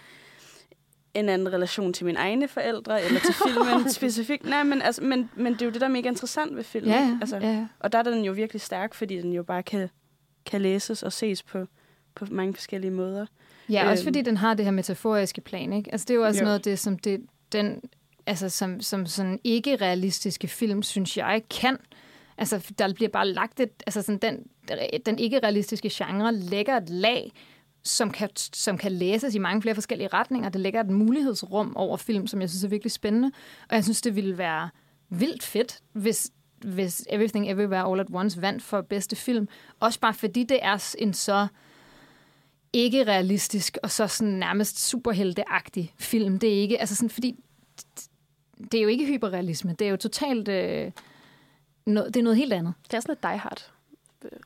[1.13, 4.45] en anden relation til mine egne forældre, eller til filmen specifikt.
[4.45, 6.91] Nej, men, altså, men, men det er jo det, der er mega interessant ved filmen.
[6.91, 7.67] Ja, Altså, ja.
[7.79, 9.89] Og der er den jo virkelig stærk, fordi den jo bare kan,
[10.45, 11.65] kan læses og ses på,
[12.15, 13.25] på mange forskellige måder.
[13.69, 14.07] Ja, også Øhm.
[14.07, 15.91] fordi den har det her metaforiske plan, ikke?
[15.91, 16.43] Altså, det er jo også Jo.
[16.43, 17.21] noget af det, som det,
[17.51, 17.81] den,
[18.25, 21.77] altså, som, som sådan ikke-realistiske film, synes jeg, kan.
[22.37, 24.47] Altså, der bliver bare lagt et, altså sådan den,
[25.05, 27.31] den ikke-realistiske genre lægger et lag,
[27.83, 30.49] som kan, som kan læses i mange flere forskellige retninger.
[30.49, 33.31] Det lægger et mulighedsrum over film, som jeg synes er virkelig spændende.
[33.69, 34.69] Og jeg synes, det ville være
[35.09, 39.47] vildt fedt, hvis, hvis Everything Everywhere All at Once vandt for bedste film.
[39.79, 41.47] Også bare fordi det er en så
[42.73, 46.39] ikke realistisk og så sådan nærmest superhelteagtig film.
[46.39, 47.35] Det er ikke, altså sådan, fordi
[48.71, 49.75] det er jo ikke hyperrealisme.
[49.79, 50.91] Det er jo totalt, øh,
[51.87, 52.73] no, det er noget helt andet.
[52.83, 53.71] Det er sådan lidt Die Hard.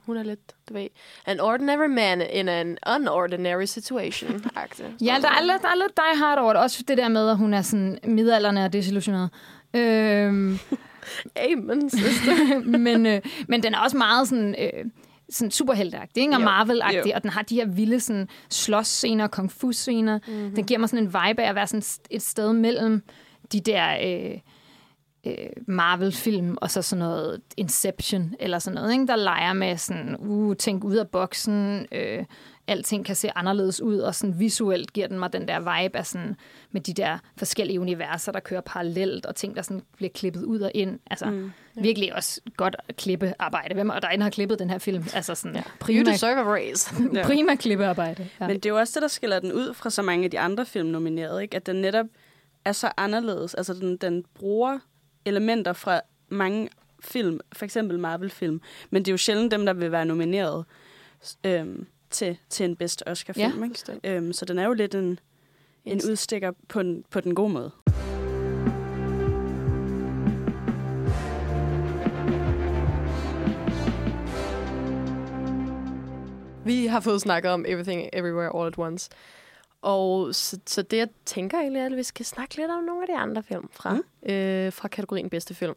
[0.05, 0.39] Hun er lidt,
[0.69, 0.87] du ved,
[1.25, 4.43] an ordinary man in an unordinary situation.
[5.07, 6.61] ja, der er, lidt, der er lidt Die Hard over det.
[6.61, 9.29] Også det der med, at hun er sådan midalderne og desillusioneret.
[9.73, 10.59] Øhm,
[11.51, 12.59] Amen, sister.
[12.77, 14.55] men, øh, men den er også meget sådan...
[14.59, 14.85] Øh,
[15.29, 16.35] sådan superheltagtig, ikke?
[16.35, 20.19] Og Marvel-agtig, og den har de her vilde sådan, slås-scener, kung fu-scener.
[20.27, 20.55] Mm-hmm.
[20.55, 23.03] Den giver mig sådan en vibe af at være sådan et sted mellem
[23.51, 24.37] de der øh,
[25.26, 25.36] øh,
[25.67, 29.07] Marvel-film og så sådan noget Inception eller sådan noget, ikke?
[29.07, 32.26] der leger med sådan, uh, tænk ud af boksen, øh,
[32.67, 36.05] alting kan se anderledes ud, og sådan visuelt giver den mig den der vibe af
[36.05, 36.36] sådan,
[36.72, 40.59] med de der forskellige universer, der kører parallelt, og ting, der sådan bliver klippet ud
[40.59, 40.99] og ind.
[41.09, 41.82] Altså, mm, ja.
[41.82, 43.74] virkelig også godt klippearbejde.
[43.74, 45.03] Hvem er der inde har klippet den her film?
[45.13, 45.63] Altså sådan, ja.
[45.80, 46.93] prima, you raise.
[47.30, 48.28] prima klippearbejde.
[48.39, 48.47] Ja.
[48.47, 50.39] Men det er jo også det, der skiller den ud fra så mange af de
[50.39, 51.55] andre film nomineret, ikke?
[51.55, 52.05] at den netop
[52.65, 53.53] er så anderledes.
[53.53, 54.80] Altså, den, den bruger
[55.26, 56.69] elementer fra mange
[56.99, 60.65] film, for eksempel Marvel-film, men det er jo sjældent dem, der vil være nomineret.
[61.43, 63.63] Øhm, til, til en bedst Oscar-film.
[63.63, 64.17] Ja, ikke?
[64.17, 65.19] Øhm, så den er jo lidt en,
[65.86, 67.72] en udstikker på, en, på den gode måde.
[76.65, 79.09] Vi har fået snakket om Everything Everywhere All at Once.
[79.82, 83.01] Og så, så det, jeg tænker egentlig, er, at vi skal snakke lidt om nogle
[83.01, 84.32] af de andre film fra, mm.
[84.32, 85.75] øh, fra kategorien bedste film.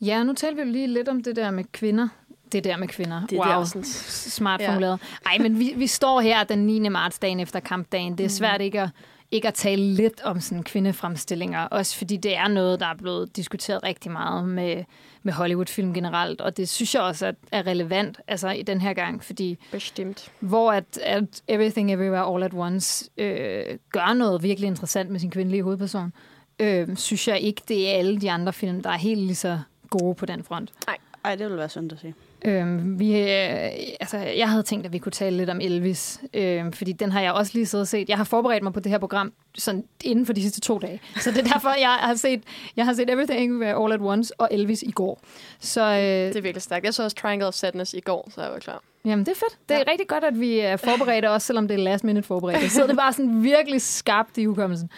[0.00, 2.08] Ja, nu taler vi jo lige lidt om det der med kvinder
[2.52, 3.26] det der med kvinder.
[3.26, 4.68] Det wow, der sådan, smart ja.
[4.68, 5.00] formuleret.
[5.26, 6.88] Ej, men vi, vi står her den 9.
[6.88, 8.12] marts, dagen efter kampdagen.
[8.12, 8.30] Det er mm.
[8.30, 8.88] svært ikke at,
[9.32, 13.36] ikke at tale lidt om sådan kvindefremstillinger, også fordi det er noget, der er blevet
[13.36, 14.84] diskuteret rigtig meget med,
[15.22, 18.92] med Hollywood-film generelt, og det synes jeg også er, er relevant altså i den her
[18.92, 20.32] gang, fordi Bestemt.
[20.40, 25.30] hvor at, at Everything Everywhere All at Once øh, gør noget virkelig interessant med sin
[25.30, 26.12] kvindelige hovedperson,
[26.58, 29.60] øh, synes jeg ikke, det er alle de andre film, der er helt lige så
[29.90, 30.72] gode på den front.
[30.86, 32.14] Nej, Ej, det vil være synd at sige.
[32.44, 33.70] Øhm, vi, øh,
[34.00, 37.20] altså, jeg havde tænkt, at vi kunne tale lidt om Elvis, øh, fordi den har
[37.20, 38.08] jeg også lige siddet og set.
[38.08, 41.00] Jeg har forberedt mig på det her program sådan inden for de sidste to dage.
[41.16, 42.42] Så det er derfor, jeg har set,
[42.76, 45.20] jeg har set Everything All at Once og Elvis i går.
[45.60, 46.84] Så, øh, det er virkelig stærkt.
[46.84, 48.82] Jeg så også Triangle of Sadness i går, så jeg var klar.
[49.04, 49.58] Jamen, det er fedt.
[49.68, 49.90] Det er ja.
[49.90, 52.72] rigtig godt, at vi er forberedte, også selvom det er last minute forberedt.
[52.72, 54.90] Så det er bare sådan virkelig skarpt i hukommelsen.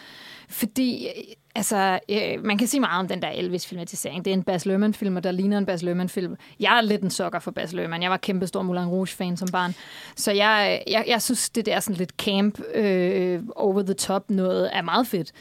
[0.49, 1.09] Fordi
[1.57, 4.25] Altså, øh, man kan sige meget om den der Elvis-filmatisering.
[4.25, 6.37] Det er en Baz Luhrmann-film, og der ligner en Baz Luhrmann-film.
[6.61, 8.03] Jeg er lidt en sokker for Baz Luhrmann.
[8.03, 9.75] Jeg var kæmpe stor Moulin Rouge-fan som barn.
[10.17, 14.71] Så jeg, jeg, jeg synes, det der sådan lidt camp, øh, over the top noget
[14.77, 15.33] er meget fedt.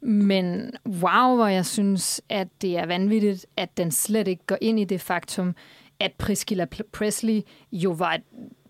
[0.00, 4.80] Men wow, hvor jeg synes, at det er vanvittigt, at den slet ikke går ind
[4.80, 5.54] i det faktum,
[6.00, 7.40] at Priscilla Presley
[7.72, 8.22] jo var et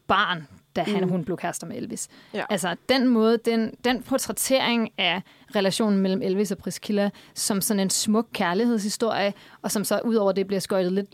[0.08, 0.46] barn,
[0.76, 1.10] da han, mm.
[1.10, 2.08] hun blev kærester med Elvis.
[2.34, 2.44] Ja.
[2.50, 5.22] Altså, den måde, den, den portrættering af
[5.56, 10.46] relationen mellem Elvis og Priscilla som sådan en smuk kærlighedshistorie, og som så udover det
[10.46, 11.08] bliver skøjtet lidt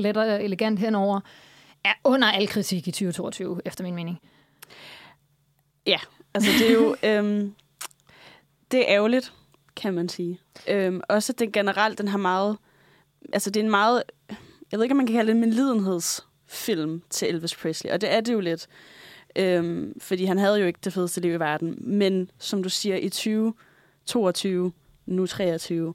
[0.00, 1.20] lettere elegant henover,
[1.84, 4.20] er under al kritik i 2022, efter min mening.
[5.86, 5.98] Ja,
[6.34, 6.96] altså det er jo...
[7.08, 7.54] øhm,
[8.70, 9.32] det er ærgerligt,
[9.76, 10.40] kan man sige.
[10.68, 12.58] Øhm, også den generelt, den har meget...
[13.32, 14.02] Altså det er en meget...
[14.72, 18.12] Jeg ved ikke, om man kan kalde det en medlidenhedsfilm til Elvis Presley, og det
[18.12, 18.66] er det jo lidt.
[19.36, 21.74] Øhm, fordi han havde jo ikke det fedeste liv i verden.
[21.80, 24.72] Men som du siger, i 2022,
[25.06, 25.94] nu 23,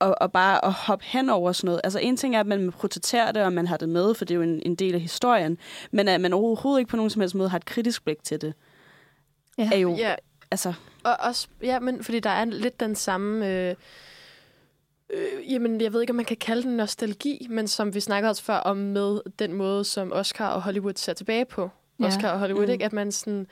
[0.00, 1.80] og, og bare at hoppe hen over sådan noget.
[1.84, 4.34] Altså en ting er, at man protesterer det, og man har det med, for det
[4.34, 5.58] er jo en, en del af historien,
[5.90, 8.40] men at man overhovedet ikke på nogen som helst måde har et kritisk blik til
[8.40, 8.54] det,
[9.58, 9.70] ja.
[9.72, 9.96] er jo...
[9.96, 10.14] Ja.
[10.50, 10.72] Altså,
[11.04, 13.48] og også, ja, men fordi der er lidt den samme...
[13.48, 13.74] Øh,
[15.10, 18.30] øh, jamen, jeg ved ikke, om man kan kalde den nostalgi, men som vi snakkede
[18.30, 21.70] også før om med den måde, som Oscar og Hollywood ser tilbage på.
[22.06, 22.72] Oscar og Hollywood, mm.
[22.72, 22.84] ikke?
[22.84, 23.46] At man sådan,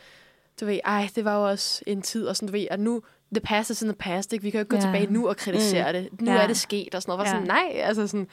[0.61, 3.03] du ved, ej, det var jo også en tid, og sådan, du ved, at nu,
[3.33, 4.43] the past is in the past, ikke?
[4.43, 4.81] Vi kan jo ikke ja.
[4.81, 5.99] gå tilbage nu og kritisere mm.
[5.99, 6.21] det.
[6.21, 6.39] Nu ja.
[6.43, 7.19] er det sket, og sådan noget.
[7.19, 7.31] Var ja.
[7.31, 8.29] sådan, nej, altså sådan,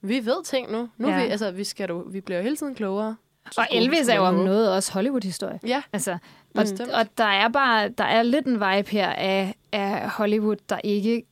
[0.00, 0.88] vi ved ting nu.
[0.96, 1.24] Nu ja.
[1.24, 3.16] vi, altså, vi, skal jo, vi bliver jo hele tiden klogere.
[3.56, 5.60] Og Elvis er jo om noget også Hollywood-historie.
[5.66, 5.82] Ja.
[5.92, 6.18] Altså,
[6.54, 6.64] og,
[6.94, 11.22] og der er bare der er lidt en vibe her af, af Hollywood, der ikke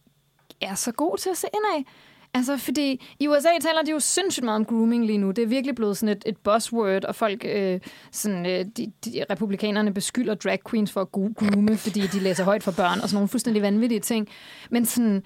[0.60, 1.92] er så god til at se ind af.
[2.36, 5.30] Altså, fordi i USA taler de jo sindssygt meget om grooming lige nu.
[5.30, 7.80] Det er virkelig blevet sådan et, et buzzword, og folk, øh,
[8.12, 12.62] sådan, øh, de, de, republikanerne beskylder drag queens for at groome, fordi de læser højt
[12.62, 14.28] for børn, og sådan nogle fuldstændig vanvittige ting.
[14.70, 15.22] Men sådan,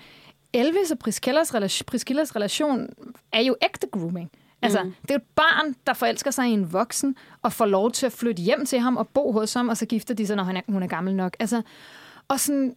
[0.52, 2.88] Elvis og Priscillas relation, Priscillas relation
[3.32, 4.30] er jo ægte grooming.
[4.62, 4.94] Altså, mm.
[5.02, 8.12] det er et barn, der forelsker sig i en voksen, og får lov til at
[8.12, 10.56] flytte hjem til ham og bo hos ham, og så gifter de sig, når han
[10.56, 11.36] er, hun er gammel nok.
[11.40, 11.62] Altså,
[12.28, 12.76] og sådan,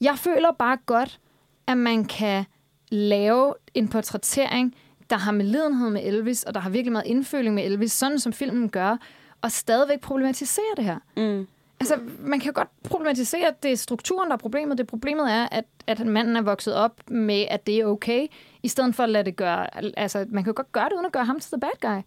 [0.00, 1.20] jeg føler bare godt,
[1.66, 2.44] at man kan
[2.90, 4.74] lave en portrættering,
[5.10, 8.18] der har med lidenhed med Elvis, og der har virkelig meget indføling med Elvis, sådan
[8.18, 8.96] som filmen gør,
[9.42, 10.98] og stadigvæk problematisere det her.
[11.16, 11.46] Mm.
[11.80, 14.78] Altså, man kan jo godt problematisere, at det er strukturen, der er problemet.
[14.78, 18.26] Det problemet er, at, at manden er vokset op med, at det er okay,
[18.62, 19.66] i stedet for at lade det gøre...
[19.98, 22.02] Altså, man kan jo godt gøre det, uden at gøre ham til the bad guy.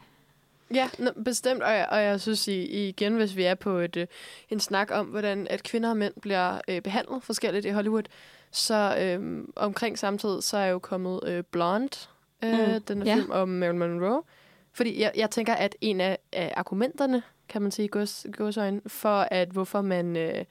[0.73, 0.89] Ja,
[1.25, 1.63] bestemt.
[1.63, 4.07] Og jeg, og jeg synes i, igen, hvis vi er på et, øh,
[4.49, 8.03] en snak om, hvordan at kvinder og mænd bliver øh, behandlet forskelligt i Hollywood,
[8.51, 11.97] så øh, omkring samtidig, så er jo kommet øh, Blonde,
[12.43, 12.81] øh, mm.
[12.81, 13.15] den her Ja.
[13.15, 14.21] film om Marilyn Monroe.
[14.73, 19.27] Fordi jeg, jeg tænker, at en af, af argumenterne, kan man sige, gods, godsøjne, for
[19.31, 20.45] at hvorfor man øh,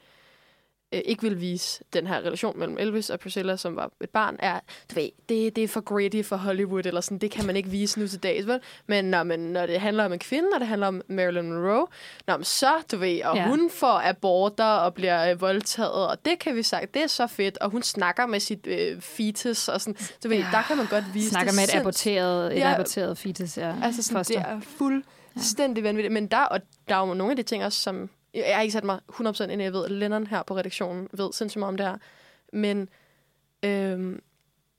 [0.96, 4.36] øh, ikke vil vise den her relation mellem Elvis og Priscilla, som var et barn,
[4.38, 7.56] er, du ved, det, det er for gritty for Hollywood, eller sådan, det kan man
[7.56, 8.60] ikke vise nu til dags, vel?
[8.86, 11.86] Men når, man, når det handler om en kvinde, når det handler om Marilyn Monroe,
[12.26, 13.46] når så, du ved, og Ja.
[13.48, 17.26] hun får aborter og bliver øh, voldtaget, og det kan vi sige, det er så
[17.26, 20.46] fedt, og hun snakker med sit øh, fetus, og sådan, du ved, Ja.
[20.52, 22.74] der kan man godt vise Snakker det med et sinds- aborteret, et Ja.
[22.74, 23.74] aborteret fetus, ja.
[23.82, 24.34] Altså sådan, foster.
[24.42, 24.60] det er
[25.34, 26.12] fuldstændig vanvittigt.
[26.12, 28.10] Men der, og der er jo nogle af de ting også, som...
[28.34, 31.08] Jeg har ikke sat mig 100% ind i, jeg ved, at Lennon her på redaktionen
[31.12, 31.96] ved sindssygt meget om det her.
[32.52, 32.88] Men,
[33.62, 34.20] øhm,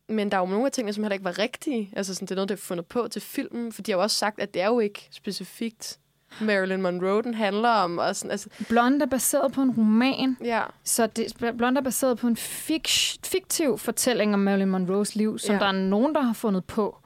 [0.09, 1.89] men der er jo nogle af tingene, som heller ikke var rigtige.
[1.95, 3.71] Altså sådan, det er noget, der er fundet på til filmen.
[3.73, 5.99] For de har jo også sagt, at det er jo ikke specifikt
[6.41, 7.97] Marilyn Monroe, den handler om.
[7.97, 10.63] Og sådan, altså, Blonde er baseret på en roman, ja.
[10.83, 12.87] så det, Blonde er baseret på en fik,
[13.25, 15.59] fiktiv fortælling om Marilyn Monroes liv, som Ja.
[15.59, 16.97] der er nogen, der har fundet på.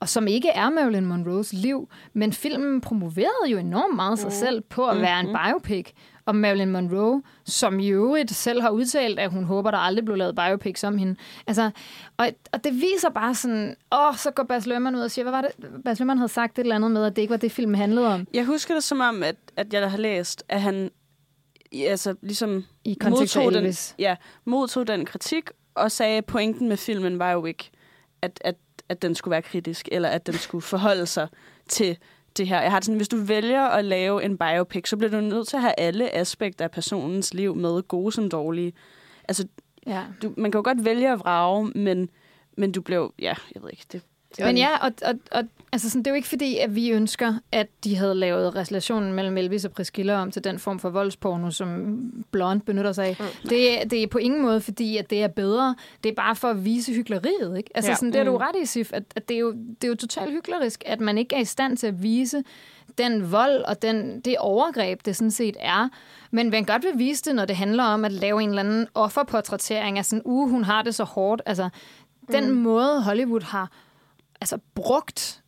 [0.00, 1.88] Og som ikke er Marilyn Monroes liv.
[2.12, 4.30] Men filmen promoverede jo enormt meget sig Mm.
[4.32, 5.90] selv på at være en biopic
[6.26, 10.16] om Marilyn Monroe, som i øvrigt selv har udtalt, at hun håber, der aldrig blev
[10.16, 11.16] lavet biopics om hende.
[11.46, 11.70] Altså,
[12.16, 15.32] og, og det viser bare sådan, åh, så går Bas Lerman ud og siger, hvad
[15.32, 15.50] var det?
[15.84, 18.14] Bas Lerman havde sagt et eller andet med, at det ikke var det, filmen handlede
[18.14, 18.26] om.
[18.34, 20.90] Jeg husker det som om, at, at jeg har læst, at han
[21.72, 27.18] altså, ligesom I modtog den, ja, modtog den kritik og sagde, at pointen med filmen
[27.18, 27.70] var jo ikke,
[28.22, 28.54] at, at,
[28.90, 31.28] at den skulle være kritisk, eller at den skulle forholde sig
[31.68, 31.98] til
[32.36, 32.60] det her.
[32.60, 35.48] Jeg har det sådan, hvis du vælger at lave en biopic, så bliver du nødt
[35.48, 38.72] til at have alle aspekter af personens liv med, gode som dårlige.
[39.28, 39.46] Altså,
[39.86, 40.02] Ja.
[40.22, 42.10] du, man kan jo godt vælge at vrage, men,
[42.56, 44.02] men du blev, ja, jeg ved ikke, det,
[44.38, 47.34] Men ja, og, og, og altså sådan, det er jo ikke fordi, at vi ønsker,
[47.52, 51.50] at de havde lavet relationen mellem Elvis og Priscilla om til den form for voldsporno,
[51.50, 51.96] som
[52.30, 53.16] Blonde benytter sig af.
[53.20, 53.48] Mm.
[53.48, 55.74] Det, det er på ingen måde fordi, at det er bedre.
[56.04, 57.56] Det er bare for at vise hyggeleriet.
[57.56, 57.70] Ikke?
[57.74, 57.94] Altså, Ja.
[57.94, 58.36] sådan, det er du Mm.
[58.36, 61.18] ret i, Sif, at, at det, er jo, det er jo totalt hyklerisk, at man
[61.18, 62.42] ikke er i stand til at vise
[62.98, 65.88] den vold og den, det overgreb, det sådan set er.
[66.30, 68.86] Men man godt vil vise det, når det handler om at lave en eller anden
[68.94, 71.42] offerportrættering af sådan, uh, hun har det så hårdt.
[71.46, 71.68] Altså,
[72.32, 72.56] den Mm.
[72.56, 73.70] måde Hollywood har
[74.40, 75.39] altså, brugt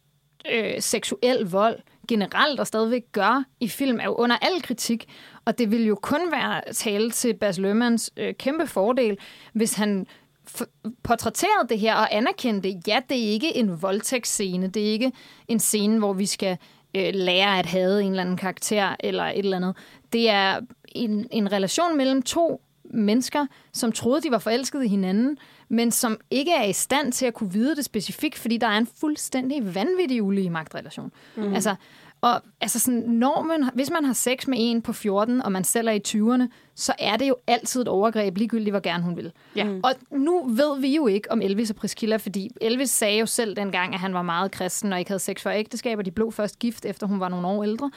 [0.51, 1.79] øh, seksuel vold
[2.09, 5.09] generelt og stadigvæk gør i film, er jo under al kritik.
[5.45, 9.19] Og det vil jo kun være tale til Bas Lermans øh, kæmpe fordel,
[9.53, 10.07] hvis han
[10.51, 14.67] f- portrætterede det her og anerkendte, ja, det er ikke en voldtægtsscene.
[14.67, 15.13] Det er ikke
[15.49, 16.59] en scene, hvor vi skal
[16.97, 19.77] øh, lære at have en eller anden karakter eller et eller andet.
[20.13, 25.39] Det er en, en relation mellem to mennesker, som troede, de var forelskede i hinanden,
[25.73, 28.79] men som ikke er i stand til at kunne vide det specifikt, fordi der er
[28.79, 31.13] en fuldstændig vanvittig ulige magtrelation.
[31.37, 31.55] Mm.
[31.55, 31.75] Altså,
[32.21, 35.65] og altså sådan, når man, hvis man har sex med en på 14, og man
[35.65, 39.17] selv er i 20'erne, så er det jo altid et overgreb, ligegyldigt hvor gerne hun
[39.17, 39.33] vil.
[39.57, 39.65] Ja.
[39.65, 39.81] Mm.
[39.85, 43.57] Og nu ved vi jo ikke om Elvis og Priscilla, fordi Elvis sagde jo selv
[43.57, 46.33] dengang, at han var meget kristen og ikke havde sex før ægteskab, og de blev
[46.33, 47.91] først gift, efter hun var nogle år ældre.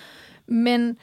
[0.47, 0.97] Men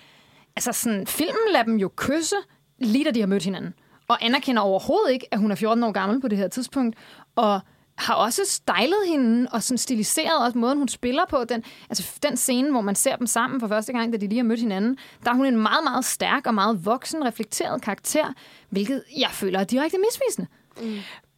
[0.56, 2.36] altså sådan, filmen lader dem jo kysse,
[2.78, 3.74] lige da de har mødt hinanden.
[4.12, 6.96] Og anerkender overhovedet ikke, at hun er 14 år gammel på det her tidspunkt.
[7.36, 7.60] Og
[7.98, 11.44] har også stylet hende og sådan stiliseret også måden, hun spiller på.
[11.48, 14.38] Den, altså den scene, hvor man ser dem sammen for første gang, da de lige
[14.38, 18.32] har mødt hinanden, der er hun en meget, meget stærk og meget voksen, reflekteret karakter,
[18.70, 20.48] hvilket jeg føler er direkte misvisende.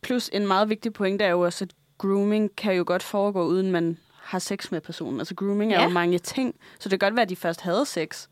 [0.02, 3.70] Plus en meget vigtig point er jo også, at grooming kan jo godt foregå, uden
[3.70, 5.20] man har sex med personen.
[5.20, 5.84] Altså grooming er Ja.
[5.84, 8.26] jo mange ting, så det kan godt være, at de først havde sex,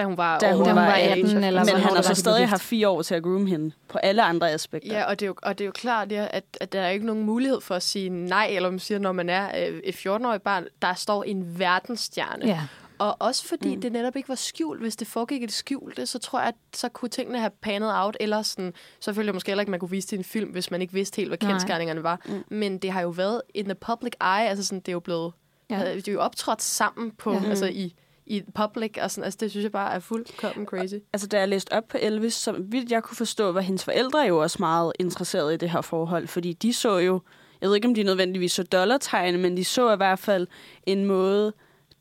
[0.00, 2.02] Da hun var, da hun, Da hun var, var 18, 18, eller men han har
[2.02, 4.98] så stadig haft fire år til at groome hende på alle andre aspekter.
[4.98, 6.88] Ja, og det, er jo, og det er jo klart, ja, at, at der er
[6.88, 9.94] ikke nogen mulighed for at sige nej, eller man siger, når man er øh, et
[9.94, 12.46] 14-årig barn, der står en verdensstjerne.
[12.46, 12.60] Ja.
[12.98, 13.74] Og også fordi Mm.
[13.74, 13.80] mm.
[13.80, 14.80] det netop ikke var skjult.
[14.80, 17.90] Hvis det foregik i det skjulte, så tror jeg, at så kunne tingene have panet
[17.94, 18.16] out.
[18.20, 20.82] Eller sådan, selvfølgelig måske heller ikke, man kunne vise det i en film, hvis man
[20.82, 22.20] ikke vidste helt, hvad kendskærningerne var.
[22.24, 22.44] Mm.
[22.48, 24.48] Men det har jo været in the public eye.
[24.48, 25.32] Altså sådan, det er jo blevet...
[25.70, 25.78] Ja.
[25.80, 25.94] Ja.
[25.94, 27.40] De er jo optrådt sammen på, Ja.
[27.42, 27.48] ja.
[27.48, 27.94] altså i,
[28.30, 28.90] i public.
[29.02, 30.94] Og sådan, altså, det synes jeg bare er fuldkommen crazy.
[31.12, 34.20] Altså, da jeg læste op på Elvis, så vidt jeg kunne forstå, var hendes forældre
[34.20, 37.20] jo også meget interesserede i det her forhold, fordi de så jo,
[37.60, 40.46] jeg ved ikke, om de nødvendigvis så dollartegne, men de så i hvert fald
[40.86, 41.52] en måde,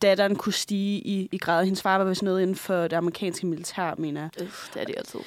[0.02, 1.64] datteren kunne stige i, i grad.
[1.66, 4.30] Hendes far var vist noget inden for det amerikanske militær, mener jeg.
[4.42, 5.20] Øh, det er det altid.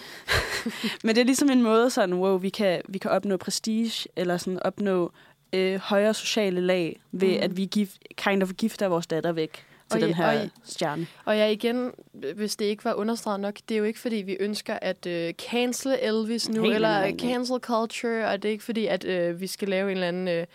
[1.04, 4.36] Men det er ligesom en måde sådan, wow, vi kan, vi kan opnå prestige, eller
[4.36, 5.12] sådan opnå
[5.52, 7.42] øh, højere sociale lag, ved Mm.
[7.42, 9.66] at vi gift, kind of gifter vores datter væk.
[9.92, 11.06] Til Og den her og stjerne.
[11.24, 11.92] Og jeg igen,
[12.36, 15.30] hvis det ikke var understreget nok, det er jo ikke fordi, vi ønsker at uh,
[15.50, 17.20] cancel Elvis nu, Helt eller enig.
[17.20, 20.40] cancel culture, og det er ikke fordi, at uh, vi skal lave en eller anden...
[20.40, 20.46] Uh,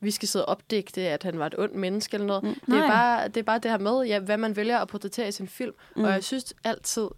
[0.00, 2.42] vi skal sidde og opdægte, at han var et ondt menneske eller noget.
[2.42, 2.54] Mm.
[2.54, 2.88] Det, er Nej.
[2.88, 5.48] bare, det er bare det her med, ja, hvad man vælger at portrættere i sin
[5.48, 5.74] film.
[5.96, 6.04] Mm.
[6.04, 7.08] Og jeg synes altid,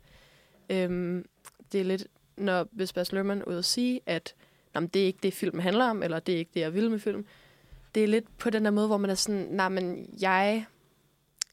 [0.70, 1.24] øhm,
[1.72, 2.06] det er lidt,
[2.36, 4.34] når hvis Bas er ude at sige, at
[4.74, 6.90] jamen, det er ikke det, film handler om, eller det er ikke det, jeg vil
[6.90, 7.26] med film.
[7.94, 10.66] Det er lidt på den der måde, hvor man er sådan, nej, men jeg,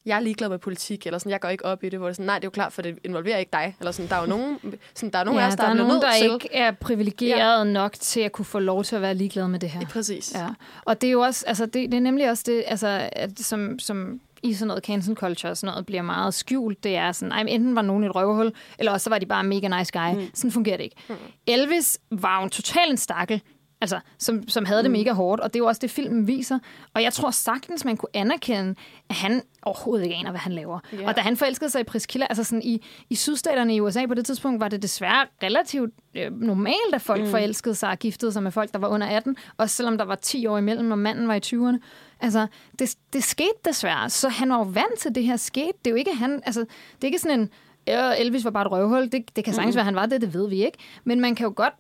[0.06, 2.12] jeg er ligeglad med politik, eller sådan, jeg går ikke op i det, hvor det
[2.12, 3.76] er sådan, nej, det er jo klart, for det involverer ikke dig.
[3.80, 4.58] Eller sådan, der er jo nogen,
[4.96, 6.34] sådan, der er nogen ja, af os, der, der er bliver nogen, der til.
[6.34, 7.72] ikke er privilegeret ja.
[7.72, 9.80] nok til at kunne få lov til at være ligeglad med det her.
[9.82, 9.88] Ja.
[9.88, 10.34] Præcis.
[10.36, 10.48] Ja,
[10.86, 13.80] og det er jo også, altså det, det er nemlig også det, altså, at som,
[13.80, 17.32] som i sådan noget cancel culture og sådan noget bliver meget skjult, det er sådan,
[17.32, 20.22] ej, enten var nogen et røvhul, eller også så var de bare mega nice guy.
[20.22, 20.30] Mm.
[20.34, 20.96] Sådan fungerer det ikke.
[21.10, 21.16] Mm.
[21.48, 23.42] Elvis var jo en total en stakkel,
[23.84, 26.60] altså, som, som havde det mega hårdt, og det er jo også det, filmen viser.
[26.94, 28.76] Og jeg tror sagtens, man kunne anerkende,
[29.10, 30.80] at han overhovedet ikke aner, hvad han laver.
[30.94, 31.08] Yeah.
[31.08, 34.14] Og da han forelskede sig i Priscilla, altså sådan i, i sydstaterne i USA på
[34.14, 37.30] det tidspunkt, var det desværre relativt øh, normalt, at folk mm.
[37.30, 40.16] forelskede sig og giftede sig med folk, der var under 18, også selvom der var
[40.16, 41.78] 10 år imellem, og manden var i 20'erne.
[42.20, 42.48] Altså,
[42.80, 45.74] det, det skete desværre, så han var jo vant til, det her skete.
[45.86, 47.50] Det er jo ikke han, altså, det er ikke sådan en,
[47.88, 49.78] ja, Elvis var bare et røvhul, det, det kan sagtens mm.
[49.78, 50.78] være, han var det, det ved vi ikke.
[51.04, 51.74] Men man kan jo godt,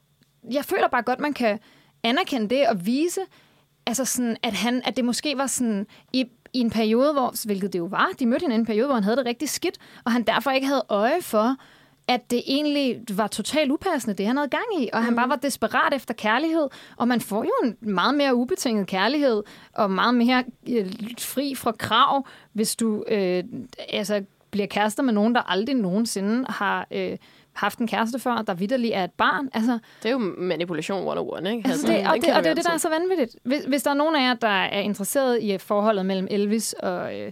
[0.51, 1.60] jeg føler bare godt, man kan
[2.04, 3.22] anerkende det og vise,
[3.86, 7.74] altså sådan, at, han, at det måske var sådan i, i en periode, hvor, hvilket
[7.74, 9.78] det jo var, de mødte hinanden i en periode, hvor han havde det rigtig skidt,
[10.06, 11.56] og han derfor ikke havde øje for,
[12.08, 15.06] at det egentlig var totalt upassende, det han havde gang i, og mm.
[15.06, 19.43] han bare var desperat efter kærlighed, og man får jo en meget mere ubetinget kærlighed,
[19.74, 23.43] og meget mere øh, fri fra krav, hvis du øh,
[23.89, 27.18] altså, bliver kærester med nogen, der aldrig nogensinde har øh,
[27.54, 29.49] haft en kæreste før, der vidderlig er et barn.
[29.54, 31.70] Altså, Det er jo manipulation one ikke?
[31.70, 33.36] Altså det, og, det, og det er det, der er så vanvittigt.
[33.43, 37.20] Hvis, hvis der er nogen af jer, der er interesseret i forholdet mellem Elvis og,
[37.20, 37.32] øh,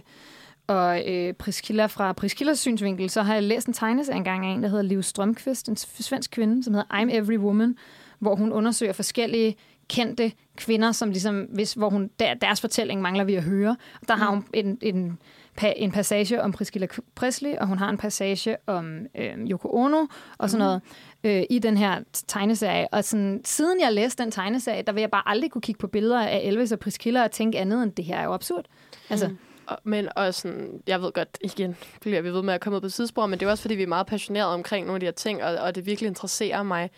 [0.66, 4.62] og øh, Priscilla fra Priscillas synsvinkel, så har jeg læst en tegneserie engang af en,
[4.62, 7.76] der hedder Liv Strømqvist, en svensk kvinde, som hedder I'm Every Woman,
[8.18, 9.56] hvor hun undersøger forskellige
[9.88, 13.76] kendte kvinder, som ligesom, hvis, hvor hun, der, deres fortælling mangler vi at høre.
[14.00, 15.18] Og der har hun en, en,
[15.60, 20.06] pa- en passage om Priscilla Presley, og hun har en passage om øh, Yoko Ono,
[20.38, 20.80] og sådan noget
[21.24, 22.88] øh, i den her tegneserie.
[22.92, 25.86] Og sådan, siden jeg læste den tegneserie, der vil jeg bare aldrig kunne kigge på
[25.86, 28.64] billeder af Elvis og Priscilla og tænke andet end, det her er jo absurd.
[29.10, 29.38] Altså, mm.
[29.66, 32.80] Og- Men også sådan, jeg ved godt, igen bliver vi ved med at komme ud
[32.80, 35.06] på sidespor, men det er også, fordi vi er meget passionerede omkring nogle af de
[35.06, 36.90] her ting, og, og det virkelig interesserer mig.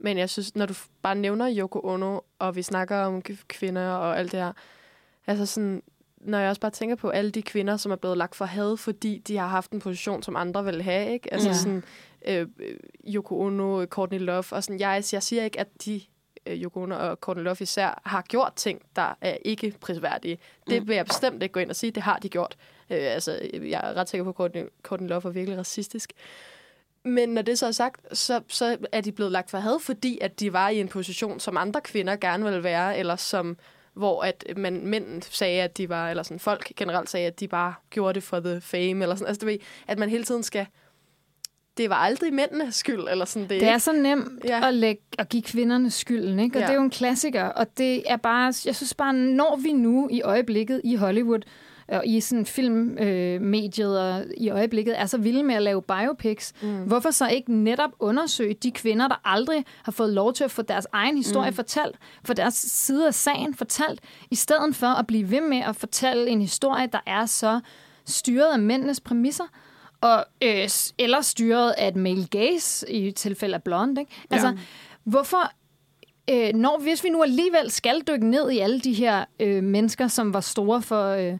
[0.00, 4.18] Men jeg synes, når du bare nævner Yoko Ono, og vi snakker om kvinder og
[4.18, 4.52] alt det her,
[5.26, 5.82] altså sådan,
[6.20, 8.76] når jeg også bare tænker på alle de kvinder, som er blevet lagt for had,
[8.76, 11.32] fordi de har haft en position, som andre vil have, ikke?
[11.32, 11.54] Altså Ja.
[11.54, 11.84] sådan,
[12.26, 12.76] øh, øh,
[13.14, 16.00] Yoko Ono, Courtney Love, og sådan, jeg, jeg siger ikke, at de
[16.46, 20.38] øh, Yoko Ono og Courtney Love især har gjort ting, der er ikke prisværdige.
[20.70, 22.56] Det vil jeg bestemt ikke gå ind og sige, det har de gjort.
[22.90, 26.12] Øh, altså, jeg er ret sikker på, at Courtney, Courtney Love er virkelig racistisk.
[27.04, 30.18] Men når det så er sagt, så, så er de blevet lagt for had, fordi
[30.20, 33.56] at de var i en position, som andre kvinder gerne ville være, eller som
[33.98, 37.48] hvor at man, mænd sagde, at de var, eller sådan folk generelt sagde, at de
[37.48, 39.26] bare gjorde det for the fame, eller sådan.
[39.28, 40.66] Altså, du ved, at man hele tiden skal,
[41.76, 43.48] det var aldrig mændenes skyld, eller sådan.
[43.48, 44.68] Det, Det er så nemt Ja.
[44.68, 46.56] at, lægge, at give kvinderne skylden, ikke?
[46.56, 46.66] Og ja.
[46.66, 50.08] det er jo en klassiker, og det er bare, jeg synes bare, når vi nu
[50.12, 51.40] i øjeblikket i Hollywood,
[51.88, 56.52] og i sådan filmmediet øh, og i øjeblikket er så vilde med at lave biopics,
[56.62, 56.84] mm.
[56.84, 60.62] hvorfor så ikke netop undersøge de kvinder, der aldrig har fået lov til at få
[60.62, 61.56] deres egen historie mm.
[61.56, 65.76] fortalt, for deres side af sagen fortalt, i stedet for at blive ved med at
[65.76, 67.60] fortælle en historie, der er så
[68.06, 69.44] styret af mændenes præmisser,
[70.00, 70.68] og, øh,
[70.98, 74.00] eller styret af et male gaze, i tilfælde af blonde.
[74.00, 74.12] Ikke?
[74.30, 74.56] Altså,
[75.04, 75.52] hvorfor,
[76.30, 80.08] øh, når, hvis vi nu alligevel skal dykke ned i alle de her øh, mennesker,
[80.08, 81.38] som var store for øh,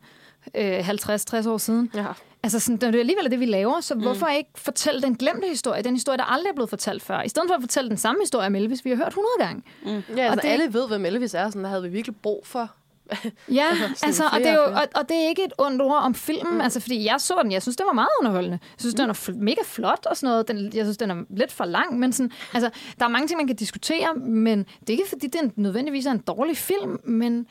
[0.55, 2.07] øh, 50-60 år siden, Ja.
[2.42, 5.49] Altså, sådan, når det alligevel er det, vi laver, så hvorfor ikke fortælle den glemte
[5.49, 7.96] historie, den historie, der aldrig er blevet fortalt før, i stedet for at fortælle den
[7.99, 9.62] samme historie om Elvis, vi har hørt 100 gange.
[9.84, 9.92] Ja,
[10.22, 10.49] altså, Og det...
[10.49, 12.70] alle ved, hvem Elvis er, sådan, der havde vi virkelig brug for.
[13.49, 16.03] Ja, sådan altså, og, det er jo, og og, det er ikke et ondt ord
[16.03, 16.61] om filmen, mm.
[16.61, 18.59] altså, fordi jeg så den, jeg synes, det var meget underholdende.
[18.62, 18.96] Jeg synes, mm.
[18.96, 20.49] den er fl- mega flot og sådan noget.
[20.49, 23.36] Den, jeg synes, den er lidt for lang, men sådan, altså, der er mange ting,
[23.36, 27.46] man kan diskutere, men det er ikke, fordi er nødvendigvis er en dårlig film, men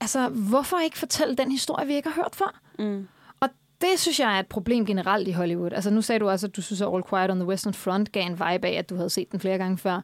[0.00, 2.60] altså, hvorfor ikke fortælle den historie, vi ikke har hørt før?
[2.78, 3.08] Mm.
[3.40, 3.48] Og
[3.80, 5.72] det synes jeg er et problem generelt i Hollywood.
[5.72, 8.12] Altså nu sagde du også, at du synes, at All Quiet on the Western Front
[8.12, 10.00] gav en vibe af, at du havde set den flere gange før.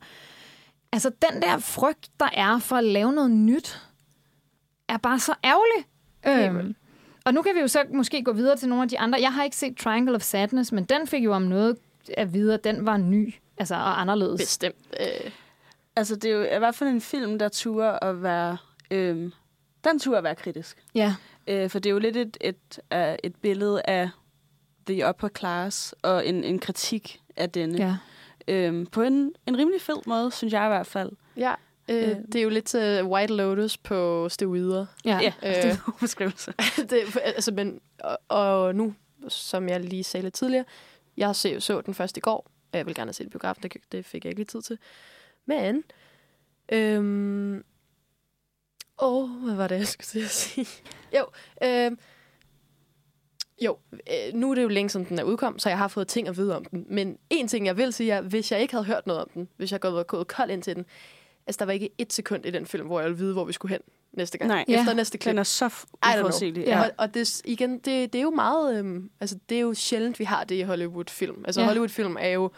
[0.93, 3.83] Altså den der frygt, der er for at lave noget nyt,
[4.89, 5.87] er bare så ærgerlig.
[6.27, 6.75] Øhm,
[7.25, 9.21] og nu kan vi jo så måske gå videre til nogle af de andre.
[9.21, 11.77] Jeg har ikke set Triangle of Sadness, men den fik jo om noget
[12.17, 14.41] at vide, at den var ny altså, og anderledes.
[14.41, 14.77] Bestemt.
[15.01, 15.31] Øh,
[15.97, 18.57] Altså, det er jo i hvert fald en film, der turer at være...
[18.91, 19.33] Øhm,
[19.85, 20.85] den at være kritisk.
[20.95, 21.15] Ja.
[21.47, 24.11] Øh, for det er jo lidt et, et, uh, et billede af
[24.87, 27.79] the upper class, og en, en kritik af denne.
[27.79, 27.97] Ja.
[28.49, 31.11] Øhm, på en, en rimelig fed måde, synes jeg i hvert fald.
[31.37, 31.55] Ja,
[31.89, 32.17] øh, Øh.
[32.33, 34.87] det er jo lidt uh, White Lotus på steroider.
[35.05, 35.19] Ja.
[35.23, 35.55] Ja, Øh.
[35.55, 36.53] det er en beskrivelse.
[36.91, 38.95] det, altså, men, og, og nu,
[39.29, 40.65] som jeg lige sagde lidt tidligere,
[41.17, 42.51] jeg så, så den først i går.
[42.73, 44.79] og Jeg vil gerne have set biografen, det, det fik jeg ikke lige tid til.
[45.47, 45.85] Men,
[46.73, 47.65] øhm,
[49.03, 50.67] åh, hvad var det, jeg skulle til at sige?
[51.19, 51.25] Jo,
[51.65, 51.99] øhm,
[53.65, 56.09] jo, øh, nu er det jo længe siden den er udkom, så jeg har fået
[56.09, 56.87] ting at vide om den.
[56.89, 59.49] Men en ting, jeg vil sige, er, hvis jeg ikke havde hørt noget om den,
[59.57, 60.87] hvis jeg var gået kold ind til den,
[61.47, 63.53] altså der var ikke et sekund i den film, hvor jeg ville vide, hvor vi
[63.53, 63.81] skulle hen
[64.13, 64.49] næste gang.
[64.49, 64.65] Nej.
[64.69, 64.95] Efter Ja.
[64.95, 65.31] næste klip.
[65.31, 65.67] Den er så
[66.07, 66.65] uforudsigelig.
[66.67, 66.81] Ja.
[66.83, 70.19] Og, og det, igen, det, det er jo meget, øhm, altså det er jo sjældent,
[70.19, 71.45] vi har det i Hollywood-film.
[71.45, 71.67] Altså ja.
[71.67, 72.51] Hollywood-film er jo,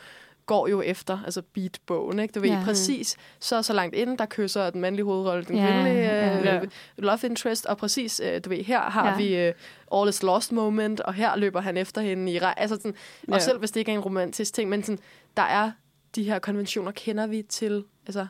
[0.52, 2.32] går jo efter, altså beat-bogen, ikke?
[2.32, 2.62] Du ved, Ja.
[2.64, 6.60] præcis, så så langt inden, der kysser den mandlige hovedrolle, den Ja, kvindelige ja.
[6.62, 9.16] øh, love interest, og præcis, øh, du ved, her har Ja.
[9.16, 9.54] vi øh,
[9.94, 12.54] All is Lost moment, og her løber han efter hende i rej.
[12.56, 12.94] Altså sådan,
[13.28, 13.38] og Ja.
[13.38, 14.98] selv hvis det ikke er en romantisk ting, men sådan,
[15.36, 15.70] der er
[16.14, 18.26] de her konventioner, kender vi til, altså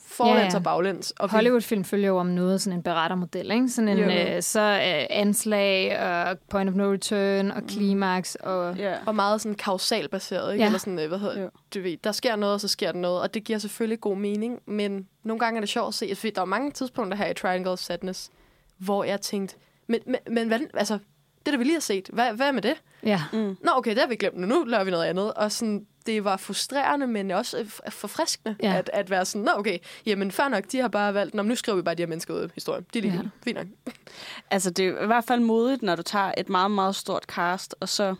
[0.00, 0.56] forlæns Ja, ja.
[0.56, 1.10] og baglæns.
[1.10, 3.68] Og Hollywood-film følger jo om noget, sådan en berettermodel, ikke?
[3.68, 8.76] Sådan en, øh, så øh, anslag, og point of no return, og klimaks, og...
[8.76, 8.94] Ja.
[9.06, 10.62] Og meget sådan kausalbaseret, ikke?
[10.62, 10.66] Ja.
[10.66, 11.50] Eller sådan, øh, hvad hedder Jo.
[11.74, 14.16] du ved, der sker noget, og så sker der noget, og det giver selvfølgelig god
[14.16, 17.26] mening, men nogle gange er det sjovt at se, fordi der er mange tidspunkter her
[17.26, 18.30] i Triangle of Sadness,
[18.78, 20.98] hvor jeg tænkte, men, men, men hvad, altså,
[21.46, 22.74] det der vi lige har set, hvad, hvad med det?
[23.02, 23.22] Ja.
[23.32, 23.56] Mm.
[23.64, 25.34] Nå, okay, det har vi glemt nu, nu laver vi noget andet.
[25.34, 28.74] Og sådan, det var frustrerende, men også øh, forfriskende, Ja.
[28.78, 31.54] at, at være sådan, nå okay, jamen fair nok, de har bare valgt, nå, nu
[31.54, 32.86] skriver vi bare de her mennesker ud af historien.
[32.94, 33.20] De er lige Ja.
[33.22, 33.28] ja.
[33.44, 33.66] fint nok.
[34.50, 37.74] Altså, det er i hvert fald modigt, når du tager et meget, meget stort cast,
[37.80, 38.14] og så...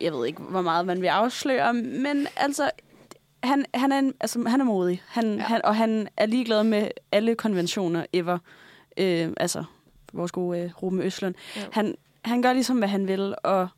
[0.00, 2.70] Jeg ved ikke, hvor meget man vil afsløre, men altså...
[3.42, 5.34] Han, han, er, en, altså, han er modig, han.
[5.34, 5.40] Ja.
[5.40, 8.38] han, og han er ligeglad med alle konventioner ever.
[8.96, 9.64] Øh, altså,
[10.16, 11.34] vores gode øh, Ruben Østlund.
[11.56, 11.60] Ja.
[11.72, 11.94] Han,
[12.24, 13.68] han gør ligesom, hvad han vil, og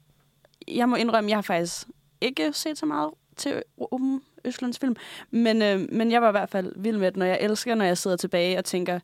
[0.69, 1.87] jeg må indrømme, jeg har faktisk
[2.21, 4.97] ikke set så meget til Ruben Østlunds film,
[5.31, 7.85] men, øh, men jeg var i hvert fald vild med den, og jeg elsker, når
[7.85, 9.01] jeg sidder tilbage og tænker,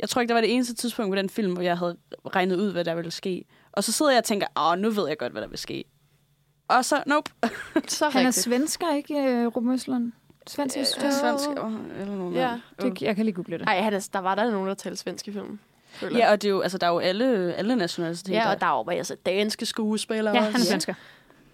[0.00, 2.56] jeg tror ikke, der var det eneste tidspunkt på den film, hvor jeg havde regnet
[2.56, 3.44] ud, hvad der ville ske.
[3.72, 5.84] Og så sidder jeg og tænker, åh, nu ved jeg godt, hvad der vil ske.
[6.68, 7.30] Og så, nope.
[7.88, 10.12] Så Han er svensker, ikke, øh, Ruben Østlund?
[10.46, 10.84] Svensk Øh?
[10.84, 11.48] Svensk.
[12.00, 12.60] eller noget Ja.
[12.82, 13.66] Det, jeg kan lige google det.
[13.66, 15.60] Ej, han er, der var der nogen, der talte svensk i filmen.
[15.98, 16.18] Føler.
[16.18, 18.38] Ja, og det er jo, altså, der er jo alle, alle nationaliteter.
[18.38, 20.52] Ja, og der er jo altså, danske skuespillere Ja, også.
[20.52, 20.94] han er svensker.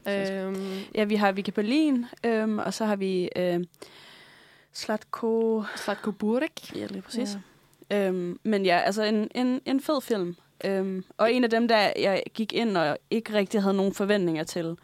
[0.08, 3.64] Øhm, Ja, vi har Vicky Berlin, øhm, og så har vi øh,
[4.72, 5.64] Slatko...
[5.76, 6.76] Slatko Burek.
[6.76, 7.38] Ja, lige præcis.
[7.90, 8.08] Ja.
[8.08, 10.36] Øhm, men ja, altså en, en, en fed film.
[10.64, 14.44] Øhm, og en af dem, der jeg gik ind og ikke rigtig havde nogen forventninger
[14.44, 14.76] til,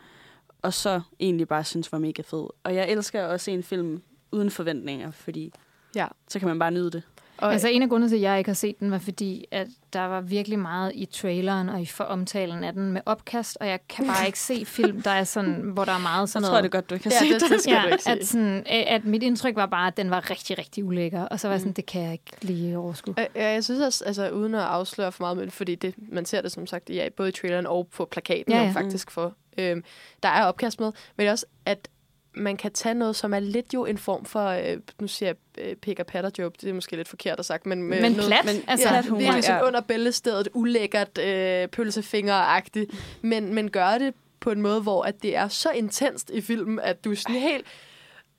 [0.62, 2.46] og så egentlig bare synes var mega fed.
[2.64, 4.02] Og jeg elsker at se en film
[4.32, 5.52] uden forventninger, fordi
[5.96, 6.06] Ja.
[6.28, 7.02] så kan man bare nyde det.
[7.41, 9.66] Og, Altså en af grundene til, at jeg ikke har set den, var fordi, at
[9.93, 13.66] der var virkelig meget i traileren og i for omtalen af den med opkast, og
[13.68, 16.43] jeg kan bare ikke se film, der er sådan, hvor der er meget Så sådan
[16.47, 16.57] tror noget.
[16.59, 17.61] jeg det godt, du kan Ja, se det- det.
[17.61, 18.11] skal ja, du ikke se.
[18.11, 21.22] at, sådan, at mit indtryk var bare, at den var rigtig, rigtig ulækker.
[21.22, 21.61] Og så var jeg Mm.
[21.61, 23.14] sådan, det kan jeg ikke lige overskue.
[23.34, 26.41] Ja, jeg synes også, altså uden at afsløre for meget, men fordi det, man ser
[26.43, 28.70] det som sagt ja, både i traileren og på plakaten Ja, ja, ja.
[28.72, 29.34] faktisk for.
[29.59, 29.84] Øhm,
[30.22, 31.88] der er opkast med, men også, at
[32.35, 35.64] man kan tage noget, som er lidt jo en form for, øh, nu siger jeg
[35.89, 38.26] øh, og patter joke, det er måske lidt forkert at sagt, men, med Men noget,
[38.26, 38.87] plat, men- altså.
[38.89, 42.87] Ja, plat humor, virkelig sådan under bæltestedet, ulækkert, øh, pølsefinger-agtigt,
[43.22, 46.78] men, men gør det på en måde, hvor at det er så intenst i filmen,
[46.78, 47.66] at du er sådan helt,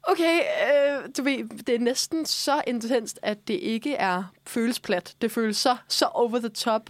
[0.04, 5.16] okay, øh, du ved, det er næsten så intenst, at det ikke er føles plat.
[5.22, 6.82] Det føles så, så over the top.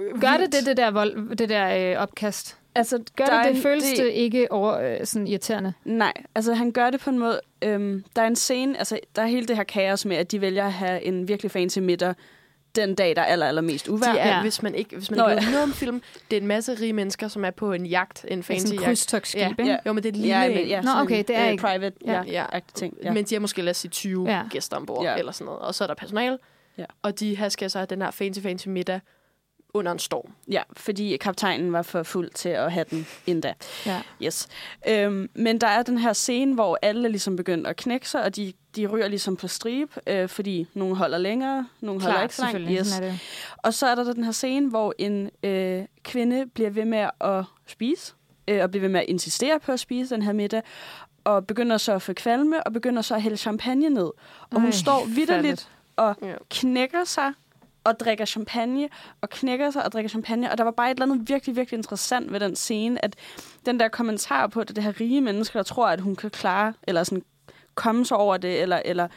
[0.00, 2.56] Øh, Gør det det, det der, vold, det der øh, opkast?
[2.74, 3.56] Altså, Gør der det det?
[3.56, 5.72] en- Føles det, ikke over, øh, sådan irriterende?
[5.84, 7.40] Nej, altså han gør det på en måde...
[7.62, 10.40] Øhm, der er en scene, altså der er hele det her kaos med, at de
[10.40, 12.14] vælger at have en virkelig fancy middag
[12.76, 14.12] den dag, der er aller, aller mest uvejr.
[14.12, 14.40] De er, Ja.
[14.42, 15.50] hvis man ikke, hvis man Nå, ikke ja.
[15.50, 18.42] noget om film, det er en masse rige mennesker, som er på en jagt, en
[18.42, 18.86] fancy Sådan en jagt.
[18.88, 19.66] krydstogsskib, Ja, ikke?
[19.66, 19.76] Ja.
[19.86, 20.54] Jo, men det er et lille Ja, en.
[20.56, 22.22] men, ja, Nå, okay, en, det er øh, ikke- private Ja.
[22.26, 22.44] ja.
[22.74, 22.94] Ting.
[23.02, 23.12] Ja.
[23.12, 24.42] Men de har måske lad os sige 20 Ja.
[24.50, 25.16] gæster ombord, Ja.
[25.16, 25.60] eller sådan noget.
[25.60, 26.38] Og så er der personale,
[26.78, 26.84] Ja.
[27.02, 29.00] og de her skal så have den her fancy, fancy middag
[29.74, 30.32] under en storm.
[30.50, 33.54] ja, fordi kaptajnen var for fuld til at have den endda.
[33.86, 34.02] Ja.
[34.22, 34.48] Yes.
[34.88, 38.22] Øhm, men der er den her scene, hvor alle er ligesom begyndt at knække sig,
[38.24, 42.24] og de, de ryger ligesom på stribe, øh, fordi nogle holder længere, nogle holder Klart,
[42.24, 42.52] ikke så langt.
[42.52, 42.80] selvfølgelig.
[42.80, 42.98] Yes.
[42.98, 43.20] Er det.
[43.56, 47.44] Og så er der den her scene, hvor en øh, kvinde bliver ved med at
[47.66, 48.12] spise,
[48.48, 50.62] øh, og bliver ved med at insistere på at spise den her middag,
[51.24, 54.10] og begynder så at få kvalme, og begynder så at hælde champagne ned.
[54.50, 56.16] Og hun Ej, står vidderligt og
[56.50, 57.32] knækker sig
[57.88, 58.88] og drikker champagne,
[59.20, 60.50] og knækker sig og drikker champagne.
[60.50, 63.16] Og der var bare et eller andet virkelig, virkelig interessant ved den scene, at
[63.66, 66.74] den der kommentar på, at det her rige mennesker, der tror, at hun kan klare,
[66.88, 67.22] eller sådan
[67.74, 69.08] komme sig over det, eller, eller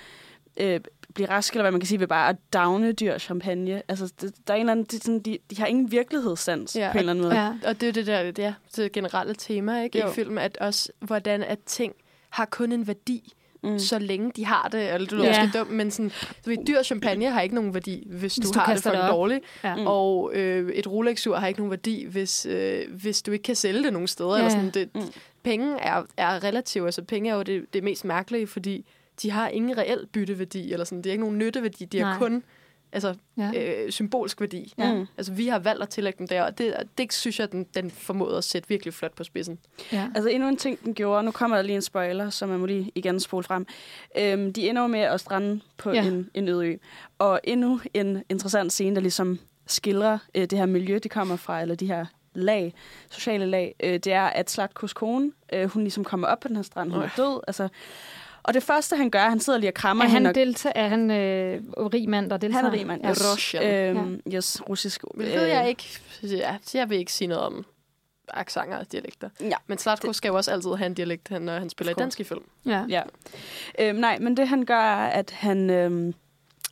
[0.58, 0.80] øh,
[1.14, 3.82] blive rask, eller hvad man kan sige, ved bare at downe dyr champagne.
[3.88, 6.86] Altså, det, der er en eller anden, det, sådan, de, de har ingen virkelighedssans Ja,
[6.86, 7.36] ja, på en eller anden måde.
[7.42, 7.54] Ja.
[7.66, 10.10] Og det er det der, det er det generelle tema ikke, Jo.
[10.10, 11.94] i filmen, at også hvordan at ting
[12.30, 13.34] har kun en værdi,
[13.64, 13.70] Mm.
[13.70, 13.80] mm.
[13.80, 14.94] så længe de har det.
[14.94, 15.44] Eller du Ja.
[15.44, 16.12] måske dumt, men sådan,
[16.46, 18.90] du ved, dyr champagne har ikke nogen værdi, hvis, Hvis du, du har det for
[18.90, 19.44] det dårligt.
[19.64, 19.76] Ja.
[19.76, 19.88] Mm.
[19.88, 23.84] Og øh, et Rolex-ur har ikke nogen værdi, hvis, øh, hvis du ikke kan sælge
[23.84, 24.30] det nogen steder.
[24.32, 24.70] Ja, Eller sådan.
[24.70, 25.02] Det, Mm.
[25.44, 26.86] Penge er, er relative.
[26.86, 28.86] Altså, penge er jo det, det mest mærkelige, fordi
[29.22, 30.74] de har ingen reel bytteværdi.
[30.74, 31.02] Eller sådan.
[31.02, 31.86] De har ikke nogen nytteværdi.
[31.86, 32.44] De har kun
[32.92, 33.52] altså, Ja.
[33.84, 34.74] øh, symbolsk værdi.
[34.78, 34.94] Ja.
[34.94, 35.06] Mm.
[35.18, 37.92] Altså, vi har valgt at tillægge dem der, og det, det synes jeg, den, den
[37.92, 39.60] formåede at sætte virkelig flot på spidsen.
[39.92, 40.10] Ja.
[40.16, 42.66] Altså endnu en ting, den gjorde, nu kommer der lige en spoiler, så man må
[42.66, 43.66] lige igen spole frem.
[44.18, 46.06] Øhm, de ender jo med at strande på Ja.
[46.06, 46.76] en, en øde ø.
[47.20, 51.62] Og endnu en interessant scene, der ligesom skildrer øh, det her miljø, de kommer fra,
[51.62, 52.74] eller de her lag,
[53.10, 56.56] sociale lag, øh, det er, at Slatkos kone, øh, hun ligesom kommer op på den
[56.56, 57.40] her strand, hun er død.
[57.48, 57.68] Altså,
[58.44, 60.28] og det første, han gør, han sidder lige og krammer Er hende.
[60.28, 62.64] han, og- delta- er han øh, rig mand, der deltager?
[62.64, 63.10] han er rig mand, Ja.
[63.10, 63.32] yes.
[63.34, 63.98] Russian.
[63.98, 65.04] Øhm, yes, russisk.
[65.16, 66.00] Men det ved jeg ikke.
[66.24, 67.66] Ja, så jeg vil ikke sige noget om
[68.34, 69.30] accenter og dialekter.
[69.42, 69.56] Ja.
[69.68, 72.24] Men Slatko skal jo også altid have en dialekt, han- når han spiller i danske
[72.24, 72.44] film.
[72.66, 72.86] Ja.
[72.90, 73.02] Ja.
[73.80, 76.14] Øhm, nej, men det han gør, er, at han øhm,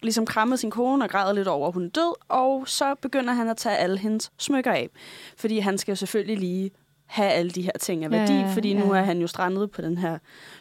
[0.02, 3.34] ligesom krammede sin kone og græder lidt over, at hun er død, og så begynder
[3.34, 4.90] han at tage alle hendes smykker af.
[5.38, 6.72] Fordi han skal jo selvfølgelig lige
[7.10, 9.00] have alle de her ting af Ja, værdi, ja, fordi nu ja.
[9.00, 10.18] er han jo strandet på den her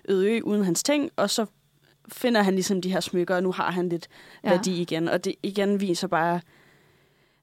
[0.09, 1.46] øde ø uden hans ting, og så
[2.12, 4.09] finder han ligesom de her smykker, og nu har han lidt
[4.44, 4.49] Ja.
[4.49, 4.55] ja.
[4.57, 5.09] værdi igen.
[5.09, 6.40] Og det igen viser bare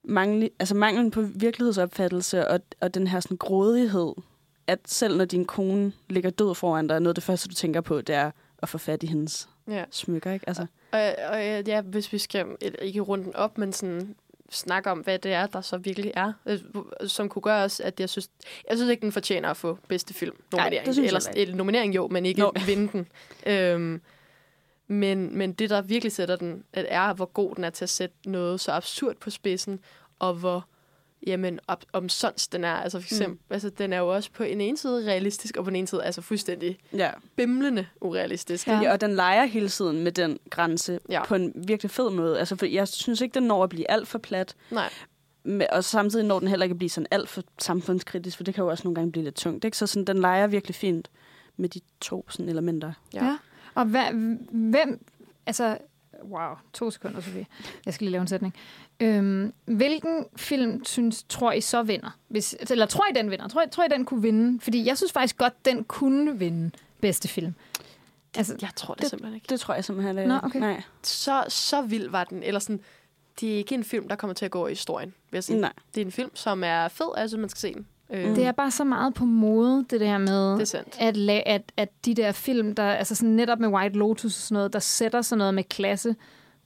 [0.03, 4.13] mangle, altså manglen på virkelighedsopfattelse og, og den her sådan grådighed,
[4.67, 7.81] at selv når din kone ligger død foran dig, noget af det første, du tænker
[7.81, 9.83] på, det er at få fat i hendes Ja.
[9.91, 10.47] smykker, ikke?
[10.49, 10.99] Altså, Og,
[11.31, 12.45] og ja, hvis vi skal
[12.81, 14.15] ikke runde den op, men sådan
[14.49, 16.59] snakke om, hvad det er, der så virkelig er, øh,
[17.07, 18.29] som kunne gøre også, at jeg synes,
[18.69, 20.87] jeg synes ikke, den fortjener at få bedste film nominering.
[20.87, 23.07] jeg Eller, eller nominering jo, men ikke vinde den.
[23.45, 24.01] Øhm,
[24.87, 27.89] men, men det, der virkelig sætter den, at er, hvor god den er til at
[27.89, 29.79] sætte noget så absurd på spidsen,
[30.19, 30.65] og hvor
[31.25, 32.73] jamen, op, omsonst den er.
[32.73, 33.53] Altså for eksempel, mm.
[33.53, 36.03] altså, den er jo også på en ene side realistisk, og på den ene side
[36.03, 37.11] altså fuldstændig ja.
[37.35, 38.67] bimlende urealistisk.
[38.67, 38.79] Ja.
[38.81, 38.91] ja.
[38.91, 41.25] Og den leger hele tiden med den grænse Ja.
[41.25, 42.39] på en virkelig fed måde.
[42.39, 44.89] Altså, for jeg synes ikke, den når at blive alt for plat, Nej.
[45.43, 48.53] men- og samtidig når den heller ikke at blive sådan alt for samfundskritisk, for det
[48.55, 49.65] kan jo også nogle gange blive lidt tungt.
[49.65, 49.77] Ikke?
[49.77, 51.09] Så sådan, den leger virkelig fint
[51.57, 52.93] med de to sådan, elementer.
[53.13, 53.25] Ja.
[53.25, 53.37] ja.
[53.75, 54.05] Og hvad,
[54.51, 55.05] hvem...
[55.45, 55.77] Altså,
[56.31, 57.45] wow, to sekunder, Sofie.
[57.85, 58.53] Jeg skal lige lave en sætning.
[58.99, 62.17] Øhm, hvilken film synes, tror I så vinder?
[62.27, 63.47] Hvis, eller tror I, den vinder?
[63.47, 64.59] Tror I, tror I, den kunne vinde?
[64.61, 66.71] Fordi jeg synes faktisk godt, den kunne vinde
[67.01, 67.53] bedste film.
[68.37, 69.45] Altså, Jeg tror det, Det- simpelthen ikke.
[69.49, 70.59] Det tror jeg simpelthen øh, Nå, okay.
[70.59, 70.81] Nej.
[71.03, 72.43] så, så vild var den.
[72.43, 72.79] Eller sådan,
[73.39, 75.59] det er ikke en film, der kommer til at gå i historien, vil jeg sige.
[75.59, 75.73] Nej.
[75.95, 77.87] Det er en film, som er fed, synes, man skal se den.
[78.13, 80.57] Øh, det er bare så meget på mode, det der med...
[80.59, 84.25] det at, la- at, at de der film, der, altså sådan netop med White Lotus
[84.25, 86.15] og sådan noget, der sætter sådan noget med klasse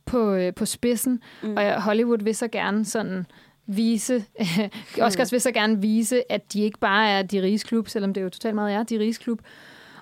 [0.06, 1.22] på, øh, på spidsen.
[1.44, 1.56] Mm.
[1.58, 3.26] Og Hollywood vil så gerne sådan
[3.68, 4.26] vise,
[5.02, 8.22] Oscars vil så gerne vise, at de ikke bare er de riges klub, selvom det
[8.22, 9.40] jo totalt meget er de riges klub.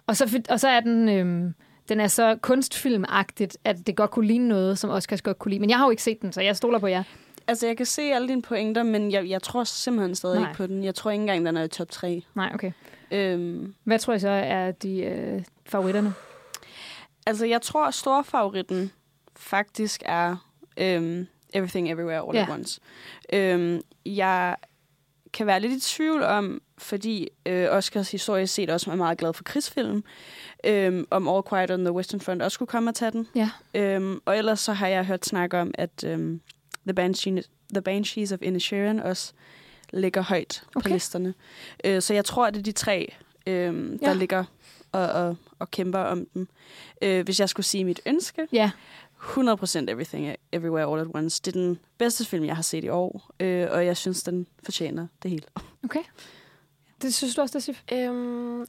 [0.07, 1.53] Og så, og så er den, øhm,
[1.89, 5.59] den er så kunstfilmagtigt, at det godt kunne ligne noget, som Oscars godt kunne lide.
[5.59, 7.03] Men jeg har jo ikke set den, så jeg stoler på jer.
[7.47, 10.49] Altså, jeg kan se alle dine pointer, men jeg, jeg tror simpelthen stadig Nej.
[10.49, 10.83] ikke på den.
[10.83, 12.23] Jeg tror ikke engang, den er i top 3.
[12.35, 12.71] Nej, okay.
[13.11, 16.13] Øhm, Hvad tror I så er de øh, favoritterne?
[17.25, 18.91] altså, jeg tror, at storfavoritten
[19.35, 20.35] faktisk er
[20.77, 22.41] øhm, Everything Everywhere All Ja.
[22.43, 22.79] at Once.
[23.33, 24.55] Øhm, jeg
[25.33, 29.33] kan være lidt i tvivl om, fordi øh, Oscars historisk set også er meget glad
[29.33, 30.03] for krigsfilm,
[30.63, 33.27] øhm, om All Quiet on the Western Front også skulle komme og tage den.
[33.35, 33.49] Ja.
[33.73, 36.41] Øhm, og ellers så har jeg hørt snak om, at øhm,
[36.87, 39.33] The, Banshees, The Banshees of Inisherin også
[39.93, 40.79] ligger højt okay.
[40.79, 40.89] Okay.
[40.89, 41.33] på listerne.
[41.83, 43.13] Øh, så jeg tror, at det er de tre,
[43.47, 44.13] øhm, der Ja.
[44.13, 44.43] ligger
[44.91, 46.47] og, og, og kæmper om den.
[47.01, 48.71] Øh, hvis jeg skulle sige mit ønske, Ja,
[49.21, 51.41] 100% Everything Everywhere All at Once.
[51.45, 54.47] Det er den bedste film, jeg har set i år, øh, og jeg synes, den
[54.63, 55.43] fortjener det hele.
[55.83, 56.03] okay.
[57.01, 57.81] Det synes du også, det Sif?
[57.93, 58.65] Øhm,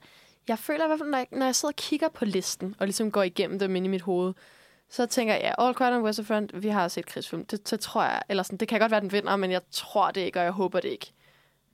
[0.49, 2.87] jeg føler i hvert fald, når jeg, når jeg sidder og kigger på listen, og
[2.87, 4.35] ligesom går igennem dem inde i mit hoved,
[4.91, 7.45] så tænker jeg, ja, All Quiet on the Western Front, vi har set krigsfilm.
[7.45, 10.11] Det, det tror jeg, eller sådan, det kan godt være, den vinder, men jeg tror
[10.11, 11.13] det ikke, og jeg håber det ikke.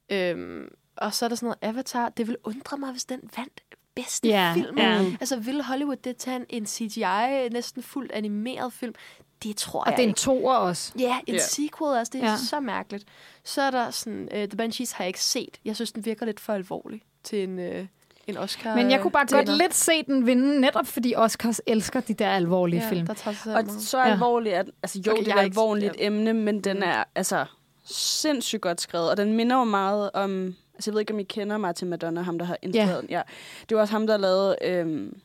[0.08, 2.08] Øhm, og så er der sådan noget Avatar.
[2.08, 3.60] Det vil undre mig, hvis den vandt
[3.94, 4.78] bedste Ja, film.
[4.78, 5.04] ja.
[5.20, 8.94] Altså, vil Hollywood det tage en, en CGI, næsten fuldt animeret film?
[9.42, 10.92] Det tror Og jeg det er en toer også.
[10.98, 11.40] Ja, en Ja.
[11.40, 12.10] sequel også.
[12.12, 12.36] Det er ja.
[12.36, 13.04] så mærkeligt.
[13.44, 15.58] Så er der sådan, uh, The Banshees har jeg ikke set.
[15.64, 17.86] Jeg synes, den virker lidt for alvorlig til en, uh,
[18.26, 18.74] en Oscar.
[18.76, 22.28] Men jeg kunne bare godt lidt se den vinde, netop fordi Oscars elsker de der
[22.28, 23.06] alvorlige ja, film.
[23.06, 24.12] Der tager sig Og så Ja.
[24.12, 26.06] alvorligt, at altså, jo, Okay, det er et ikke- alvorligt ja.
[26.06, 26.82] emne, men den Mm.
[26.86, 27.44] er altså
[27.84, 30.54] sindssygt godt skrevet, og den minder jo meget om...
[30.74, 33.00] Altså, jeg ved ikke, om I kender Martin Madonna, ham, der har instrueret Ja.
[33.00, 33.10] den.
[33.10, 33.22] Ja.
[33.68, 35.16] Det var også ham, der lavede øhm,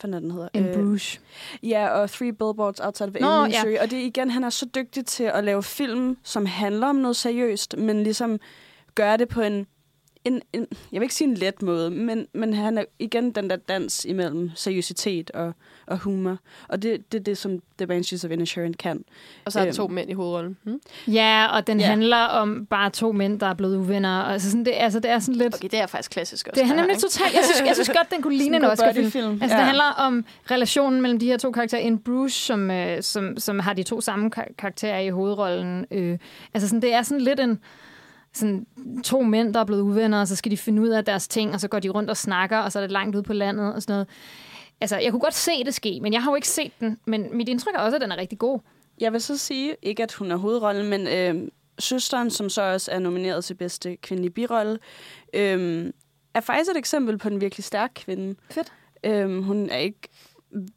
[0.00, 0.48] fanden er den hedder?
[0.54, 1.20] En Øh, Bruges.
[1.62, 3.46] Ja, og Three Billboards Outside of Ebbing, ja.
[3.46, 3.74] Missouri.
[3.76, 6.96] Og det er igen, han er så dygtig til at lave film, som handler om
[6.96, 8.40] noget seriøst, men ligesom
[8.94, 9.66] gør det på en,
[10.26, 13.50] en, en jeg vil ikke sige en let måde, men, men han er igen den
[13.50, 15.52] der dans imellem seriøsitet og,
[15.86, 16.38] og humor.
[16.68, 19.04] Og det, det er det, som The Banshees of Inisherin kan.
[19.44, 19.76] Og så er der Øhm.
[19.76, 20.56] to mænd i hovedrollen.
[20.64, 20.80] Hmm?
[21.08, 21.86] Ja, og den Ja.
[21.86, 24.22] handler om bare to mænd, der er blevet uvenner.
[24.24, 25.54] Altså, sådan, det, altså, det er sådan lidt...
[25.54, 26.62] Okay, det er faktisk klassisk også.
[26.62, 27.34] Det er nemlig totalt...
[27.34, 29.04] Jeg synes, jeg synes godt, den kunne ligne en Oscar-film.
[29.04, 29.32] buddyfilm.
[29.42, 29.60] Altså, Ja.
[29.60, 31.80] det handler om relationen mellem de her to karakterer.
[31.82, 35.86] En Bruce, som, øh, som, som har de to samme kar- karakterer i hovedrollen.
[35.90, 36.18] Øh,
[36.54, 37.58] altså, sådan, det er sådan lidt en
[38.36, 38.66] sådan
[39.04, 41.54] to mænd, der er blevet uvenner, og så skal de finde ud af deres ting,
[41.54, 43.74] og så går de rundt og snakker, og så er det langt ude på landet
[43.74, 44.08] og sådan noget.
[44.80, 46.98] Altså, jeg kunne godt se det ske, men jeg har jo ikke set den.
[47.06, 48.60] Men mit indtryk er også, at den er rigtig god.
[49.00, 51.48] Jeg vil så sige, ikke at hun er hovedrollen, men øh,
[51.78, 54.78] søsteren, som så også er nomineret til bedste kvindelige birolle,
[55.34, 55.92] øh,
[56.34, 58.34] er faktisk et eksempel på en virkelig stærk kvinde.
[58.50, 58.72] Fedt.
[59.04, 60.08] Øh, hun er ikke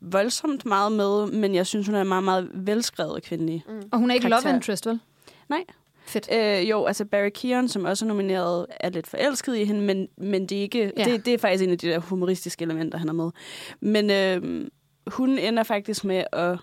[0.02, 3.66] voldsomt meget med, men jeg synes, hun er en meget, meget velskrevet kvindelig.
[3.92, 4.50] Og hun er ikke Karakter.
[4.50, 5.00] love interest, vel?
[5.50, 5.64] Nej.
[6.10, 6.30] Fedt.
[6.34, 10.08] Øh, jo, altså Barry Keoghan, som også er nomineret, er lidt forelsket i hende, men,
[10.18, 11.04] men det, er ikke, Ja.
[11.04, 13.30] det, det er faktisk en af de der humoristiske elementer, han er med.
[13.80, 14.68] Men øh,
[15.08, 16.58] hun ender faktisk med at,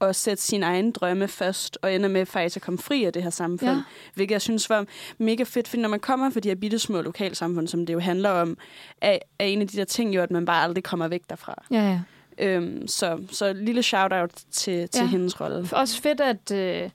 [0.00, 3.22] at sætte sine egne drømme først, og ender med faktisk at komme fri af det
[3.22, 3.70] her samfund.
[3.70, 3.82] Ja.
[4.14, 4.84] Hvilket jeg synes var
[5.18, 7.98] mega fedt, for når man kommer fra de her bitte små lokalsamfund, som det jo
[8.00, 8.56] handler om,
[9.00, 11.62] er, er en af de der ting jo, at man bare aldrig kommer væk derfra.
[11.70, 12.00] Ja, ja.
[12.38, 15.06] Øhm, så, så lille shout-out til, til Ja.
[15.06, 15.68] hendes rolle.
[15.72, 16.90] Også fedt, at, øh,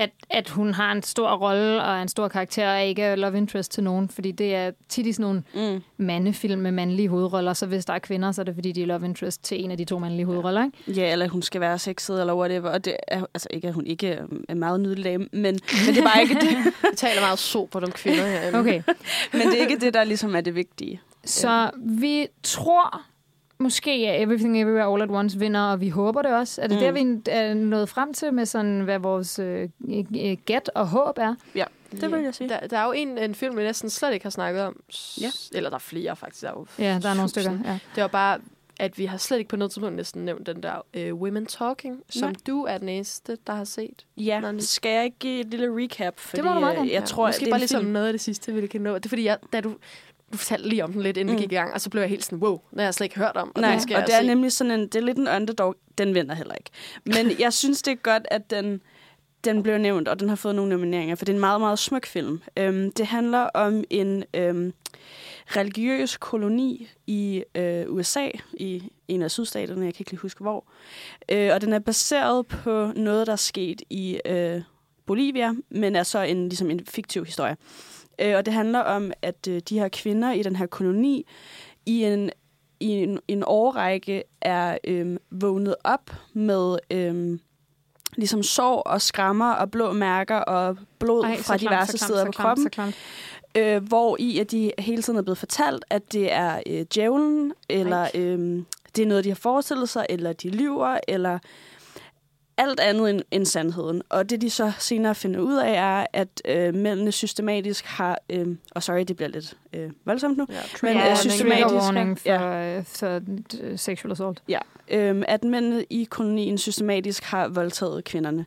[0.00, 3.36] at, at hun har en stor rolle og en stor karakter, og ikke er love
[3.36, 4.08] interest til nogen.
[4.08, 5.42] Fordi det er tit i sådan nogle
[5.74, 5.82] Mm.
[5.96, 8.86] mandefilm med mandlige hovedroller, så hvis der er kvinder, så er det fordi, de er
[8.86, 11.00] love interest til en af de to mandlige hovedroller, ikke?
[11.00, 12.70] Ja, eller hun skal være sexet, eller whatever.
[12.70, 14.18] Og det er, altså ikke, at hun ikke
[14.48, 16.56] er meget nydelig dame, men, men det er bare ikke det.
[16.90, 18.58] Vi taler meget sobert om kvinder her.
[18.58, 18.82] Okay.
[19.32, 21.00] men det er ikke det, der ligesom er det vigtige.
[21.24, 23.00] Så vi tror
[23.60, 26.62] måske, at Everything Everywhere All at Once vinder, og vi håber det også.
[26.62, 26.80] Er det mm.
[26.80, 31.18] Der, vi er nået frem til med sådan, hvad vores øh, øh, gæt og håb
[31.18, 31.34] er?
[31.54, 31.64] Ja,
[32.00, 32.48] det vil jeg sige.
[32.48, 34.80] Der, der er jo en, en film, vi næsten slet ikke har snakket om.
[35.20, 35.30] Ja.
[35.52, 36.42] Eller der er flere, faktisk.
[36.42, 37.50] Der er jo Ja, der er nogle stykker.
[37.64, 37.78] Ja.
[37.94, 38.38] Det var bare,
[38.80, 42.02] at vi har slet ikke på noget tidspunkt næsten nævnt den der uh, Women Talking,
[42.10, 42.34] som Nej.
[42.46, 44.06] du er den eneste, der har set.
[44.16, 46.18] Ja, lige- skal jeg ikke give et lille recap?
[46.18, 46.92] Fordi, må du meget øh, gerne.
[46.92, 47.92] Jeg tror, Måske det er bare ligesom film.
[47.92, 48.94] noget af det sidste, vi kan nå.
[48.94, 49.74] Det er fordi, jeg, da du,
[50.32, 51.38] du fortalte lige om den lidt, inden mm.
[51.38, 53.04] vi gik i gang, og så blev jeg helt sådan, wow, den har jeg slet
[53.04, 53.52] ikke hørt om.
[53.54, 54.26] Og Nej, den skal og det er se.
[54.26, 55.74] nemlig sådan en, det er lidt en underdog.
[55.98, 56.70] Den vinder heller ikke.
[57.04, 58.80] Men jeg synes, det er godt, at den,
[59.44, 61.78] den blev nævnt, og den har fået nogle nomineringer, for det er en meget, meget
[61.78, 62.40] smuk film.
[62.56, 64.72] Øhm, det handler om en øhm,
[65.56, 70.64] religiøs koloni i øh, USA, i en af sydstaterne, jeg kan ikke lige huske hvor.
[71.28, 74.62] Øh, og den er baseret på noget, der er sket i øh,
[75.06, 77.56] Bolivia, men er så en, ligesom en fiktiv historie.
[78.20, 81.26] Øh, og det handler om, at øh, de her kvinder i den her koloni
[81.86, 82.30] i en
[82.80, 87.40] i en, en årrække er øhm, vågnet op med øhm,
[88.16, 92.32] ligesom sår og skrammer og blå mærker og blod Ej, fra diverse klamt, steder på
[92.32, 92.94] kroppen, Så klamt.
[93.54, 97.52] øh, hvor i at de hele tiden er blevet fortalt, at det er øh, djævlen,
[97.68, 98.66] eller øhm,
[98.96, 101.38] det er noget, de har forestillet sig, eller de lyver, eller
[102.60, 104.02] alt andet end, end sandheden.
[104.08, 108.18] Og det, de så senere finder ud af, er, at øh, mændene systematisk har...
[108.30, 110.46] Øh, og sorry, det bliver lidt øh, voldsomt nu.
[110.50, 112.72] Ja, Men, trigger øh, systematisk- warning for, Ja.
[112.74, 112.80] ja.
[112.86, 113.20] for
[113.60, 114.42] øh, sexual assault.
[114.48, 114.58] Ja,
[114.90, 118.46] øhm, at mændene i kolonien systematisk har voldtaget kvinderne.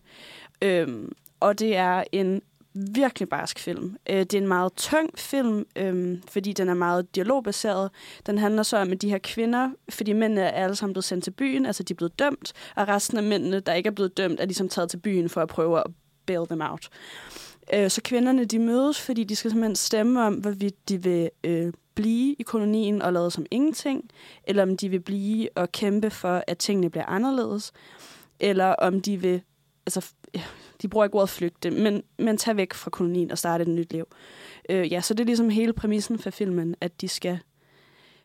[0.62, 2.42] Øhm, og det er en
[2.74, 3.98] virkelig barsk film.
[4.10, 7.92] Øh, det er en meget tung film, øh, fordi den er meget dialogbaseret.
[8.26, 11.24] Den handler så om, at de her kvinder, fordi mændene er alle sammen blevet sendt
[11.24, 14.18] til byen, altså de er blevet dømt, og resten af mændene, der ikke er blevet
[14.18, 15.86] dømt, er ligesom taget til byen for at prøve at
[16.26, 16.90] bail them out.
[17.74, 21.74] Øh, så kvinderne, de mødes, fordi de skal simpelthen stemme om, hvorvidt de vil øh,
[21.96, 24.10] blive i kolonien og lade som ingenting,
[24.44, 27.72] eller om de vil blive og kæmpe for, at tingene bliver anderledes,
[28.40, 29.42] eller om de vil,
[29.86, 30.12] altså,
[30.84, 33.94] de bruger ikke ordet flygte, men, men tage væk fra kolonien og starte et nyt
[33.94, 34.06] liv.
[34.70, 37.40] Øh, ja, så det er ligesom hele præmissen for filmen, at de skal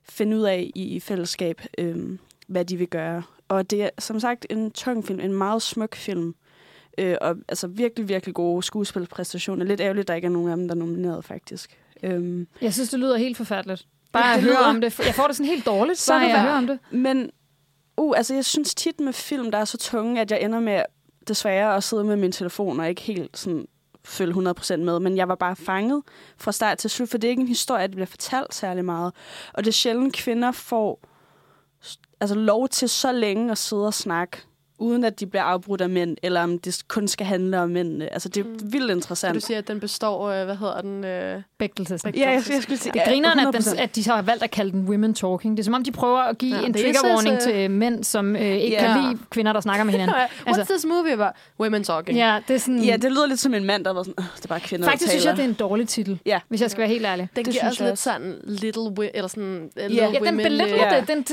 [0.09, 2.19] finde ud af i, i fællesskab, øh,
[2.49, 3.23] hvad de vil gøre.
[3.49, 6.35] Og det er som sagt en tung film, en meget smuk film,
[6.99, 9.65] øh, og altså virkelig, virkelig gode skuespilpræstationer.
[9.65, 11.79] Lidt ærgerligt, at der ikke er nogen af dem, der er nomineret, faktisk.
[12.03, 13.87] Øhm, Jeg synes, det lyder helt forfærdeligt.
[14.13, 14.99] Bare at høre om det.
[14.99, 16.79] Jeg får det sådan helt dårligt, Så bare jeg hører om det.
[16.91, 17.31] Men
[17.97, 20.83] uh, altså, jeg synes tit med film, der er så tunge, at jeg ender med
[21.29, 23.67] desværre at sidde med min telefon og ikke helt sådan
[24.05, 26.03] følge 100% med, men jeg var bare fanget
[26.39, 29.15] fra start til slut, for det er ikke en historie, der bliver fortalt særlig meget.
[29.55, 31.01] Og det er sjældent, kvinder får
[32.21, 34.39] altså, lov til så længe at sidde og snakke
[34.79, 38.13] uden at de bliver afbrudt af mænd, eller om det kun skal handle om mændene.
[38.13, 38.73] Altså, det er Mm.
[38.73, 39.35] vildt Og interessant.
[39.35, 41.05] du siger, at den består, øh, hvad hedder den?
[41.05, 41.99] Øh, Bægtelsen.
[42.17, 43.81] Ja, jeg, jeg skulle sige, Det griner, at, den, 100%.
[43.81, 45.57] at de så har valgt at kalde den women talking.
[45.57, 47.71] Det er som om, de prøver at give Ja, en er trigger warning så- til
[47.71, 48.93] mænd, som øh, ikke Ja.
[48.95, 50.15] kan lide kvinder, der snakker med hinanden.
[50.17, 51.33] What's Altså- this movie about?
[51.61, 52.19] Women talking.
[52.19, 52.83] Ja, det er sådan...
[52.83, 54.87] Ja, det lyder lidt som en mand, der var sådan, "Øh, det er bare kvinder,
[54.87, 56.41] Faktisk der synes jeg, taler." det er en dårlig titel, Ja.
[56.49, 57.29] hvis jeg skal være helt ærlig.
[57.37, 58.03] Den Det giver synes også jeg lidt også.
[58.03, 60.37] sådan little, eller sådan little Ja, den women.
[60.45, 61.01] belitler Ja.
[61.01, 61.09] det.
[61.09, 61.25] Den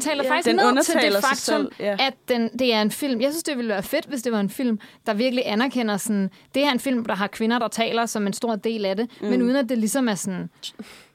[0.00, 3.20] taler faktisk Den ned til det faktum, at den, det er en film.
[3.20, 6.30] Jeg synes, det ville være fedt, hvis det var en film, der virkelig anerkender sådan,
[6.54, 9.10] det er en film, der har kvinder, der taler som en stor del af det,
[9.20, 9.28] mm.
[9.28, 10.50] men uden at det ligesom er sådan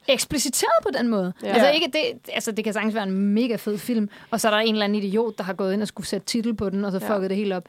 [0.08, 1.32] ekspliciteret på den måde.
[1.42, 1.48] Ja.
[1.48, 4.52] Altså, ikke, det, altså, det kan sagtens være en mega fed film, og så er
[4.52, 6.84] der en eller anden idiot, der har gået ind og skulle sætte titel på den,
[6.84, 7.14] og så Ja.
[7.16, 7.64] fucket det helt op.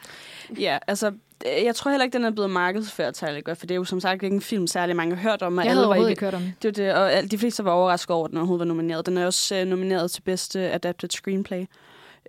[0.60, 3.74] Ja, altså, øh, jeg tror heller ikke, den er blevet markedsført særlig godt, for det
[3.74, 5.58] er jo som sagt ikke en film, særlig mange har hørt om.
[5.58, 6.42] Og Jeg havde overhovedet ikke hørt om.
[6.62, 9.06] Det det, og de fleste var overrasket over, at den overhovedet var nomineret.
[9.06, 11.66] Den er også øh, nomineret til bedste adapted screenplay,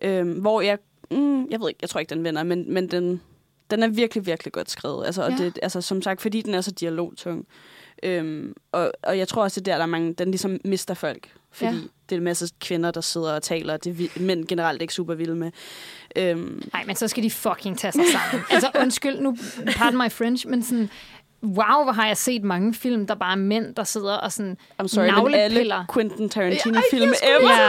[0.02, 0.78] øhm, hvor jeg,
[1.10, 3.20] mm, jeg ved ikke, jeg tror ikke, den vinder, men, men den,
[3.70, 5.06] den er virkelig, virkelig godt skrevet.
[5.06, 5.36] Altså, og Ja.
[5.36, 7.46] det, altså, som sagt, fordi den er så dialogtung.
[8.02, 10.94] Øhm, og, og jeg tror også, det er der, der er mange, den ligesom mister
[10.94, 11.32] folk.
[11.52, 11.76] Fordi Ja.
[12.08, 14.82] det er en masse kvinder, der sidder og taler, og det er vi- mænd generelt
[14.82, 15.50] ikke super vilde med.
[16.16, 18.44] Øhm, Nej, men så skal de fucking tage sig sammen.
[18.50, 19.36] altså undskyld, nu
[19.76, 20.90] pardon my French, men sådan,
[21.42, 24.56] wow, hvor har jeg set mange film, der bare er mænd, der sidder og sådan,
[24.82, 25.84] I'm sorry, men alle Navlepiller.
[25.94, 27.50] Quentin Tarantino-film ever.
[27.50, 27.68] ja,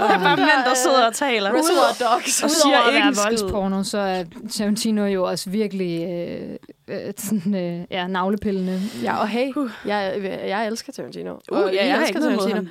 [0.00, 1.50] Og det er bare mænd, der sidder og taler.
[1.50, 2.42] Reservoir Dogs.
[2.42, 6.56] Og Udover siger at ikke være voldsporno, så er Tarantino jo også virkelig øh,
[6.90, 8.80] øh, sådan, øh, ja, navlepillende.
[9.02, 9.52] Ja, og hey,
[9.86, 11.32] jeg, jeg elsker Tarantino.
[11.52, 12.62] Uh, og ja, jeg har elsker Tarantino.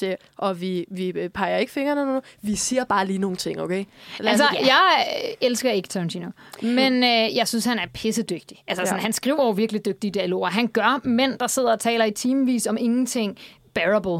[0.00, 2.20] Det- Og vi, vi peger ikke fingrene nu.
[2.42, 3.84] Vi siger bare lige nogle ting, okay?
[4.20, 5.04] Lad Altså, os- jeg
[5.40, 6.28] elsker ikke Tarantino,
[6.62, 8.62] men øh, jeg synes, han er pissedygtig.
[8.66, 9.02] Altså, sådan, Ja.
[9.02, 10.48] han skriver jo virkelig dygtige dialoger.
[10.48, 13.38] Han gør mænd, der sidder og taler i timevis om ingenting,
[13.74, 14.18] bearable.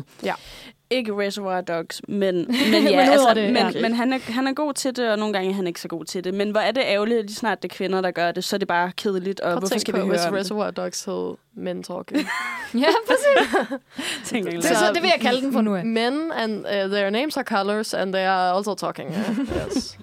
[0.95, 3.81] Ikke Reservoir Dogs, men, men ja, Men altså, det, men, ja.
[3.81, 5.89] men han, er, han er god til det, og nogle gange er han ikke så
[5.89, 6.35] god til det.
[6.35, 8.57] Men hvor er det ærgerligt, at lige snart det er kvinder, der gør det, så
[8.57, 10.41] er det bare kedeligt, og Prøv at hvorfor skal på, vi hvis høre det?
[10.41, 12.21] Reservoir Dogs hed Men Talking.
[12.75, 13.55] Ja, præcis.
[14.33, 15.87] Jeg Det, er så, det vil jeg kalde den for nu af.
[15.87, 19.11] Men, and uh, their names are colors, and they are also talking.
[19.11, 19.67] Yeah.
[19.67, 19.99] yes.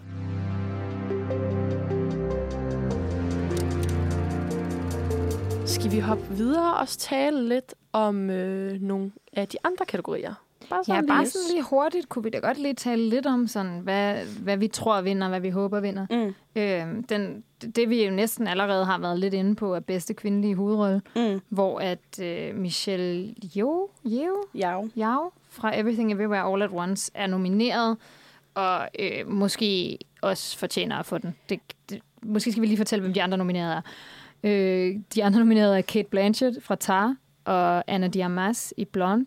[5.65, 10.33] Skal vi hoppe videre og tale lidt om øh, nogle af de andre kategorier?
[10.71, 11.29] Bare Ja, sådan bare lige.
[11.31, 14.67] sådan lige hurtigt kunne vi da godt lige tale lidt om, sådan, hvad, hvad vi
[14.67, 16.05] tror vinder, hvad vi håber vinder.
[16.09, 17.43] Mm, Øh, den,
[17.75, 21.41] det vi jo næsten allerede har været lidt inde på, er bedste kvindelige hovedrolle, mm,
[21.49, 24.81] hvor at øh, Michelle Yeoh, Yeoh, ja.
[24.97, 27.97] Yeoh fra Everything Everywhere All at Once er nomineret,
[28.53, 31.35] og øh, måske også fortjener at få den.
[31.49, 33.81] Det, det, måske skal vi lige fortælle, hvem de andre nominerede er.
[34.43, 37.15] Øh, de andre nominerede er Kate Blanchett fra Tar,
[37.45, 39.25] og Anna Diarmas i Blonde.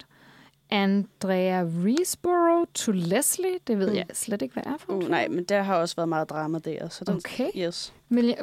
[0.70, 3.96] Andrea Riseborough to Leslie, det ved Mm.
[3.96, 6.58] jeg slet ikke, hvad er for Uh, nej, men der har også været meget drama
[6.58, 6.88] der.
[6.88, 7.50] Så den, Okay.
[7.56, 7.92] Yes.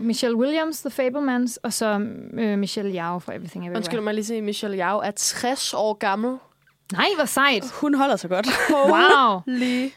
[0.02, 2.00] Michelle Williams, The Fablemans, og så
[2.34, 3.78] øh, Michelle Yeoh fra Everything Everywhere.
[3.78, 6.38] Undskyld mig lige sige, Michelle Yao er 60 år gammel.
[6.94, 7.72] Nej, hvor sejt.
[7.72, 8.48] Hun holder sig godt.
[8.70, 9.42] Wow.
[9.48, 9.92] Lige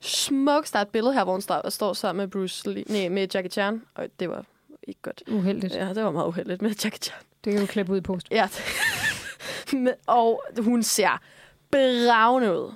[0.00, 0.72] smukt.
[0.72, 3.26] Der er et billede her, hvor hun står, står sammen med Bruce Lee, nej, med
[3.34, 3.82] Jackie Chan.
[3.94, 4.44] Og det var
[4.88, 5.22] ikke godt.
[5.30, 5.74] Uheldigt.
[5.74, 7.18] Ja, det var meget uheldigt med Jackie Chan.
[7.44, 8.28] Det kan du klippe ud i post.
[8.30, 8.48] Ja.
[9.72, 11.20] Men- og hun ser
[11.74, 12.74] bravende ud.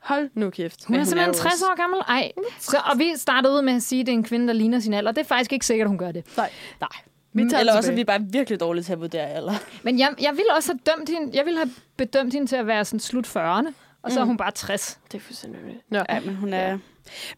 [0.00, 0.84] Hold nu kæft.
[0.84, 2.00] Hun Men er simpelthen jo 60 år gammel.
[2.08, 2.32] Ej.
[2.58, 4.80] Så, og vi startede ud med at sige, at det er en kvinde, der ligner
[4.80, 5.12] sin alder.
[5.12, 6.36] Det er faktisk ikke sikkert, at hun gør det.
[6.36, 6.50] Nej,
[6.80, 6.88] nej.
[7.32, 8.18] Vi tager Eller det også er tilbage.
[8.18, 9.54] vi bare virkelig dårlige til at vurdere alder.
[9.82, 11.36] Men jeg, jeg ville også have dømt hende.
[11.36, 13.72] Jeg ville have bedømt hende til at være sådan slut 40'erne.
[14.02, 14.22] Og så mm.
[14.22, 14.98] er hun bare 60.
[15.12, 15.60] Det er fuldstændig.
[15.88, 15.98] Nå.
[16.08, 16.78] Ja, men hun er...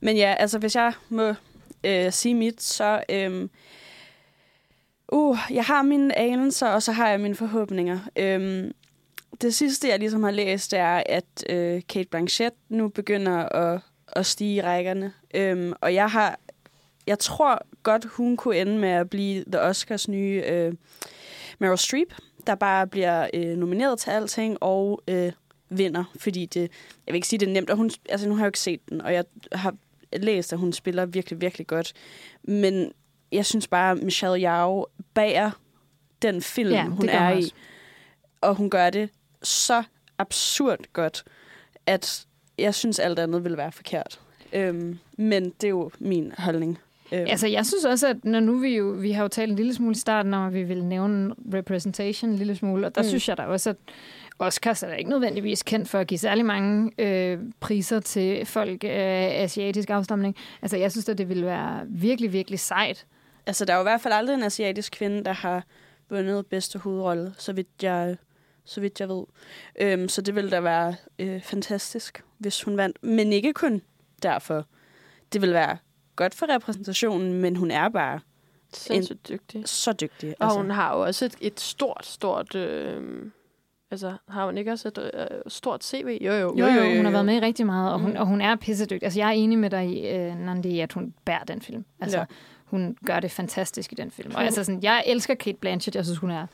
[0.01, 1.35] Men ja, altså hvis jeg må
[1.85, 3.02] øh, sige mit, så...
[3.09, 3.48] Øh,
[5.09, 7.98] uh, jeg har mine anelser, og så har jeg mine forhåbninger.
[8.16, 8.70] Øh,
[9.40, 14.26] det sidste, jeg ligesom har læst, er, at øh, Kate Blanchett nu begynder at, at
[14.26, 15.12] stige i rækkerne.
[15.34, 16.38] Øh, og jeg har...
[17.06, 20.74] Jeg tror godt, hun kunne ende med at blive The Oscars nye øh,
[21.59, 22.14] Meryl Streep,
[22.46, 25.32] der bare bliver øh, nomineret til alting og øh,
[25.68, 26.68] vinder, fordi det, jeg
[27.06, 28.80] vil ikke sige, det er nemt, og hun, altså nu har jeg jo ikke set
[28.88, 29.74] den, og jeg har
[30.12, 31.92] læst, at hun spiller virkelig, virkelig godt,
[32.42, 32.92] men
[33.32, 34.84] jeg synes bare, Michelle Yeoh
[35.14, 35.50] bærer
[36.22, 37.52] den film, Ja, hun er hun i, også.
[38.40, 39.09] og hun gør det
[39.43, 39.82] så
[40.19, 41.24] absurd godt,
[41.86, 42.27] at
[42.59, 44.20] jeg synes, alt andet vil være forkert.
[44.52, 46.78] Øhm, men det er jo min holdning.
[47.12, 49.56] Øhm, Altså, jeg synes også, at når nu vi jo, vi har jo talt en
[49.56, 53.02] lille smule i starten om, at vi vil nævne representation en lille smule, og der
[53.02, 53.06] mm.
[53.06, 53.09] Mm.
[53.09, 53.77] synes jeg da også, at
[54.39, 58.85] Oscars er da ikke nødvendigvis kendt for at give særlig mange øh, priser til folk
[58.85, 60.36] af øh, asiatisk afstamning.
[60.62, 63.06] Altså, jeg synes, at det ville være virkelig, virkelig sejt.
[63.47, 65.64] Altså, der er jo i hvert fald aldrig en asiatisk kvinde, der har
[66.10, 68.16] vundet bedste hovedrolle, så vidt jeg,
[68.64, 69.24] så vidt jeg ved.
[69.80, 73.05] Øhm, så det ville da være øh, fantastisk, hvis hun vandt.
[73.05, 73.82] Men ikke kun
[74.22, 74.66] derfor.
[75.32, 75.76] Det ville være
[76.16, 78.20] godt for repræsentationen, men hun er bare
[78.72, 79.62] Sindssygt dygtig.
[79.68, 80.34] så dygtig.
[80.40, 80.59] Og altså.
[80.59, 82.55] hun har jo også et, et stort, stort...
[82.55, 83.30] Øh,
[83.90, 86.18] altså, har hun ikke også et øh, stort CV?
[86.20, 86.55] Jo, jo.
[86.59, 88.16] Jo, jo, hun har været med i rigtig meget, og hun, Mm.
[88.16, 89.06] og hun er pissedygtig.
[89.06, 91.84] Altså, jeg er enig med dig, øh, Nandi, at hun bærer den film.
[92.01, 92.24] Altså, Ja.
[92.64, 94.34] hun gør det fantastisk i den film.
[94.34, 95.97] Og altså, sådan, jeg elsker Kate Blanchett.
[95.97, 96.47] Jeg synes, hun er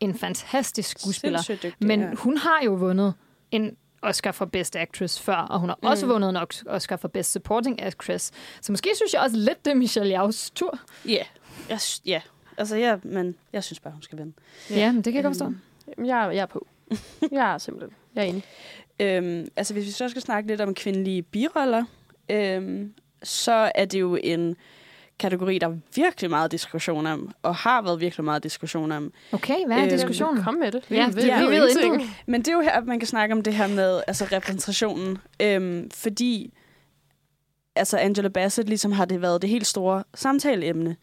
[0.00, 1.42] en fantastisk skuespiller.
[1.48, 2.14] Dygtig, Men ja.
[2.14, 3.14] hun har jo vundet
[3.50, 5.88] en Oscar for Best Actress før, og hun har mm.
[5.88, 6.36] også vundet en
[6.66, 8.32] Oscar for Best Supporting Actress.
[8.60, 10.78] Så måske synes jeg også lidt, det er Michelle Yaos tur.
[11.08, 11.22] Ja,
[11.68, 12.20] jeg, sy- ja.
[12.58, 14.32] Altså, ja, men jeg synes bare, hun skal vinde.
[14.70, 15.54] Ja, ja men det kan jeg godt forstå.
[15.88, 16.66] Jamen, Jeg, jeg er på.
[17.32, 17.96] Jeg er simpelthen.
[18.14, 18.44] Jeg er enig.
[19.00, 21.84] Øhm, altså, hvis vi så skal snakke lidt om kvindelige biroller,
[22.28, 24.56] øhm, så er det jo en
[25.18, 29.12] kategori, der er virkelig meget diskussion om, og har været virkelig meget diskussion om.
[29.32, 30.42] Okay, hvad er Øhm, diskussionen?
[30.44, 30.82] Kom med det.
[30.90, 31.94] Ja, ved, det- jo vi ved ingenting.
[31.94, 32.10] intet.
[32.26, 35.18] Men det er jo her, at man kan snakke om det her med altså, repræsentationen,
[35.42, 36.52] øhm, fordi
[37.76, 40.96] altså Angela Bassett ligesom har det været det helt store samtaleemne,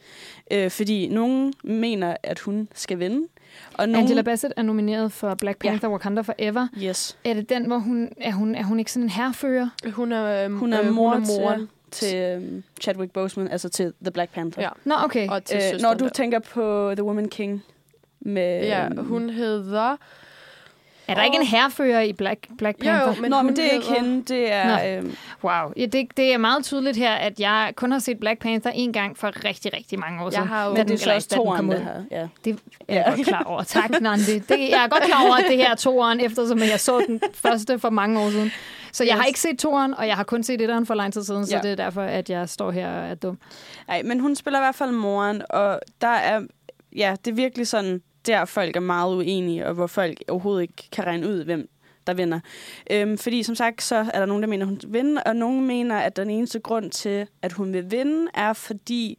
[0.51, 3.27] øh, fordi nogen mener, at hun skal vinde,
[3.73, 4.03] og nogen...
[4.03, 5.93] Angela Bassett er nomineret for Black Panther ja.
[5.93, 6.67] Wakanda Forever.
[6.83, 7.17] Yes.
[7.23, 9.67] Er det den, hvor hun er, hun, er hun ikke sådan en herfører?
[9.91, 11.59] Hun er, øhm, Hun er øh, mor hun er moren.
[11.59, 14.63] til, til øhm, Chadwick Boseman, altså til The Black Panther.
[14.63, 14.69] Ja.
[14.85, 15.27] Nå, okay.
[15.29, 16.09] Og til Øh, når du der.
[16.09, 17.63] tænker på The Woman King
[18.21, 18.65] med...
[18.65, 19.95] Ja, øhm, hun hedder...
[21.07, 23.21] Er der ikke en herfører i Black, Black Jo, jo, Panther?
[23.21, 24.97] men Nå, men det er ikke hedder- hende, det er...
[24.97, 25.71] Øhm, Wow.
[25.77, 28.93] Ja, det, det er meget tydeligt her, at jeg kun har set Black Panther en
[28.93, 30.47] gang for rigtig, rigtig mange år Jeg siden.
[30.47, 32.03] har jo- men den- det er så også toeren, det her.
[32.11, 32.27] Ja.
[32.45, 33.63] Det er jeg godt klar over.
[33.63, 34.39] Tak, Nandi.
[34.39, 37.21] Det, jeg er godt klar over, at det her er toeren, eftersom jeg så den
[37.33, 38.51] første for mange år siden.
[38.93, 41.23] Så jeg har ikke set toeren, og jeg har kun set etteren for lang tid
[41.23, 41.61] siden, så Ja.
[41.61, 43.37] det er derfor, at jeg står her og er dum.
[43.87, 46.41] Ej, men hun spiller i hvert fald moren, og der er...
[46.95, 50.89] Ja, det er virkelig sådan, der folk er meget uenige, og hvor folk overhovedet ikke
[50.91, 51.69] kan regne ud, hvem
[52.07, 52.39] der vinder.
[52.91, 55.67] Øhm, fordi som sagt, så er der nogen, der mener, hun vil vinde, og nogen
[55.67, 59.17] mener, at den eneste grund til, at hun vil vinde, er fordi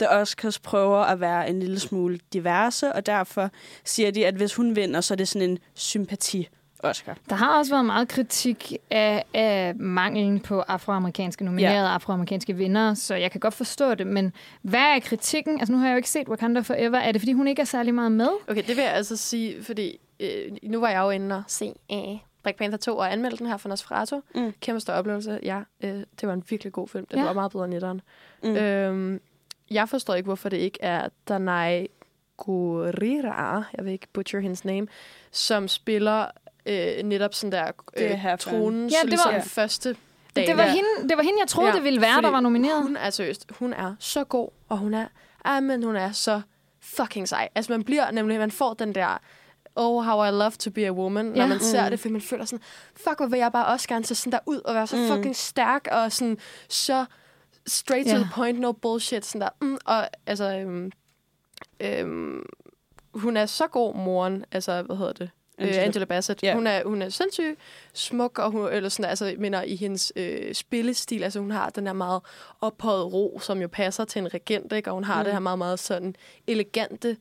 [0.00, 3.50] The Oscars prøver at være en lille smule diverse, og derfor
[3.84, 6.48] siger de, at hvis hun vinder, så er det sådan en sympati
[6.82, 7.16] Oscar.
[7.28, 11.94] Der har også været meget kritik af, af manglen på afroamerikanske nominerede Ja.
[11.94, 14.06] afroamerikanske vinder, så jeg kan godt forstå det.
[14.06, 14.32] Men
[14.62, 15.58] hvad er kritikken?
[15.60, 16.98] Altså nu har jeg jo ikke set Wakanda Forever.
[16.98, 18.28] Er det, fordi hun ikke er særlig meget med?
[18.48, 20.28] Okay, det vil jeg altså sige, fordi øh,
[20.62, 21.98] nu var jeg jo inde og se øh,
[22.42, 24.20] Black Panther 2 og anmeldte den her for Nosferatu.
[24.34, 24.52] Mm.
[24.60, 25.40] Kæmpe stor oplevelse.
[25.42, 25.90] Ja, øh,
[26.20, 27.06] det var en virkelig god film.
[27.06, 27.24] Den Ja.
[27.24, 28.00] var meget bedre end etteren.
[28.42, 28.56] Mm.
[28.56, 29.20] Øhm,
[29.70, 31.86] jeg forstår ikke, hvorfor det ikke er Danai
[32.36, 34.86] Gurira, jeg vil ikke butcher hendes name,
[35.30, 36.26] som spiller
[36.66, 37.72] øh, netop sådan der er
[38.32, 39.96] øh, tronens Ja, det ligesom var- første
[40.36, 40.46] dag.
[40.46, 40.70] Det var, der.
[40.70, 42.82] hende, det var hende, jeg troede, Ja, det ville være, der var nomineret.
[42.82, 45.06] Hun er seriøst, hun er så god, og hun er,
[45.44, 46.40] ah, men hun er så
[46.80, 47.48] fucking sej.
[47.54, 49.18] Altså man bliver nemlig, man får den der,
[49.76, 51.46] oh, how I love to be a woman, når Ja.
[51.46, 51.90] man ser Mm.
[51.90, 52.62] det, for man føler sådan,
[52.96, 55.08] fuck, hvor vil jeg bare også gerne se sådan der ud, og være så Mm.
[55.16, 56.38] fucking stærk, og sådan
[56.68, 57.04] så
[57.66, 58.22] straight to Ja.
[58.22, 60.90] the point, no bullshit, sådan der, mm, og altså, øhm,
[61.80, 62.42] øhm,
[63.14, 65.30] hun er så god, moren, altså, hvad hedder det?
[65.58, 65.82] Angela, Angela.
[65.82, 66.40] øh, Angela Bassett.
[66.40, 66.54] Yeah.
[66.54, 67.58] Hun, er, hun er sindssygt
[67.92, 71.86] smuk, og hun, eller sådan, altså, mener, i hendes øh, spillestil, altså hun har den
[71.86, 72.20] der meget
[72.60, 74.90] ophøjet ro, som jo passer til en regent, ikke?
[74.90, 75.24] og hun har mm.
[75.24, 76.16] det her meget, meget sådan
[76.46, 77.16] elegante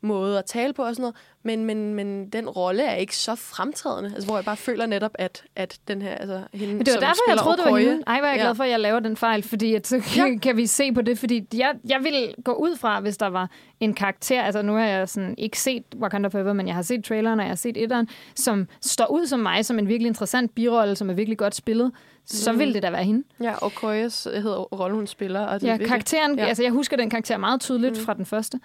[0.00, 3.34] måde at tale på og sådan noget, men, men, men den rolle er ikke så
[3.34, 6.94] fremtrædende, altså, hvor jeg bare føler netop, at, at den her, altså hende, Men det
[6.94, 8.02] var derfor, jeg spiller troede, det var hende.
[8.06, 8.52] Ej, er jeg glad Ja.
[8.52, 10.24] for, at jeg laver den fejl, fordi at, så Ja.
[10.26, 10.38] ja.
[10.38, 13.50] kan vi se på det, fordi jeg, jeg ville gå ud fra, hvis der var
[13.80, 17.04] en karakter, altså nu har jeg sådan ikke set Wakanda Forever, men jeg har set
[17.04, 20.54] traileren, og jeg har set etteren, som står ud som mig, som en virkelig interessant
[20.54, 21.92] birolle, som er virkelig godt spillet,
[22.26, 22.58] så Mm.
[22.58, 23.22] ville det da være hende.
[23.42, 25.40] Ja, Okoyes hedder rollen, hun spiller.
[25.40, 26.44] Og det Ja, karakteren, Ja.
[26.46, 28.04] altså jeg husker den karakter meget tydeligt mm.
[28.04, 28.60] fra den første.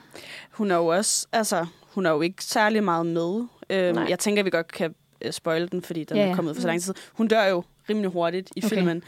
[0.52, 3.44] Hun er jo også, altså, hun er jo ikke særlig meget med.
[3.70, 4.06] Øhm, Nej.
[4.10, 6.32] jeg tænker, at vi godt kan øh, spoile den, fordi den Ja, ja, ja.
[6.32, 6.94] er kommet ud for så lang tid.
[7.14, 8.76] Hun dør jo rimelig hurtigt i Okay.
[8.76, 9.04] filmen.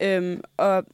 [0.00, 0.84] Øhm, og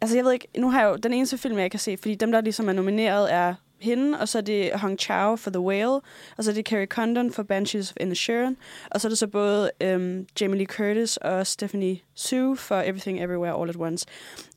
[0.00, 2.14] altså, jeg ved ikke, nu har jeg jo den eneste film, jeg kan se, fordi
[2.14, 5.60] dem, der ligesom er nomineret, er hende, og så er det Hong Chao for The
[5.60, 6.00] Whale,
[6.36, 8.56] og så er det Carrie Condon for Banshees of Inisherin,
[8.90, 13.22] og så er det så både øhm, Jamie Lee Curtis og Stephanie Sue for Everything
[13.22, 14.06] Everywhere All at Once.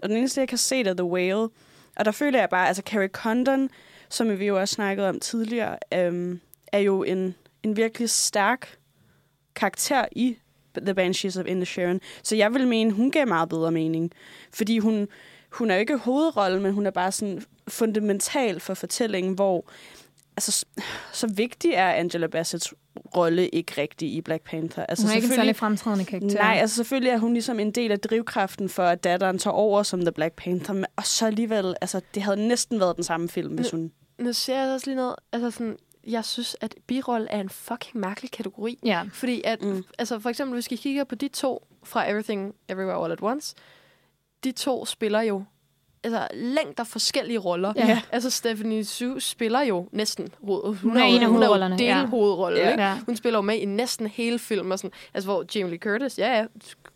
[0.04, 1.50] Og den eneste, jeg kan se, det er The Whale,
[1.96, 3.70] og der føler jeg bare, altså Carrie Condon,
[4.14, 6.40] som vi jo også snakkede om tidligere, øhm,
[6.72, 8.78] er jo en, en virkelig stærk
[9.56, 10.38] karakter i
[10.78, 12.02] The Banshees of Inisherin.
[12.24, 14.12] Så jeg vil mene, hun gav meget bedre mening.
[14.54, 15.08] Fordi hun,
[15.50, 19.66] hun er jo ikke hovedrollen, men hun er bare sådan fundamental for fortællingen, hvor
[20.38, 20.66] altså,
[21.12, 22.72] så vigtig er Angela Bassett's
[23.16, 24.86] rolle ikke rigtig i Black Panther.
[24.86, 26.38] Altså, Hun er ikke en særlig fremtrædende karakter.
[26.38, 29.84] Nej, altså selvfølgelig er hun ligesom en del af drivkraften for, at datteren tager over
[29.84, 33.30] som The Black Panther, men- og så alligevel, altså det havde næsten været den samme
[33.30, 33.92] film, hvis hun...
[34.18, 35.78] Nu ser jeg også lige noget, altså sådan,
[36.08, 38.80] jeg synes, at birolle er en fucking mærkelig kategori.
[38.86, 39.04] Ja.
[39.14, 39.84] Fordi at, Mm.
[40.00, 43.56] altså for eksempel, hvis vi kigger på de to fra Everything Everywhere All at Once,
[44.44, 45.44] de to spiller jo
[46.04, 47.74] altså, længder forskellige roller.
[47.76, 48.02] Ja.
[48.12, 50.76] Altså, Stephanie Su spiller jo næsten hoved.
[50.76, 52.72] Hun er jo- en af hun hovedrollerne, er jo hovedrolle, Ja.
[52.72, 52.84] ikke?
[52.84, 53.00] Ja.
[53.06, 56.20] Hun spiller jo med i næsten hele film, og sådan, altså, hvor Jamie Lee Curtis,
[56.20, 56.46] ja, ja,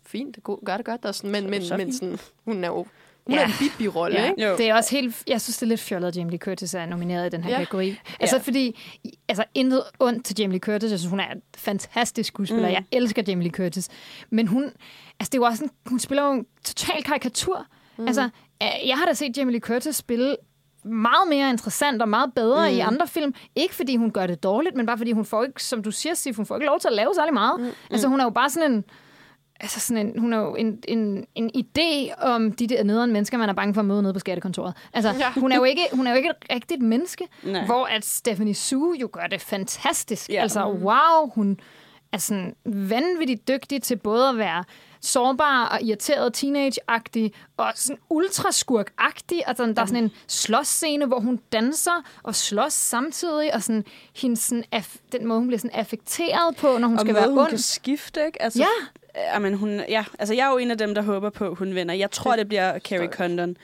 [0.06, 2.68] fint, det går- gør det godt, og sådan, men, men, så men sådan, hun er
[2.68, 2.86] jo
[3.28, 3.42] hun Ja.
[3.42, 4.30] er en bibi-rolle, Ja.
[4.30, 4.44] ikke?
[4.48, 4.56] Jo.
[4.56, 6.86] Det er også helt, jeg synes, det er lidt fjollet, at Jamie Lee Curtis er
[6.86, 7.56] nomineret i den her Ja.
[7.58, 7.96] kategori.
[8.20, 8.42] Altså Ja.
[8.42, 8.78] fordi,
[9.28, 10.90] altså intet ondt til Jamie Lee Curtis.
[10.90, 12.68] Jeg synes, hun er en fantastisk skuespiller.
[12.68, 12.70] Mm.
[12.70, 12.74] Mm.
[12.74, 13.88] Jeg elsker Jamie Lee Curtis.
[14.30, 14.74] Men hun, altså
[15.20, 17.66] det er jo også en, hun spiller jo en total karikatur.
[17.98, 18.06] Mm.
[18.06, 18.22] Altså,
[18.62, 20.36] øh, jeg har da set Jamie Lee Curtis spille
[20.84, 22.76] meget mere interessant og meget bedre mm.
[22.76, 23.34] i andre film.
[23.56, 26.14] Ikke fordi hun gør det dårligt, men bare fordi hun får ikke, som du siger,
[26.14, 27.60] Sif, hun får ikke lov til at lave særlig meget.
[27.60, 27.66] Mm.
[27.90, 28.84] Altså hun er jo bare sådan en,
[29.60, 33.38] altså sådan en, hun er jo en, en, en idé om de der nederen mennesker,
[33.38, 34.74] man er bange for at møde nede på skattekontoret.
[34.92, 35.30] Altså, Ja.
[35.40, 37.64] hun, er jo ikke, hun er jo ikke et rigtigt menneske, Nej.
[37.66, 40.30] Hvor at Stephanie Su jo gør det fantastisk.
[40.30, 40.42] Ja.
[40.42, 41.60] Altså, wow, hun
[42.12, 44.64] er sådan vanvittigt dygtig til både at være
[45.00, 49.40] sårbar og irriteret teenage-agtig, og sådan ultraskurk-agtig.
[49.46, 53.84] Altså, der er sådan en slåsscene, hvor hun danser og slås samtidig, og sådan,
[54.16, 54.64] hendes, sådan,
[55.12, 57.48] den måde, hun bliver sådan affekteret på, når hun og skal måde, være hun ond.
[57.48, 58.42] kan skifte, ikke?
[58.42, 58.66] Altså, Ja.
[59.34, 61.74] Jamen, hun, ja, altså, jeg er jo en af dem, der håber på, at hun
[61.74, 61.94] vinder.
[61.94, 63.56] Jeg tror, det bliver Carrie Condon.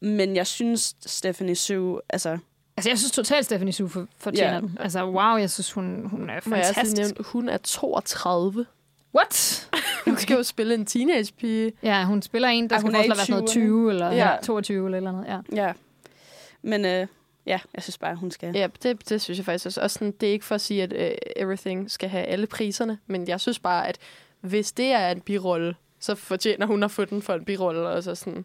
[0.00, 2.38] Men jeg synes, Stephanie Su, altså...
[2.76, 4.60] Altså, jeg synes totalt, Stephanie Su for, fortjener Ja.
[4.60, 4.76] den.
[4.80, 6.96] Altså, wow, jeg synes, hun, hun er Må jeg fantastisk.
[6.96, 8.66] nævne, hun er 32.
[9.14, 9.68] What?
[10.04, 11.72] Hun skal jo spille en teenage-pige.
[11.82, 13.52] Ja, hun spiller en, der Ej, skal forestille at være sådan noget 20'erne.
[13.52, 14.30] 20 eller Ja.
[14.30, 14.36] ja.
[14.42, 15.26] 22 eller eller andet.
[15.52, 15.62] Ja.
[15.66, 15.72] Ja.
[16.62, 17.06] Men øh,
[17.46, 18.52] ja, jeg synes bare, hun skal.
[18.56, 19.80] Ja, det, det synes jeg faktisk også.
[19.80, 22.98] også sådan, det er ikke for at sige, at uh, Everything skal have alle priserne,
[23.06, 23.98] men jeg synes bare, at
[24.40, 27.88] hvis det er en birolle, så fortjener hun at få den for en birolle.
[27.88, 28.44] Og så sådan.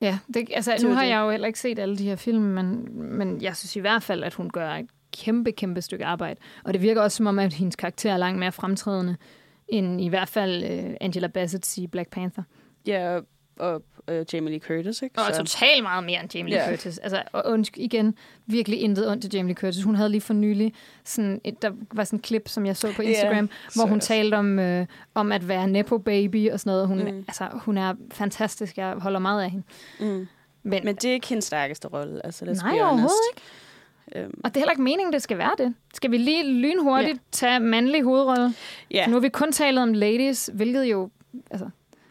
[0.00, 2.88] Ja, det, altså, nu har jeg jo heller ikke set alle de her film, men,
[2.92, 6.40] men jeg synes i hvert fald, at hun gør et kæmpe, kæmpe stykke arbejde.
[6.64, 9.16] Og det virker også som om, at hendes karakter er langt mere fremtrædende,
[9.68, 12.42] end i hvert fald uh, Angela Bassett i Black Panther.
[12.86, 13.20] Ja,
[13.58, 15.18] og øh, Jamie Lee Curtis, ikke?
[15.20, 16.70] Og totalt meget mere end Jamie Lee Ja.
[16.70, 16.98] Curtis.
[16.98, 18.14] Altså, og undskyld igen,
[18.46, 19.82] virkelig intet ondt til Jamie Lee Curtis.
[19.82, 20.74] Hun havde lige for nylig
[21.04, 24.06] sådan et, der var sådan et klip, som jeg så på Instagram, hvor hun så-
[24.08, 26.88] talte om, øh, om at være nepo baby og sådan noget.
[26.88, 27.24] Hun, Mm.
[27.28, 28.76] altså, hun er fantastisk.
[28.78, 29.64] Jeg holder meget af hende.
[30.00, 30.26] Mm.
[30.62, 32.26] Men, Men det er ikke hendes stærkeste rolle.
[32.26, 33.14] Altså, nej, overhovedet honest.
[33.36, 33.42] ikke.
[34.16, 35.74] Øhm, Og det er heller ikke meningen, det skal være det.
[35.94, 37.22] Skal vi lige lynhurtigt ja.
[37.32, 38.54] tage mandlig hovedrolle?
[38.90, 41.10] ja, Nu har vi kun talt om ladies, hvilket jo...
[41.50, 41.68] Altså,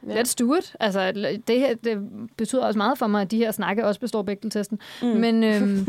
[0.07, 0.21] Ja.
[0.21, 0.75] Let's do it.
[0.79, 1.11] Altså,
[1.47, 1.97] det, her, det
[2.37, 4.79] betyder også meget for mig, at de her snakke også består Bechdel-testen.
[5.01, 5.07] Mm.
[5.07, 5.87] Men, øhm,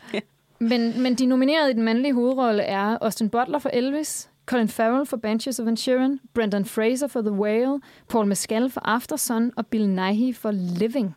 [0.70, 5.06] men, men de nominerede i den mandlige hovedrolle er Austin Butler for Elvis, Colin Farrell
[5.06, 9.88] for Banshees of Inisherin, Brendan Fraser for The Whale, Paul Mescal for Aftersun og Bill
[9.88, 11.14] Nighy for Living.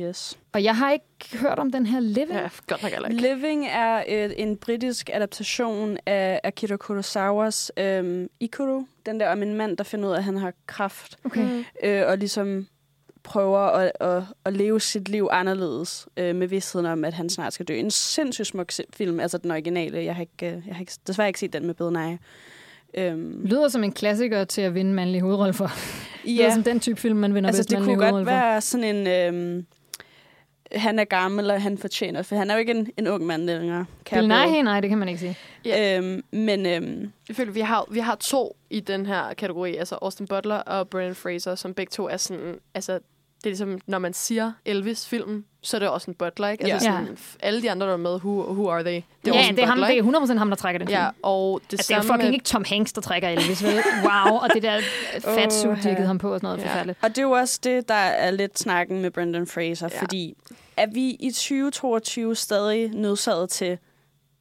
[0.00, 0.38] Yes.
[0.52, 2.38] Og jeg har ikke hørt om den her Living.
[2.38, 3.22] Ja, godt nok heller ikke.
[3.22, 8.84] Living er øh, en britisk adaptation af Akira Kurosawas øhm, Ikuro.
[9.06, 11.16] Den der om en mand, der finder ud af, at han har kraft.
[11.24, 11.64] Okay.
[11.82, 12.66] Øh, og ligesom
[13.22, 17.52] prøver at, at, at leve sit liv anderledes øh, med vidstheden om, at han snart
[17.52, 17.74] skal dø.
[17.74, 20.04] En sindssygt smuk film, altså den originale.
[20.04, 22.18] Jeg har, ikke, øh, jeg har ikke, desværre ikke set den med Bill.
[22.96, 25.70] Øhm, Lyder som en klassiker til at vinde mandlig hovedrolle for.
[26.26, 26.30] Ja.
[26.30, 28.60] Lyder som den type film, man vinder altså bedst det mandlig kunne godt hovedrolle være
[28.60, 29.06] sådan en...
[29.06, 29.66] Øhm,
[30.74, 33.42] han er gammel, og han fortjener, for han er jo ikke en, en ung mand
[33.42, 33.84] længere.
[34.10, 34.28] Bill.
[34.28, 35.38] Nighy, nej, det kan man ikke sige.
[35.64, 35.98] Ja.
[35.98, 39.98] Øhm, men øhm, Jeg føler, vi har, vi har to i den her kategori, altså
[40.02, 43.98] Austin Butler og Brendan Fraser, som begge to er sådan, altså det er ligesom, når
[43.98, 46.64] man siger Elvis-film, så er det også en Butler, ikke?
[46.72, 46.94] Altså Ja.
[46.98, 49.00] sådan, alle de andre, der er med, who, who are they?
[49.24, 50.98] Det er ja, det er, ham, Butler, det er 100% ham, der trækker den film.
[51.00, 53.74] Ja, og det Altså, det er fucking med, ikke Tom Hanks, der trækker Elvis, vel?
[54.02, 54.80] Wow, og det der
[55.38, 55.94] fat suit, de har Åha.
[55.94, 56.68] givet ham på og sådan noget Ja.
[56.68, 56.98] forfærdeligt.
[57.02, 60.00] Og det er jo også det, der er lidt snakken med Brendan Fraser, ja.
[60.00, 60.34] fordi
[60.76, 63.78] er vi i 2022 stadig nødsaget til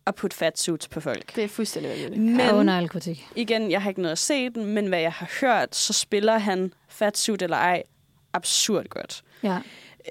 [0.06, 1.36] at putte fat suits på folk?
[1.36, 2.22] det er fuldstændig vanvittigt.
[2.22, 3.28] Men Ja, under al kritik.
[3.36, 6.38] igen, jeg har ikke noget at se den, men hvad jeg har hørt, så spiller
[6.38, 7.84] han fat suit eller ej
[8.34, 9.24] absurd godt.
[9.44, 9.60] Ja.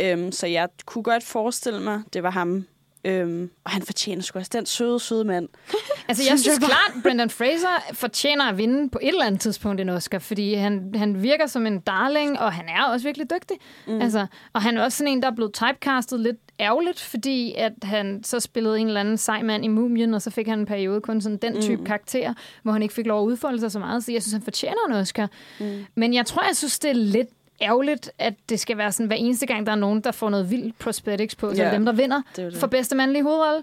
[0.00, 2.66] Øhm, så jeg kunne godt forestille mig, det var ham.
[3.04, 5.48] Øhm, og han fortjener sgu også den søde, søde mand.
[6.08, 9.88] Altså, jeg Synes klart, Brendan Fraser fortjener at vinde på et eller andet tidspunkt en
[9.88, 13.56] Oscar, fordi han, han virker som en darling, og han er også virkelig dygtig.
[13.86, 14.00] Mm.
[14.00, 17.72] Altså, og han er også sådan en, der er blevet typecastet lidt ærgerligt, fordi at
[17.82, 20.66] han så spillede en eller anden sej mand i Mumien, og så fik han en
[20.66, 21.84] periode kun sådan den type mm.
[21.84, 24.04] karakter, hvor han ikke fik lov at udfolde sig så meget.
[24.04, 25.28] Så jeg synes, han fortjener en Oscar.
[25.60, 25.84] Mm.
[25.94, 27.28] Men jeg tror, jeg synes, det er lidt
[27.62, 30.50] ærgerligt, at det skal være sådan, hver eneste gang, der er nogen, der får noget
[30.50, 31.68] vildt prosthetics på, så Ja.
[31.68, 32.60] er dem, der vinder Det det.
[32.60, 33.62] for bedste mandlige hovedrolle.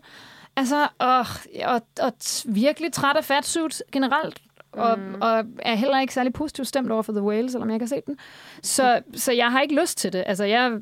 [0.56, 1.26] Altså, og,
[1.66, 2.14] og, og
[2.46, 4.38] virkelig træt af fatsuit generelt,
[4.72, 5.22] og, mm.
[5.22, 7.90] og er heller ikke særlig positivt stemt over for The Whale, selvom jeg ikke har
[7.96, 8.18] set den.
[8.64, 10.24] Så, så jeg har ikke lyst til det.
[10.28, 10.78] Altså, jeg...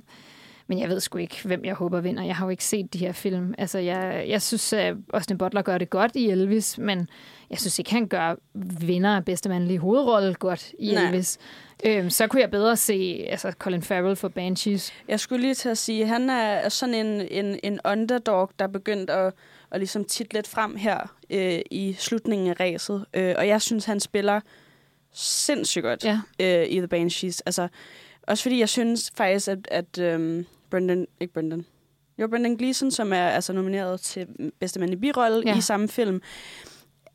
[0.68, 2.24] Men jeg ved sgu ikke, hvem jeg håber vinder.
[2.24, 3.54] Jeg har jo ikke set de her film.
[3.58, 7.10] Altså, jeg, jeg synes, at Austin Butler gør det godt i Elvis, men
[7.50, 8.36] jeg synes ikke, han gør
[8.82, 11.04] vinder af bedste mandlige hovedrolle godt i Nej.
[11.04, 11.38] Elvis.
[11.86, 14.94] Øhm, så kunne jeg bedre se altså Colin Farrell for Banshees.
[15.08, 18.70] Jeg skulle lige til at sige, han er sådan en, en, en underdog, der er
[18.70, 19.34] begyndt at,
[19.72, 23.06] at ligesom tit lidt frem her øh, i slutningen af ræset.
[23.14, 24.40] Øh, og jeg synes, han spiller
[25.14, 26.20] sindssygt godt Ja.
[26.40, 27.42] øh, i The Banshees.
[27.42, 27.68] Altså,
[28.28, 31.66] også fordi jeg synes faktisk, at, at øhm, Brendan, ikke Brendan,
[32.18, 34.28] jo, Brendan Gleeson, som er altså nomineret til
[34.60, 35.52] bedste mand i birolle Ja.
[35.52, 35.58] ja.
[35.58, 36.22] i samme film,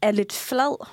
[0.03, 0.87] er lidt flad.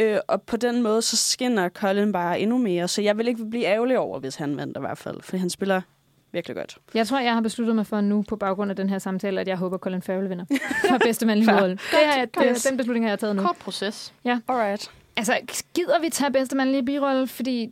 [0.00, 2.88] Øh, og på den måde, så skinner Colin bare endnu mere.
[2.88, 5.22] Så jeg vil ikke blive ærgerlig over, hvis han vandt i hvert fald.
[5.22, 5.80] For han spiller
[6.32, 6.78] virkelig godt.
[6.94, 9.48] Jeg tror, jeg har besluttet mig for nu, på baggrund af den her samtale, at
[9.48, 10.44] jeg håber, Colin Farrell vinder
[10.90, 11.74] for bedste mandlige hovedrolle.
[11.76, 12.48] Det Godt.
[12.54, 13.42] det, den beslutning har jeg taget nu.
[13.42, 14.14] Kort proces.
[14.48, 14.90] Alright.
[15.16, 15.38] Altså,
[15.74, 17.26] gider vi tage bedste mandlige birolle?
[17.26, 17.70] Fordi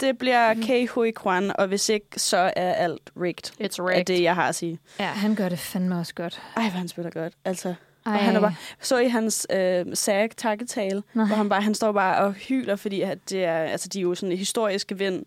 [0.00, 3.66] Det bliver Kei Hui Kwan, og hvis ikke, så er alt rigged.
[3.66, 4.78] It's Er det, jeg har at sige.
[5.00, 6.42] ja, han gør det fandme også godt.
[6.56, 7.32] Ej, hvor han spiller godt.
[7.44, 7.68] Altså,
[8.06, 8.12] Ej.
[8.12, 11.26] Og han er bare, så i hans øh, sag takketale, Nej.
[11.26, 14.02] hvor han bare, han står bare og hyler, fordi at det er, altså, de er
[14.02, 15.24] jo sådan en historiske vind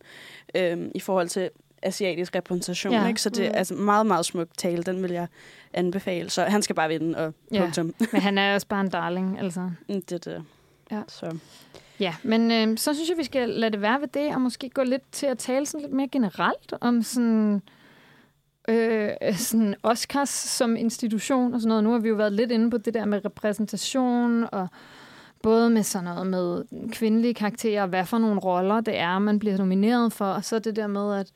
[0.55, 1.49] øh, i forhold til
[1.81, 2.93] asiatisk repræsentation.
[2.93, 3.07] Ja.
[3.07, 3.21] Ikke?
[3.21, 3.55] Så det er Mm.
[3.57, 4.83] altså meget, meget smuk tale.
[4.83, 5.27] Den vil jeg
[5.73, 6.29] anbefale.
[6.29, 7.59] Så han skal bare vinde, og Ja.
[7.61, 7.93] punktum.
[8.11, 9.59] Men han er også bare en darling, altså.
[9.89, 10.43] Mm, det er det.
[10.91, 11.01] Ja.
[11.07, 11.37] Så.
[12.03, 14.69] Ja, men øh, så synes jeg, vi skal lade det være ved det, og måske
[14.69, 17.61] gå lidt til at tale sådan lidt mere generelt om sådan,
[18.67, 21.83] øh, sådan Oscars som institution og sådan noget.
[21.83, 24.67] Nu har vi jo været lidt inde på det der med repræsentation, og
[25.43, 29.39] både med sådan noget med kvindelige karakterer, og hvad for nogle roller det er, man
[29.39, 31.31] bliver nomineret for, og så det der med, at,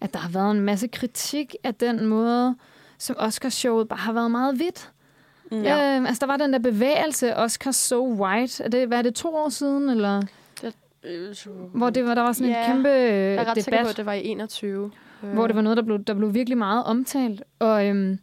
[0.00, 2.56] at der har været en masse kritik af den måde,
[2.98, 4.90] som Oscarshowet bare har været meget vidt.
[5.50, 5.62] Mm.
[5.62, 5.96] Ja.
[6.00, 8.64] Øh, altså, der var den der bevægelse, Oscar So White.
[8.64, 9.88] Er det, hvad er det, to år siden?
[9.90, 10.22] Eller?
[11.04, 13.64] Øh, så- Hvor det var, der var sådan Ja, en kæmpe Jeg er ret debat,
[13.64, 14.90] sikker på, at det var i 21.
[15.20, 17.42] hvor det var noget, der blev, der blev virkelig meget omtalt.
[17.58, 18.18] Og, øhm,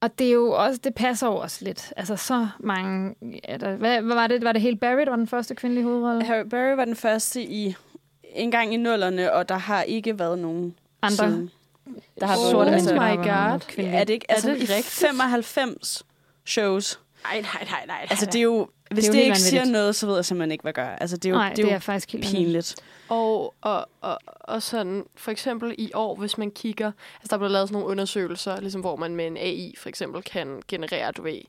[0.00, 1.92] og det er jo også, det passer jo også lidt.
[1.96, 3.14] Altså så mange...
[3.44, 4.44] Er der, hvad, hvad var det?
[4.44, 6.24] Var det helt Barry, der var den første kvindelige hovedrolle?
[6.24, 7.76] Harry Berry var den første i
[8.34, 11.50] en gang i nullerne, og der har ikke været nogen Andre siden.
[12.20, 13.84] Der har Oh sorte my mennesker, var God.
[13.84, 14.26] Er det ikke?
[14.28, 14.86] Er Altså, det i rigtigt?
[14.86, 16.02] 95
[16.46, 17.00] shows.
[17.24, 18.06] Nej, nej, nej, nej.
[18.10, 18.68] Altså, det er jo...
[18.90, 20.86] Hvis jo det, det helt ikke siger noget, så ved jeg simpelthen ikke, hvad gør.
[20.88, 22.74] Altså, det er jo, Nej, det er jo det er faktisk helt pinligt.
[23.08, 27.50] Og, og, og, og sådan, for eksempel i år, hvis man kigger, altså der blev
[27.50, 31.22] lavet sådan nogle undersøgelser, ligesom hvor man med en AI for eksempel kan generere, du
[31.22, 31.40] ved,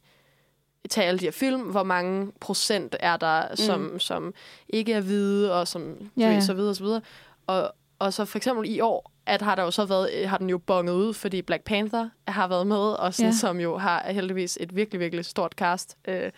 [0.90, 4.00] tage alle de her film, hvor mange procent er der, som, mm.
[4.00, 4.34] som
[4.70, 6.34] ikke er hvide, og som du Ja, ja.
[6.34, 7.02] ved, så videre, så videre.
[7.48, 10.50] Og, og så for eksempel i år, at har der jo så været, har den
[10.50, 13.38] jo bonget ud, fordi Black Panther har været med, og sådan, Ja.
[13.38, 16.32] som jo har heldigvis et virkelig, virkelig stort cast øh, øh,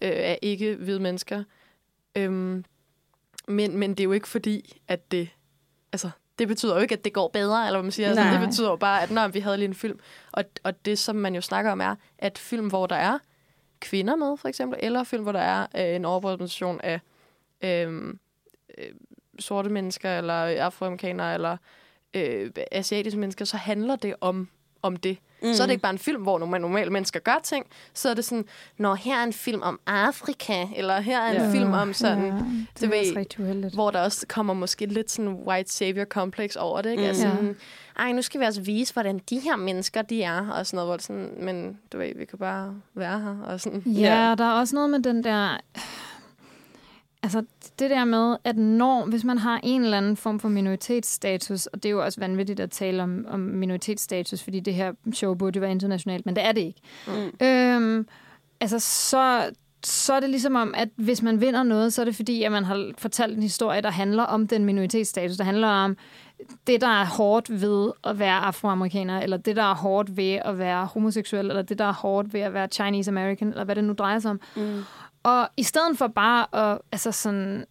[0.00, 1.44] af ikke-hvide mennesker.
[2.16, 2.64] Øhm,
[3.48, 5.28] men, men det er jo ikke fordi, at det...
[5.92, 8.08] Altså, det betyder jo ikke, at det går bedre, eller hvad man siger.
[8.08, 8.38] Altså, Nej.
[8.38, 10.00] det betyder jo bare, at når vi havde lige en film.
[10.32, 13.18] Og, og det, som man jo snakker om, er, at film, hvor der er
[13.80, 17.00] kvinder med, for eksempel, eller film, hvor der er øh, en overrepræsentation af
[17.64, 18.14] øh,
[18.78, 18.84] øh,
[19.38, 21.56] sorte mennesker, eller afroamerikanere, eller
[22.14, 24.48] øh, asiatiske mennesker, så handler det om,
[24.82, 25.16] om det.
[25.42, 25.54] Mm.
[25.54, 27.66] Så er det ikke bare en film, hvor nogle normale mennesker gør ting.
[27.94, 28.44] Så er det sådan,
[28.78, 31.52] når her er en film om Afrika, eller her er en Ja.
[31.52, 32.32] film om sådan, Ja,
[32.80, 36.90] det ved- er hvor der også kommer måske lidt sådan white savior complex over det.
[36.90, 37.00] Ikke?
[37.00, 37.04] Mm.
[37.04, 37.08] Mm.
[37.08, 37.34] Altså, Ja.
[37.34, 37.56] sådan,
[37.98, 40.88] ej, nu skal vi også vise, hvordan de her mennesker, de er, og sådan noget,
[40.88, 43.80] hvor det sådan, men du ved, vi kan bare være her, og sådan.
[43.86, 44.34] Ja, Ja.
[44.34, 45.58] der er også noget med den der...
[47.22, 47.44] Altså,
[47.78, 51.82] det der med, at når, hvis man har en eller anden form for minoritetsstatus, og
[51.82, 55.56] det er jo også vanvittigt at tale om, om minoritetsstatus, fordi det her show burde
[55.56, 56.80] jo være internationalt, men det er det ikke.
[57.06, 57.46] Mm.
[57.46, 58.06] Øhm,
[58.60, 59.50] altså, så,
[59.84, 62.52] så er det ligesom om, at hvis man vinder noget, så er det fordi, at
[62.52, 65.36] man har fortalt en historie, der handler om den minoritetsstatus.
[65.36, 65.96] Der handler om
[66.66, 70.58] det, der er hårdt ved at være afroamerikaner, eller det, der er hårdt ved at
[70.58, 73.84] være homoseksuel, eller det, der er hårdt ved at være Chinese American, eller hvad det
[73.84, 74.40] nu drejer sig om.
[74.56, 74.82] Mm.
[75.22, 77.64] Og i stedet for bare at, altså sådan,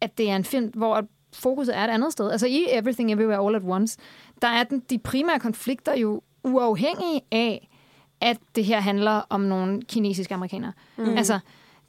[0.00, 2.30] at det er en film, hvor fokuset er et andet sted.
[2.30, 3.98] Altså i Everything Everywhere All at Once,
[4.42, 7.68] der er den, de primære konflikter jo uafhængige af,
[8.20, 10.72] at det her handler om nogle kinesiske amerikanere.
[10.96, 11.16] Mm.
[11.16, 11.38] Altså,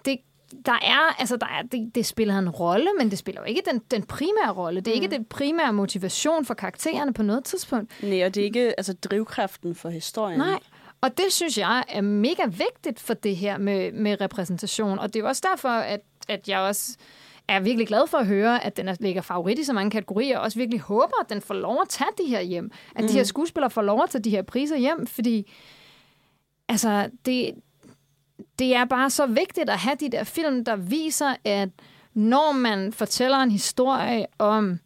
[0.06, 0.18] det,
[0.66, 3.62] der er, altså, der er, det, det spiller en rolle, men det spiller jo ikke
[3.72, 4.82] den, den primære rolle.
[4.82, 5.04] Det er mm.
[5.04, 8.04] ikke den primære motivation for karaktererne på noget tidspunkt.
[8.04, 10.40] Nej, og det er ikke altså, drivkraften for historien.
[10.40, 10.60] Nej.
[11.02, 15.00] Og det synes jeg er mega vigtigt for det her med, med repræsentation.
[15.00, 16.98] Og det er jo også derfor, at, at jeg også
[17.48, 20.38] er virkelig glad for at høre, at den er, ligger favorit i så mange kategorier,
[20.38, 22.72] og også virkelig håber, at den får lov at tage de her hjem.
[22.96, 23.08] At mm.
[23.08, 25.52] de her skuespillere får lov at tage de her priser hjem, fordi
[26.70, 27.52] altså, det,
[28.60, 31.70] det er bare så vigtigt at have de der film, der viser, at
[32.14, 34.80] når man fortæller en historie om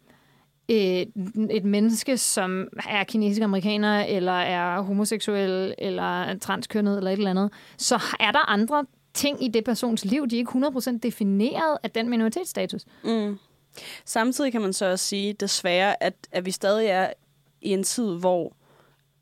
[0.71, 1.11] et,
[1.49, 7.29] et menneske, som er kinesisk amerikaner, eller er homoseksuel, eller er transkønnet, eller et eller
[7.29, 11.77] andet, så er der andre ting i det persons liv, de er ikke 100% defineret
[11.83, 12.85] af den minoritetsstatus.
[13.03, 13.39] Mm.
[14.05, 17.13] Samtidig kan man så også sige, desværre, at, at vi stadig er
[17.61, 18.53] i en tid, hvor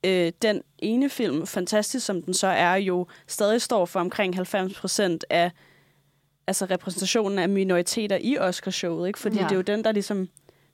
[0.06, 4.80] øh, den ene film, fantastisk som den så er, jo stadig står for omkring 90
[4.80, 5.52] procent af
[6.48, 9.20] altså repræsentationen af minoriteter i Oscarshowet, ikke?
[9.20, 9.44] Fordi ja.
[9.44, 10.30] det er jo den, der ligesom,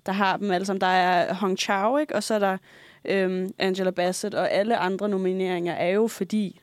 [0.06, 0.82] der har dem alle sammen.
[0.82, 2.16] Der er Hong Chau, ikke?
[2.16, 2.58] Og så er der
[3.06, 6.62] øhm, Angela Bassett, og alle andre nomineringer er jo fordi,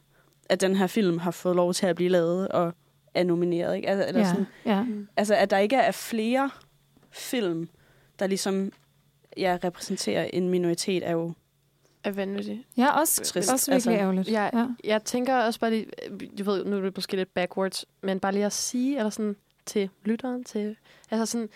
[0.48, 2.74] at den her film har fået lov til at blive lavet og
[3.14, 3.88] er nomineret, ikke?
[3.88, 4.84] Altså, eller Ja, sådan, ja.
[5.16, 6.50] altså, at der ikke er flere
[7.10, 7.68] film,
[8.18, 8.72] der ligesom
[9.36, 11.32] ja, repræsenterer en minoritet, er jo
[12.04, 12.58] er vanvittigt.
[12.76, 13.90] ja også, Trist, også virkelig altså.
[13.90, 14.28] ærgerligt.
[14.30, 14.66] Jeg, Ja.
[14.84, 15.86] jeg tænker også bare lige,
[16.38, 19.36] du ved, nu er det måske lidt backwards, men bare lige at sige, eller sådan
[19.66, 20.76] til lytteren, til,
[21.10, 21.48] altså sådan,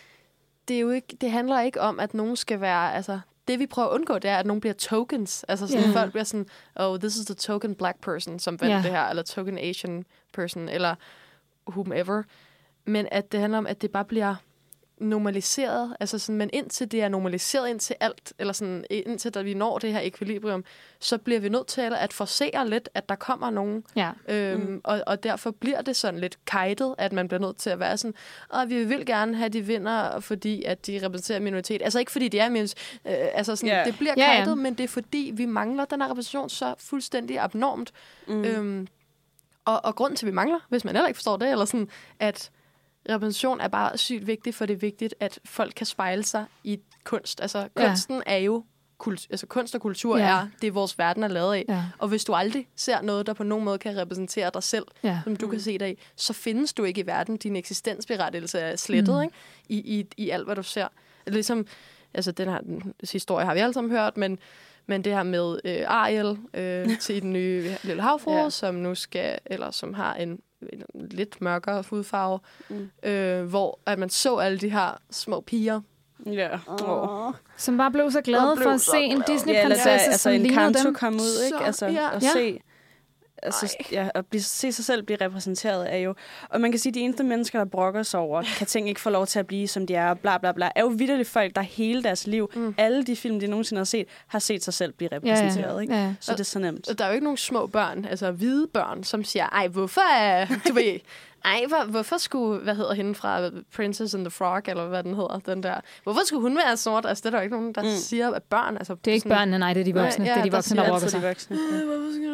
[0.69, 3.67] det, er jo ikke, det handler ikke om, at nogen skal være, altså, det vi
[3.67, 5.45] prøver at undgå, det er, at nogen bliver tokens.
[5.49, 6.01] Altså sådan, Ja.
[6.01, 8.83] folk bliver sådan, oh, this is the token black person, som vandt Ja.
[8.83, 10.95] det her, eller token Asian person, eller
[11.71, 12.23] whomever.
[12.85, 14.35] Men at det handler om, at det bare bliver
[14.99, 19.55] normaliseret, altså sådan, men indtil det er normaliseret indtil alt, eller sådan, indtil da vi
[19.55, 20.65] når det her ekvilibrium,
[21.01, 24.11] så bliver vi nødt til at forsere lidt, at der kommer nogen, ja.
[24.29, 24.81] Øhm, Mm.
[24.85, 27.97] og, og derfor bliver det sådan lidt kajtet, at man bliver nødt til at være
[27.97, 28.15] sådan,
[28.49, 31.83] og vi vil gerne have, de vinder, fordi at de repræsenterer minoritet.
[31.83, 33.87] Altså ikke fordi de er minoritet, øh, altså sådan, yeah.
[33.87, 34.35] det bliver ja.
[34.37, 37.93] kajtet, men det er fordi, vi mangler den her repræsentation så fuldstændig abnormt.
[38.29, 38.45] Mm.
[38.45, 38.87] Øhm,
[39.65, 41.89] og, og grunden til, at vi mangler, hvis man heller ikke forstår det, eller sådan,
[42.21, 42.51] at
[43.11, 46.81] repræsentation er bare sygt vigtig, for det er vigtigt, at folk kan spejle sig i
[47.05, 47.41] kunst.
[47.41, 47.89] Altså, Ja.
[47.89, 48.65] kunsten er jo
[48.99, 50.25] kult, altså kunst og kultur Ja.
[50.27, 50.37] ja.
[50.41, 51.65] er det, vores verden er lavet af.
[51.69, 51.85] Ja.
[51.99, 55.21] Og hvis du aldrig ser noget, der på nogen måde kan repræsentere dig selv, Ja.
[55.25, 57.37] som du kan se dig i, så findes du ikke i verden.
[57.37, 59.19] Din eksistensberettigelse er slettet Mm.
[59.19, 59.23] mm.
[59.23, 59.35] ikke?
[59.69, 60.89] I, i, i alt, hvad du ser.
[61.27, 61.67] Ligesom,
[62.15, 64.39] altså den her den historie har vi alle sammen hørt, men,
[64.87, 68.43] men det her med øh, Ariel øh, til den nye Lille Havfrue, Ja.
[68.43, 68.51] ja.
[68.51, 70.39] som nu skal, eller som har en
[70.95, 72.39] lidt mørkere hudfarve,
[72.69, 72.91] Mm.
[73.03, 75.81] øh, hvor at man så alle de her små piger.
[76.27, 76.49] Ja.
[76.67, 77.33] Oh.
[77.57, 79.25] Som bare blev så glade blev for at se en glade.
[79.29, 80.95] Ja, Disney-prinsesse, da, altså som en lignede dem.
[80.95, 81.59] kom ud, ikke?
[81.59, 82.17] Så- Altså, ja.
[82.17, 82.33] at Ja.
[82.33, 82.61] se,
[83.43, 86.15] altså, ja, at blive, se sig selv blive repræsenteret er jo...
[86.49, 89.01] Og man kan sige, at de eneste mennesker, der brokker sig over, kan ting ikke
[89.01, 91.57] få lov til at blive, som de er, bla bla bla, er jo vidderligt folk,
[91.57, 92.75] der hele deres liv, mm.
[92.79, 95.95] Alle de film, de nogensinde har set, har set sig selv blive repræsenteret, ikke?
[95.95, 96.15] Ja.
[96.21, 96.89] Så det er så nemt.
[96.89, 100.01] Og Der er jo ikke nogen små børn, altså hvide børn, som siger, ej, hvorfor
[100.01, 100.99] er, du ved,
[101.47, 105.15] ej, hvor, hvorfor skulle, hvad hedder hende fra Princess and the Frog, eller hvad den
[105.15, 107.07] hedder, den der, hvorfor skulle hun være sort?
[107.07, 107.89] Altså, det er der jo ikke nogen, der Mm.
[107.89, 108.95] siger, at børn, altså...
[109.05, 110.25] Det er ikke børnene, nej, det er de voksne.
[110.25, 111.23] Nej, ja, det er de der voksne, der altid brokker sig.
[111.23, 111.57] de voksne.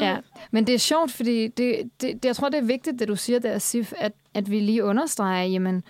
[0.07, 0.17] Ja,
[0.51, 3.17] men det er sjovt, fordi det, det, det, jeg tror, det er vigtigt, det du
[3.17, 5.83] siger der, Sif, at, at vi lige understreger, jamen,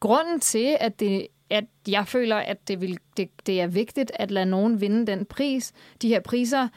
[0.00, 4.30] grunden til, at, det, at jeg føler, at det, vil, det, det er vigtigt at
[4.30, 5.72] lade nogen vinde den pris,
[6.02, 6.68] de her priser,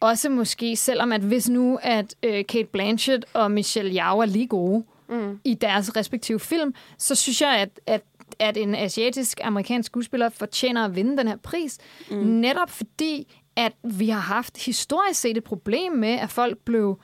[0.00, 4.46] også måske, selvom at hvis nu, at øh, Kate Blanchett og Michelle Yeoh er lige
[4.46, 4.94] gode Mm.
[5.44, 8.02] I deres respektive film, så synes jeg, at, at
[8.38, 11.78] at en asiatisk-amerikansk skuespiller fortjener at vinde den her pris.
[12.10, 12.16] Mm.
[12.16, 17.00] Netop fordi, at vi har haft historisk set et problem med, at folk blev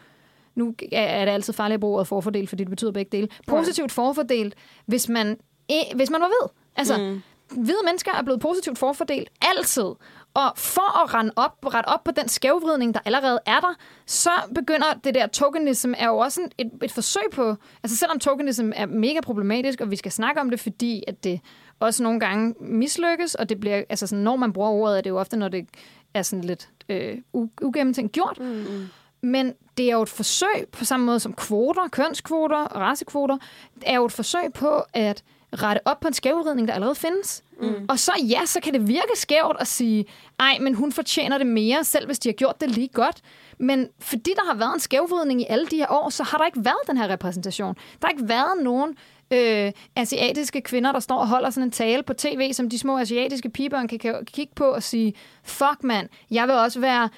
[0.55, 3.29] nu er det altid farligt at bruge ordet forfordelt, fordi det betyder begge dele.
[3.47, 4.55] Positivt forfordelt,
[4.87, 6.51] hvis man, eh, hvis man var ved.
[6.77, 7.23] Altså, mm.
[7.63, 9.91] hvide mennesker er blevet positivt forfordelt altid.
[10.35, 13.75] Og for at rende op, rette op på den skævvridning, der allerede er der,
[14.07, 18.71] så begynder det der tokenism er jo også et, et forsøg på, altså selvom tokenism
[18.77, 21.41] er mega problematisk, og vi skal snakke om det, fordi at det
[21.81, 25.11] også nogle gange mislykkes, og det bliver, altså sådan, når man bruger ordet, er det
[25.11, 25.67] jo ofte, når det
[26.15, 27.19] er sådan lidt øh,
[27.63, 28.39] ugennemtænkt gjort.
[28.41, 28.87] Mm.
[29.23, 33.39] Men det er jo et forsøg, på samme måde som kvoter, kønskvoter og racekvoter,
[33.83, 35.25] er jo et forsøg på at
[35.63, 37.43] rette op på en skævvridning, der allerede findes.
[37.61, 37.87] Mm.
[37.89, 40.05] Og så ja, så kan det virke skævt at sige,
[40.41, 43.21] ej, men hun fortjener det mere, selv hvis de har gjort det lige godt.
[43.59, 46.47] Men fordi der har været en skævvridning i alle de her år, så har der
[46.47, 47.75] ikke været den her repræsentation.
[47.75, 48.97] Der har ikke været nogen
[49.31, 52.99] øh, asiatiske kvinder, der står og holder sådan en tale på tv, som de små
[52.99, 55.15] asiatiske pigebørn kan, kan kigge på og sige,
[55.45, 57.09] fuck mand, jeg vil også være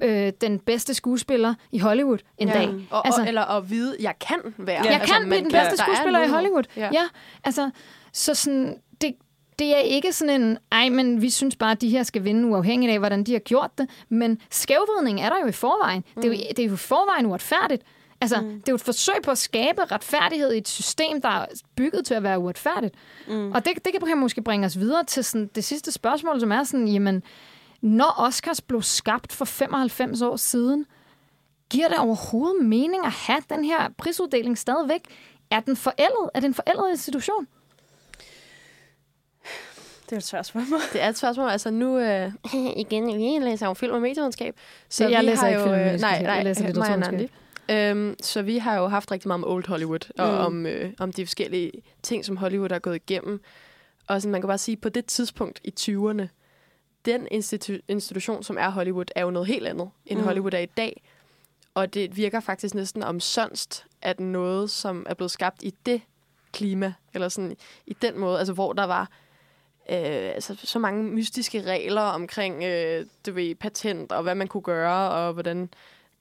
[0.00, 2.74] øh, den bedste skuespiller i Hollywood en dag.
[2.90, 4.82] Og, altså, og, eller at vide, jeg kan være.
[4.84, 6.28] Jeg altså, kan blive den bedste er skuespiller i.
[6.28, 6.62] Hollywood.
[6.76, 6.82] Ja.
[6.82, 6.88] Ja.
[6.92, 7.02] ja,
[7.44, 7.70] altså,
[8.12, 9.14] så sådan, det,
[9.58, 12.48] det er ikke sådan en, ej, men vi synes bare, at de her skal vinde
[12.48, 13.88] uafhængigt af, hvordan de har gjort det.
[14.08, 16.04] Men skævvridning er der jo i forvejen.
[16.16, 16.22] Mm.
[16.22, 17.82] Det, er jo, det er jo i forvejen uretfærdigt.
[18.20, 18.48] Altså, mm.
[18.48, 21.46] det er jo et forsøg på at skabe retfærdighed i et system, der er
[21.76, 22.94] bygget til at være uretfærdigt.
[23.28, 23.52] Mm.
[23.52, 26.64] Og det, det kan måske bringe os videre til sådan, det sidste spørgsmål, som er
[26.64, 27.22] sådan, jamen,
[27.86, 30.86] når Oscars blev skabt for 95 år siden,
[31.70, 35.00] giver det overhovedet mening at have den her prisuddeling stadigvæk?
[35.50, 36.30] Er den forældet?
[36.34, 37.46] Er det en forældet institution?
[40.04, 40.80] Det er et svært spørgsmål.
[40.92, 41.48] Det er et spørgsmål.
[41.50, 42.32] Altså nu, øh,
[42.84, 44.54] igen, vi læser jo film og medievidenskab.
[44.88, 46.00] Så jeg vi læser har ikke jo, film og øh.
[46.00, 47.30] Nej, nej, Jeg læser litteraturvidenskab.
[47.70, 50.38] Øhm, så vi har jo haft rigtig meget om Old Hollywood, og Mm.
[50.46, 51.72] om, øh, om de forskellige
[52.02, 53.40] ting, som Hollywood har gået igennem.
[54.08, 56.26] Og sådan, man kan bare sige, på det tidspunkt i 20'erne,
[57.06, 60.24] den institu- institution, som er Hollywood, er jo noget helt andet, end Mm.
[60.24, 61.02] Hollywood er i dag.
[61.74, 66.02] Og det virker faktisk næsten omsonst, at noget, som er blevet skabt i det
[66.52, 67.56] klima, eller sådan
[67.86, 69.02] i den måde, altså hvor der var
[69.90, 74.62] øh, altså, så mange mystiske regler omkring øh, du ved, patent, og hvad man kunne
[74.62, 75.70] gøre, og hvordan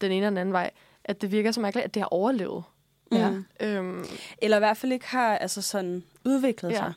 [0.01, 0.71] den ene og den anden vej,
[1.03, 2.63] at det virker så mærkeligt, at det har overlevet.
[3.11, 3.29] Ja.
[3.29, 3.45] Mm.
[3.59, 4.05] Øhm,
[4.41, 6.93] Eller i hvert fald ikke har altså sådan udviklet ja, sig.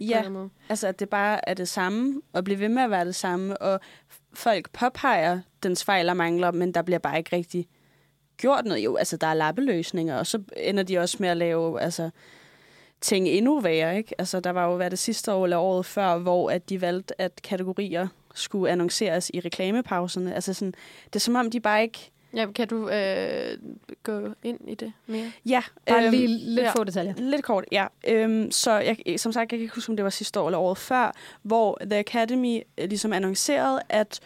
[0.00, 0.50] en Ja, måde.
[0.68, 3.56] altså at det bare er det samme, og bliver ved med at være det samme,
[3.62, 3.80] og
[4.34, 7.68] folk påpeger dens fejl og mangler, men der bliver bare ikke rigtig
[8.36, 8.84] gjort noget.
[8.84, 12.10] Jo, altså der er lappeløsninger, og så ender de også med at lave altså,
[13.00, 14.14] ting endnu værre, ikke?
[14.18, 17.20] Altså der var jo været det sidste år eller året før, hvor at de valgte,
[17.20, 20.34] at kategorier skulle annonceres i reklamepauserne.
[20.34, 20.74] Altså sådan,
[21.06, 22.11] det er som om, de bare ikke...
[22.34, 23.58] Ja, kan du øh,
[24.02, 25.32] gå ind i det mere?
[25.46, 26.72] Ja, Bare øhm, lige lidt ja.
[26.72, 27.14] få detaljer.
[27.16, 27.86] Lidt kort, ja.
[28.08, 30.58] Øhm, så jeg, som sagt, jeg kan ikke huske, om det var sidste år eller
[30.58, 34.20] året før, hvor The Academy øh, ligesom annoncerede, at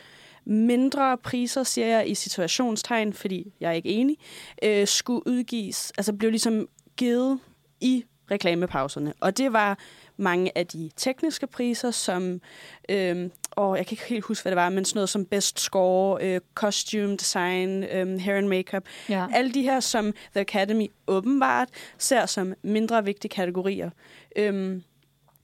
[0.44, 4.16] mindre priser, siger jeg i situationstegn, fordi jeg er ikke enig,
[4.62, 7.38] øh, skulle udgives, altså blev ligesom givet
[7.80, 9.12] i reklamepauserne.
[9.20, 9.78] Og det var
[10.16, 12.40] mange af de tekniske priser, som,
[12.88, 15.60] øh, åh, jeg kan ikke helt huske, hvad det var, men sådan noget som Best
[15.60, 19.26] Score, øh, Costume Design, øh, Hair and Makeup, Ja.
[19.32, 21.68] alle de her, som The Academy åbenbart
[21.98, 23.90] ser som mindre vigtige kategorier.
[24.36, 24.82] Øhm,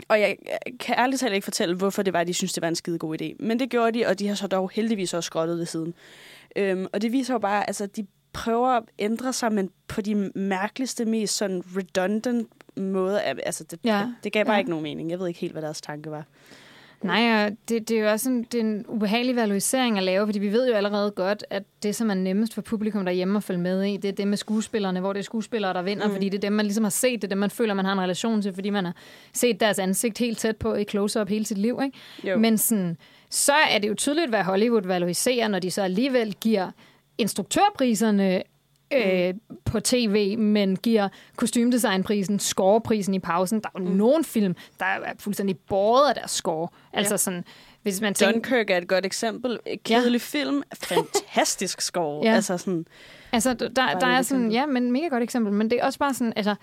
[0.08, 0.36] og jeg
[0.80, 2.98] kan ærligt talt ikke fortælle, hvorfor det var, at de synes det var en skide
[2.98, 3.36] god idé.
[3.40, 5.94] Men det gjorde de, og de har så dog heldigvis også skrottet det siden.
[6.56, 10.14] Øhm, og det viser jo bare, altså, de prøver at ændre sig, men på de
[10.34, 13.18] mærkeligste, mest sådan redundant måder.
[13.18, 13.96] Altså, det, Ja.
[13.98, 14.58] det, det gav bare Ja.
[14.58, 15.10] ikke nogen mening.
[15.10, 16.24] Jeg ved ikke helt, hvad deres tanke var.
[17.02, 20.26] Nej, og det, det er jo også en, det er en ubehagelig valorisering at lave,
[20.26, 23.42] fordi vi ved jo allerede godt, at det, som er nemmest for publikum derhjemme at
[23.42, 26.12] følge med i, det er det med skuespillerne, hvor det er skuespillere, der vinder, Mm.
[26.12, 27.92] fordi det er dem, man ligesom har set, det er dem, man føler, man har
[27.92, 28.94] en relation til, fordi man har
[29.32, 31.80] set deres ansigt helt tæt på i close-up hele sit liv.
[31.84, 31.98] Ikke?
[32.24, 32.38] Jo.
[32.38, 32.96] Men sådan,
[33.30, 36.70] så er det jo tydeligt, hvad Hollywood valoriserer, når de så alligevel giver
[37.18, 38.42] instruktørpriserne
[38.96, 43.60] øh, på tv, men giver kostymdesignprisen, scoreprisen i pausen.
[43.60, 43.96] Der er jo mm.
[43.96, 46.68] nogle film, der er fuldstændig båret af deres score.
[46.92, 47.16] Altså Ja.
[47.18, 47.44] sådan,
[47.82, 49.58] hvis man tænker, Dunkirk er et godt eksempel.
[49.84, 50.62] Kedelig film.
[50.82, 52.26] Fantastisk score.
[52.26, 52.34] Ja.
[52.34, 52.86] Altså sådan,
[53.34, 56.14] Altså, der, der er sådan, ja, men mega godt eksempel, men det er også bare
[56.14, 56.54] sådan, altså,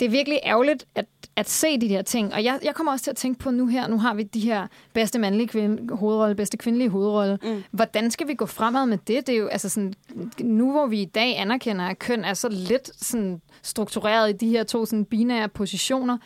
[0.00, 1.04] det er virkelig ærgerligt at,
[1.36, 2.34] at se de her ting.
[2.34, 4.40] Og jeg, jeg kommer også til at tænke på nu her, nu har vi de
[4.40, 7.38] her bedste mandlige kvinde, hovedrolle, bedste kvindelige hovedrolle.
[7.42, 7.62] Mm.
[7.70, 9.26] Hvordan skal vi gå fremad med det?
[9.26, 9.94] Det er jo altså sådan,
[10.40, 14.48] nu hvor vi i dag anerkender, at køn er så lidt sådan struktureret i de
[14.48, 16.18] her to sådan binære positioner.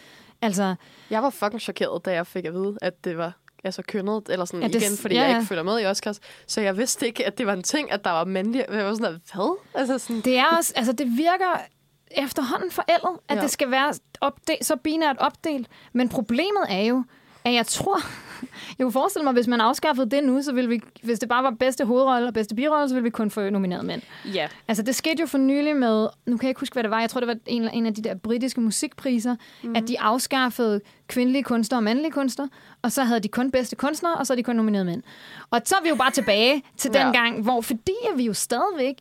[0.42, 0.74] Altså,
[1.10, 3.32] Jeg var fucking chokeret, da jeg fik at vide, at det var
[3.64, 5.86] altså kønnet, eller sådan Ja, det- igen, fordi ja, ja, jeg ikke følger med i
[5.86, 6.20] Oscars.
[6.46, 8.64] Så jeg vidste ikke, at det var en ting, at der var mandlige.
[8.72, 9.56] Jeg var sådan, hvad?
[9.74, 11.60] Altså sådan, Det er også, altså det virker
[12.10, 13.42] efterhånden forældet, at ja.
[13.42, 15.68] Det skal være opdel, så binært opdelt.
[15.92, 17.04] Men problemet er jo,
[17.44, 17.98] at jeg tror,
[18.78, 21.42] jeg kunne forestille mig, hvis man afskaffede det nu, så ville vi, hvis det bare
[21.42, 24.02] var bedste hovedrolle og bedste birolle, så ville vi kun få nomineret mænd.
[24.34, 24.48] ja.
[24.68, 27.00] Altså det skete jo for nylig med, nu kan jeg ikke huske, hvad det var,
[27.00, 29.76] jeg tror, det var en, en af de der britiske musikpriser, mm.
[29.76, 32.48] at de afskaffede kvindelige kunstnere og mandlige kunstnere,
[32.82, 35.02] og så havde de kun bedste kunstnere, og så havde de kun nomineret mænd.
[35.50, 37.12] Og så er vi jo bare tilbage til den Ja.
[37.12, 38.94] gang, hvor fordi vi jo stadigvæk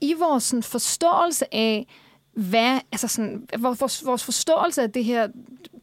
[0.00, 1.86] i vores sådan, forståelse af,
[2.32, 5.28] hvad, altså sådan, vores, vores forståelse af det her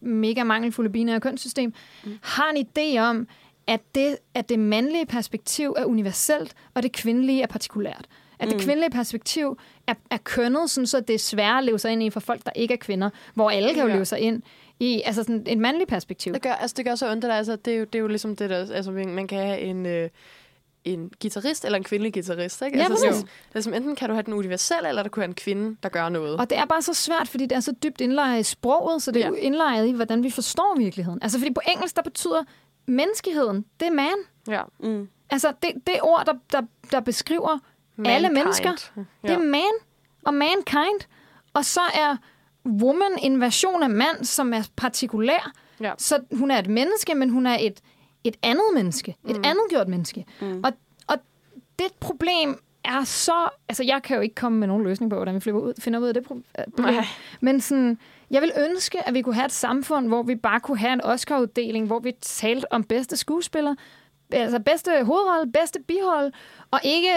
[0.01, 1.73] mega mangelfulde binære kønssystem,
[2.05, 2.17] mm.
[2.21, 3.27] har en idé om,
[3.67, 8.07] at det, at det mandlige perspektiv er universelt, og det kvindelige er partikulært.
[8.39, 8.61] At det Mm.
[8.63, 9.57] kvindelige perspektiv
[9.87, 12.45] er, er kønnet, sådan, så det er sværere at leve sig ind i for folk,
[12.45, 13.93] der ikke er kvinder, hvor alle kan jo Ja.
[13.93, 14.41] leve sig ind
[14.79, 16.33] i altså sådan et mandligt perspektiv.
[16.33, 18.35] det gør, altså, det gør så ondt, altså, det, er jo, det er jo ligesom
[18.35, 20.09] det der, altså, man man kan have en, øh,
[20.93, 22.61] en guitarist eller en kvindelig guitarist.
[22.61, 22.77] Ikke?
[22.77, 25.23] Ja, altså, sådan, det er som, enten kan du have den universelle, eller der kunne
[25.23, 26.37] have en kvinde, der gør noget.
[26.39, 29.11] Og det er bare så svært, fordi det er så dybt indlejret i sproget, så
[29.11, 29.29] det er Ja.
[29.29, 31.19] jo indlejret i, hvordan vi forstår virkeligheden.
[31.21, 32.43] Altså fordi på engelsk, der betyder
[32.87, 34.13] menneskeheden, det er man.
[34.47, 34.61] ja.
[34.79, 35.09] Mm.
[35.29, 36.61] Altså det, det ord, der, der,
[36.91, 37.59] der beskriver
[38.05, 38.43] alle Mankind.
[38.43, 38.71] mennesker,
[39.23, 39.71] det er man
[40.25, 40.99] og mankind.
[41.53, 42.17] Og så er
[42.65, 45.51] woman en version af mand, som er partikulær.
[45.81, 45.91] Ja.
[45.97, 47.79] Så hun er et menneske, men hun er et,
[48.27, 49.15] et andet menneske.
[49.29, 49.43] Et mm.
[49.45, 50.25] andet gjort menneske.
[50.41, 50.63] Mm.
[50.63, 50.71] Og,
[51.07, 51.15] og
[51.79, 53.49] det problem er så...
[53.69, 55.99] Altså, jeg kan jo ikke komme med nogen løsning på, hvordan vi flipper ud, finder
[55.99, 56.93] ud af det øh, problem.
[56.93, 57.05] Nej.
[57.41, 57.97] Men sådan,
[58.31, 61.01] jeg vil ønske, at vi kunne have et samfund, hvor vi bare kunne have en
[61.03, 63.75] Oscar-uddeling, hvor vi talte om bedste skuespiller,
[64.31, 66.33] altså bedste hovedrolle, bedste bihold,
[66.71, 67.11] og ikke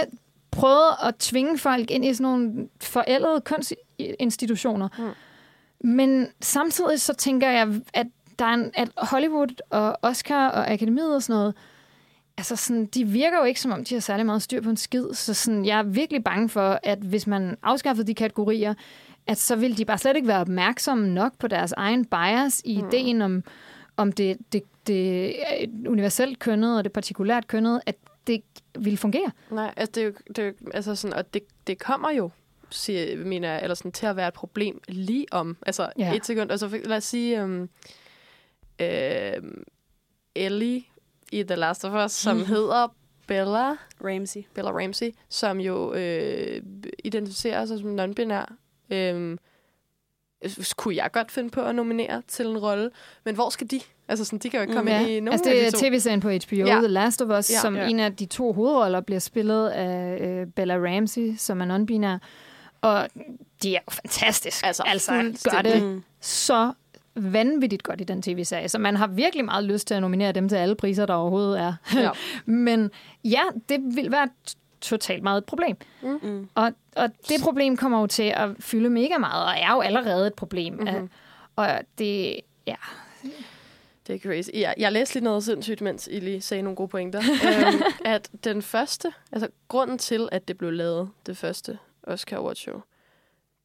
[0.50, 4.88] prøvede at tvinge folk ind i sådan nogle forældede kønsinstitutioner.
[4.98, 5.88] Mm.
[5.88, 8.06] Men samtidig så tænker jeg, at
[8.40, 11.54] der er en, at Hollywood og Oscar og Akademiet og sådan noget,
[12.38, 14.76] altså sådan, de virker jo ikke, som om de har særlig meget styr på en
[14.76, 15.12] skid.
[15.12, 18.74] Så sådan, jeg er virkelig bange for, at hvis man afskaffede de kategorier,
[19.26, 22.80] at så vil de bare slet ikke være opmærksomme nok på deres egen bias i
[22.82, 22.88] mm.
[22.88, 23.44] ideen om,
[23.96, 25.34] om det, det, det
[25.86, 27.96] universelt kønnet og det partikulært kønnet, at
[28.26, 28.42] det
[28.78, 29.30] vil fungere.
[29.50, 32.30] Nej, altså det er jo, det er jo altså sådan, og det, det kommer jo
[32.70, 36.14] siger, mener eller sådan, til at være et problem lige om, altså Ja.
[36.14, 36.50] et sekund.
[36.50, 37.68] Altså lad os sige, um,
[38.80, 39.42] øh,
[40.34, 40.82] Ellie
[41.32, 42.94] i The Last of Us, som hedder
[43.26, 43.70] Bella,
[44.04, 44.40] Ramsey.
[44.54, 46.62] Bella Ramsey, som jo øh,
[47.04, 48.54] identificerer sig som non-binær.
[48.90, 49.38] Øhm,
[50.76, 52.90] kunne jeg godt finde på at nominere til en rolle,
[53.24, 53.80] men hvor skal de?
[54.08, 55.76] Altså, sådan, de kan jo ikke komme Ja, ind i nogen altså det er de
[55.90, 56.74] tv-serien på HBO, Ja.
[56.78, 57.58] The Last of Us, Ja.
[57.60, 57.88] som Ja.
[57.88, 62.26] en af de to hovedroller bliver spillet af øh, Bella Ramsey, som er non-binær.
[62.80, 63.08] Og
[63.62, 64.66] de er jo fantastisk.
[64.66, 65.12] Altså, altså
[65.52, 66.02] gør det Mm.
[66.20, 66.72] så
[67.14, 68.68] vanvittigt godt i den tv-serie.
[68.68, 71.60] Så man har virkelig meget lyst til at nominere dem til alle priser, der overhovedet
[71.60, 71.74] er.
[71.94, 72.10] Ja.
[72.44, 72.90] Men
[73.24, 74.28] ja, det vil være
[74.80, 75.76] totalt meget et problem.
[76.02, 76.48] Mm.
[76.54, 80.26] Og, og det problem kommer jo til at fylde mega meget, og er jo allerede
[80.26, 80.74] et problem.
[80.74, 80.82] Mhm.
[80.84, 81.10] Mm-hmm.
[81.56, 81.68] Og
[81.98, 82.74] det, ja,
[84.06, 84.48] Det er crazy.
[84.54, 87.20] Jeg, jeg læste lige noget sindssygt, mens I lige sagde nogle gode pointer.
[87.46, 92.54] øhm, at den første, altså grunden til, at det blev lavet, det første Oscar Award
[92.54, 92.80] Show,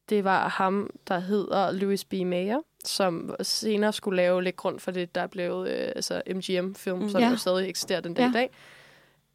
[0.08, 2.12] det var ham, der hedder Louis B.
[2.12, 7.08] Mayer, som senere skulle lave lidt grund for det, der blev øh, altså MGM-film, mm.
[7.08, 7.28] som Ja.
[7.30, 8.28] jo stadig eksisterer den dag Ja.
[8.28, 8.50] i dag.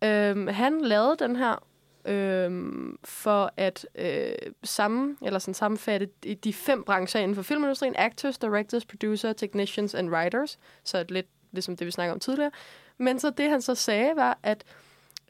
[0.03, 1.63] Øhm, han lavede den her
[2.05, 4.31] øhm, for at øh,
[4.63, 6.09] sammen, eller sådan sammenfatte
[6.43, 7.93] de- fem brancher inden for filmindustrien.
[7.97, 10.59] Actors, directors, producers, technicians and writers.
[10.83, 12.51] Så lidt ligesom det, vi snakker om tidligere.
[12.97, 14.63] Men så det, han så sagde, var, at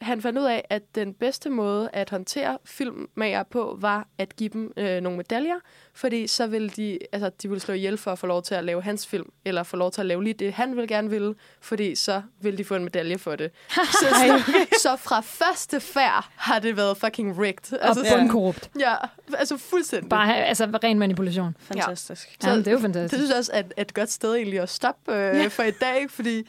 [0.02, 4.48] han fandt ud af, at den bedste måde at håndtere filmmager på, var at give
[4.48, 5.54] dem øh, nogle medaljer,
[5.94, 8.64] fordi så ville de, altså, de ville slå ihjel for at få lov til at
[8.64, 11.34] lave hans film, eller få lov til at lave lige det, han ville gerne ville,
[11.60, 13.50] fordi så ville de få en medalje for det.
[14.00, 14.42] så, så,
[14.82, 17.78] så fra første færd har det været fucking rigged.
[17.80, 18.70] altså, og sådan, korrupt.
[18.78, 18.94] ja,
[19.38, 20.08] altså fuldstændig.
[20.08, 21.56] Bare altså ren manipulation.
[21.58, 22.36] Fantastisk.
[22.44, 23.14] Ja, det er jo det fantastisk.
[23.20, 25.46] synes jeg også er et godt sted egentlig at stoppe øh, Ja.
[25.46, 26.48] for i dag, fordi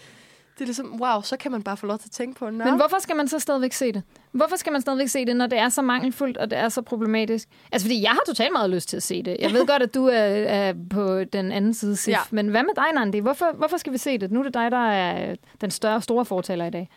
[0.54, 2.66] det er ligesom, wow, så kan man bare få lov til at tænke på, Nå,
[2.66, 4.04] Men hvorfor skal man så stadigvæk se det?
[4.32, 6.82] Hvorfor skal man stadigvæk se det, når det er så mangelfuldt, og det er så
[6.82, 7.50] problematisk?
[7.72, 9.38] Altså, fordi jeg har totalt meget lyst til at se det.
[9.40, 12.12] Jeg ved godt, at du er, er på den anden side, Sif.
[12.12, 12.18] Ja.
[12.32, 13.20] Men hvad med dig, Nandi?
[13.20, 14.32] Hvorfor, hvorfor skal vi se det?
[14.32, 16.90] Nu er det dig, der er den større, store fortaler i dag.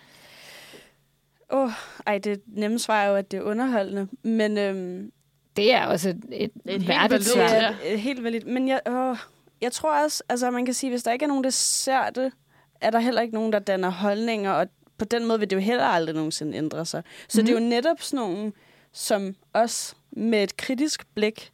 [1.51, 1.70] Åh, oh,
[2.07, 4.09] ej, det nemme svar er jo, at det er underholdende.
[4.23, 5.12] Men øhm,
[5.57, 7.74] Det er også et, et, Et helt værdigt svar.
[7.91, 8.47] det helt valgt.
[8.47, 9.16] Men jeg, åh,
[9.61, 12.33] jeg tror også, altså man kan sige, hvis der ikke er nogen, der ser det,
[12.81, 14.66] er der heller ikke nogen, der danner holdninger, og
[14.98, 17.03] på den måde vil det jo heller aldrig nogensinde ændre sig.
[17.28, 17.47] Så mm.
[17.47, 18.53] det er jo netop sådan nogen,
[18.93, 21.53] som os med et kritisk blik,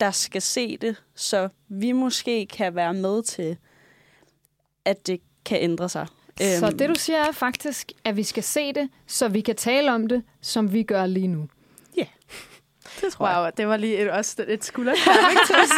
[0.00, 3.56] der skal se det, så vi måske kan være med til,
[4.84, 6.06] at det kan ændre sig.
[6.40, 9.56] Så Øhm, det, du siger, er faktisk, at vi skal se det, så vi kan
[9.56, 11.48] tale om det, som vi gør lige nu.
[13.00, 13.38] Det tror jeg.
[13.38, 15.14] Wow, det var lige et, også et skulderklap.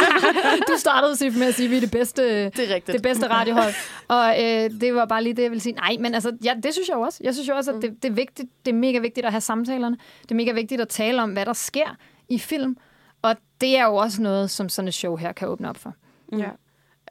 [0.68, 2.92] Du startede, Sif, med at sige, at vi er det bedste, Det er rigtigt.
[2.92, 3.72] det bedste radiohold.
[4.08, 5.72] Og øh, det var bare lige det, jeg ville sige.
[5.72, 7.20] Nej, men altså, ja, det synes jeg også.
[7.24, 9.40] Jeg synes jo også, at det, det, er vigtigt, det er mega vigtigt at have
[9.40, 9.96] samtalerne.
[10.22, 11.96] Det er mega vigtigt at tale om, hvad der sker
[12.28, 12.76] i film.
[13.22, 15.94] Og det er jo også noget, som sådan et show her kan åbne op for.
[16.38, 16.50] Ja,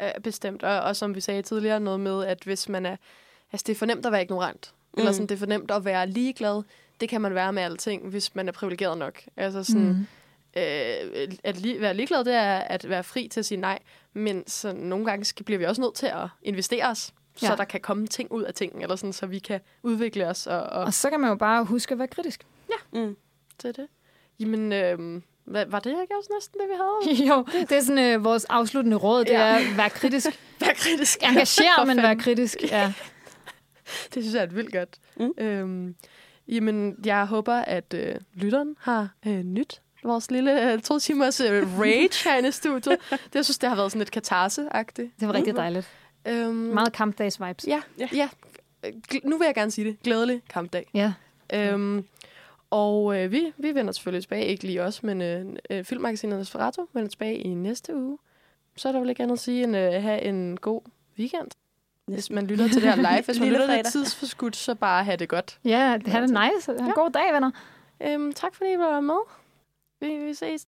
[0.01, 0.63] øh, bestemt.
[0.63, 2.95] Og, og som vi sagde tidligere, noget med, at hvis man er...
[3.53, 4.71] Altså, det er for nemt at være ignorant.
[4.93, 4.99] Mm.
[4.99, 6.63] Eller sådan, det er for nemt at være ligeglad.
[6.99, 9.21] Det kan man være med alting, hvis man er privilegeret nok.
[9.37, 9.87] Altså sådan...
[9.87, 10.07] Mm.
[10.57, 13.79] Øh, at li- være ligeglad, det er at være fri til at sige nej.
[14.13, 17.47] Men så nogle gange skal, bliver vi også nødt til at investere os, ja.
[17.47, 17.51] Ja.
[17.51, 20.47] så der kan komme ting ud af ting, eller sådan, så vi kan udvikle os.
[20.47, 22.43] Og, og Og så kan man jo bare huske at være kritisk.
[22.93, 23.15] Mm.
[23.59, 23.87] til det.
[24.39, 27.27] Jamen, øh, hvad, var det ikke også næsten det, vi havde?
[27.29, 29.39] jo, det er sådan øh, vores afsluttende råd, det Ja.
[29.39, 30.27] er at være kritisk.
[30.59, 31.17] Vær kritisk.
[31.29, 32.23] Engagere, For men være fanden.
[32.23, 32.57] kritisk.
[32.71, 32.93] Ja.
[34.13, 34.97] Det synes jeg er et vildt godt.
[35.17, 35.33] Mm.
[35.37, 35.95] Øhm,
[36.47, 41.79] jamen, jeg håber, at øh, lytteren har øh, nyt vores lille øh, to timers øh,
[41.79, 42.97] rage herinde i studiet.
[43.11, 45.11] Det, jeg synes, det har været sådan lidt katarse-agtigt.
[45.19, 45.87] Det var rigtig dejligt.
[46.27, 47.67] Øhm, Meget kampdags-vibes.
[47.67, 48.09] Ja, ja.
[48.13, 48.29] Ja.
[49.23, 49.99] Nu vil jeg gerne sige det.
[50.03, 50.89] Glædelig kampdag.
[50.93, 51.13] Ja.
[51.53, 52.05] Øhm,
[52.69, 56.85] og øh, vi, vi vender selvfølgelig tilbage, ikke lige os, men øh, øh, Filmmagasinet Nosferatu
[56.93, 58.17] vender tilbage i næste uge.
[58.75, 60.81] Så er der vel ikke andet at sige, end øh, have en god
[61.19, 61.51] weekend.
[62.07, 63.23] Hvis man lytter til det her live.
[63.25, 65.59] Hvis man lytter lidt tidsforskudt, så bare have det godt.
[65.65, 66.71] Ja, det er det nice.
[66.71, 67.51] Ha' en god dag, venner.
[68.03, 69.19] Øhm, tak fordi I var med.
[70.01, 70.47] Vi, vi ses.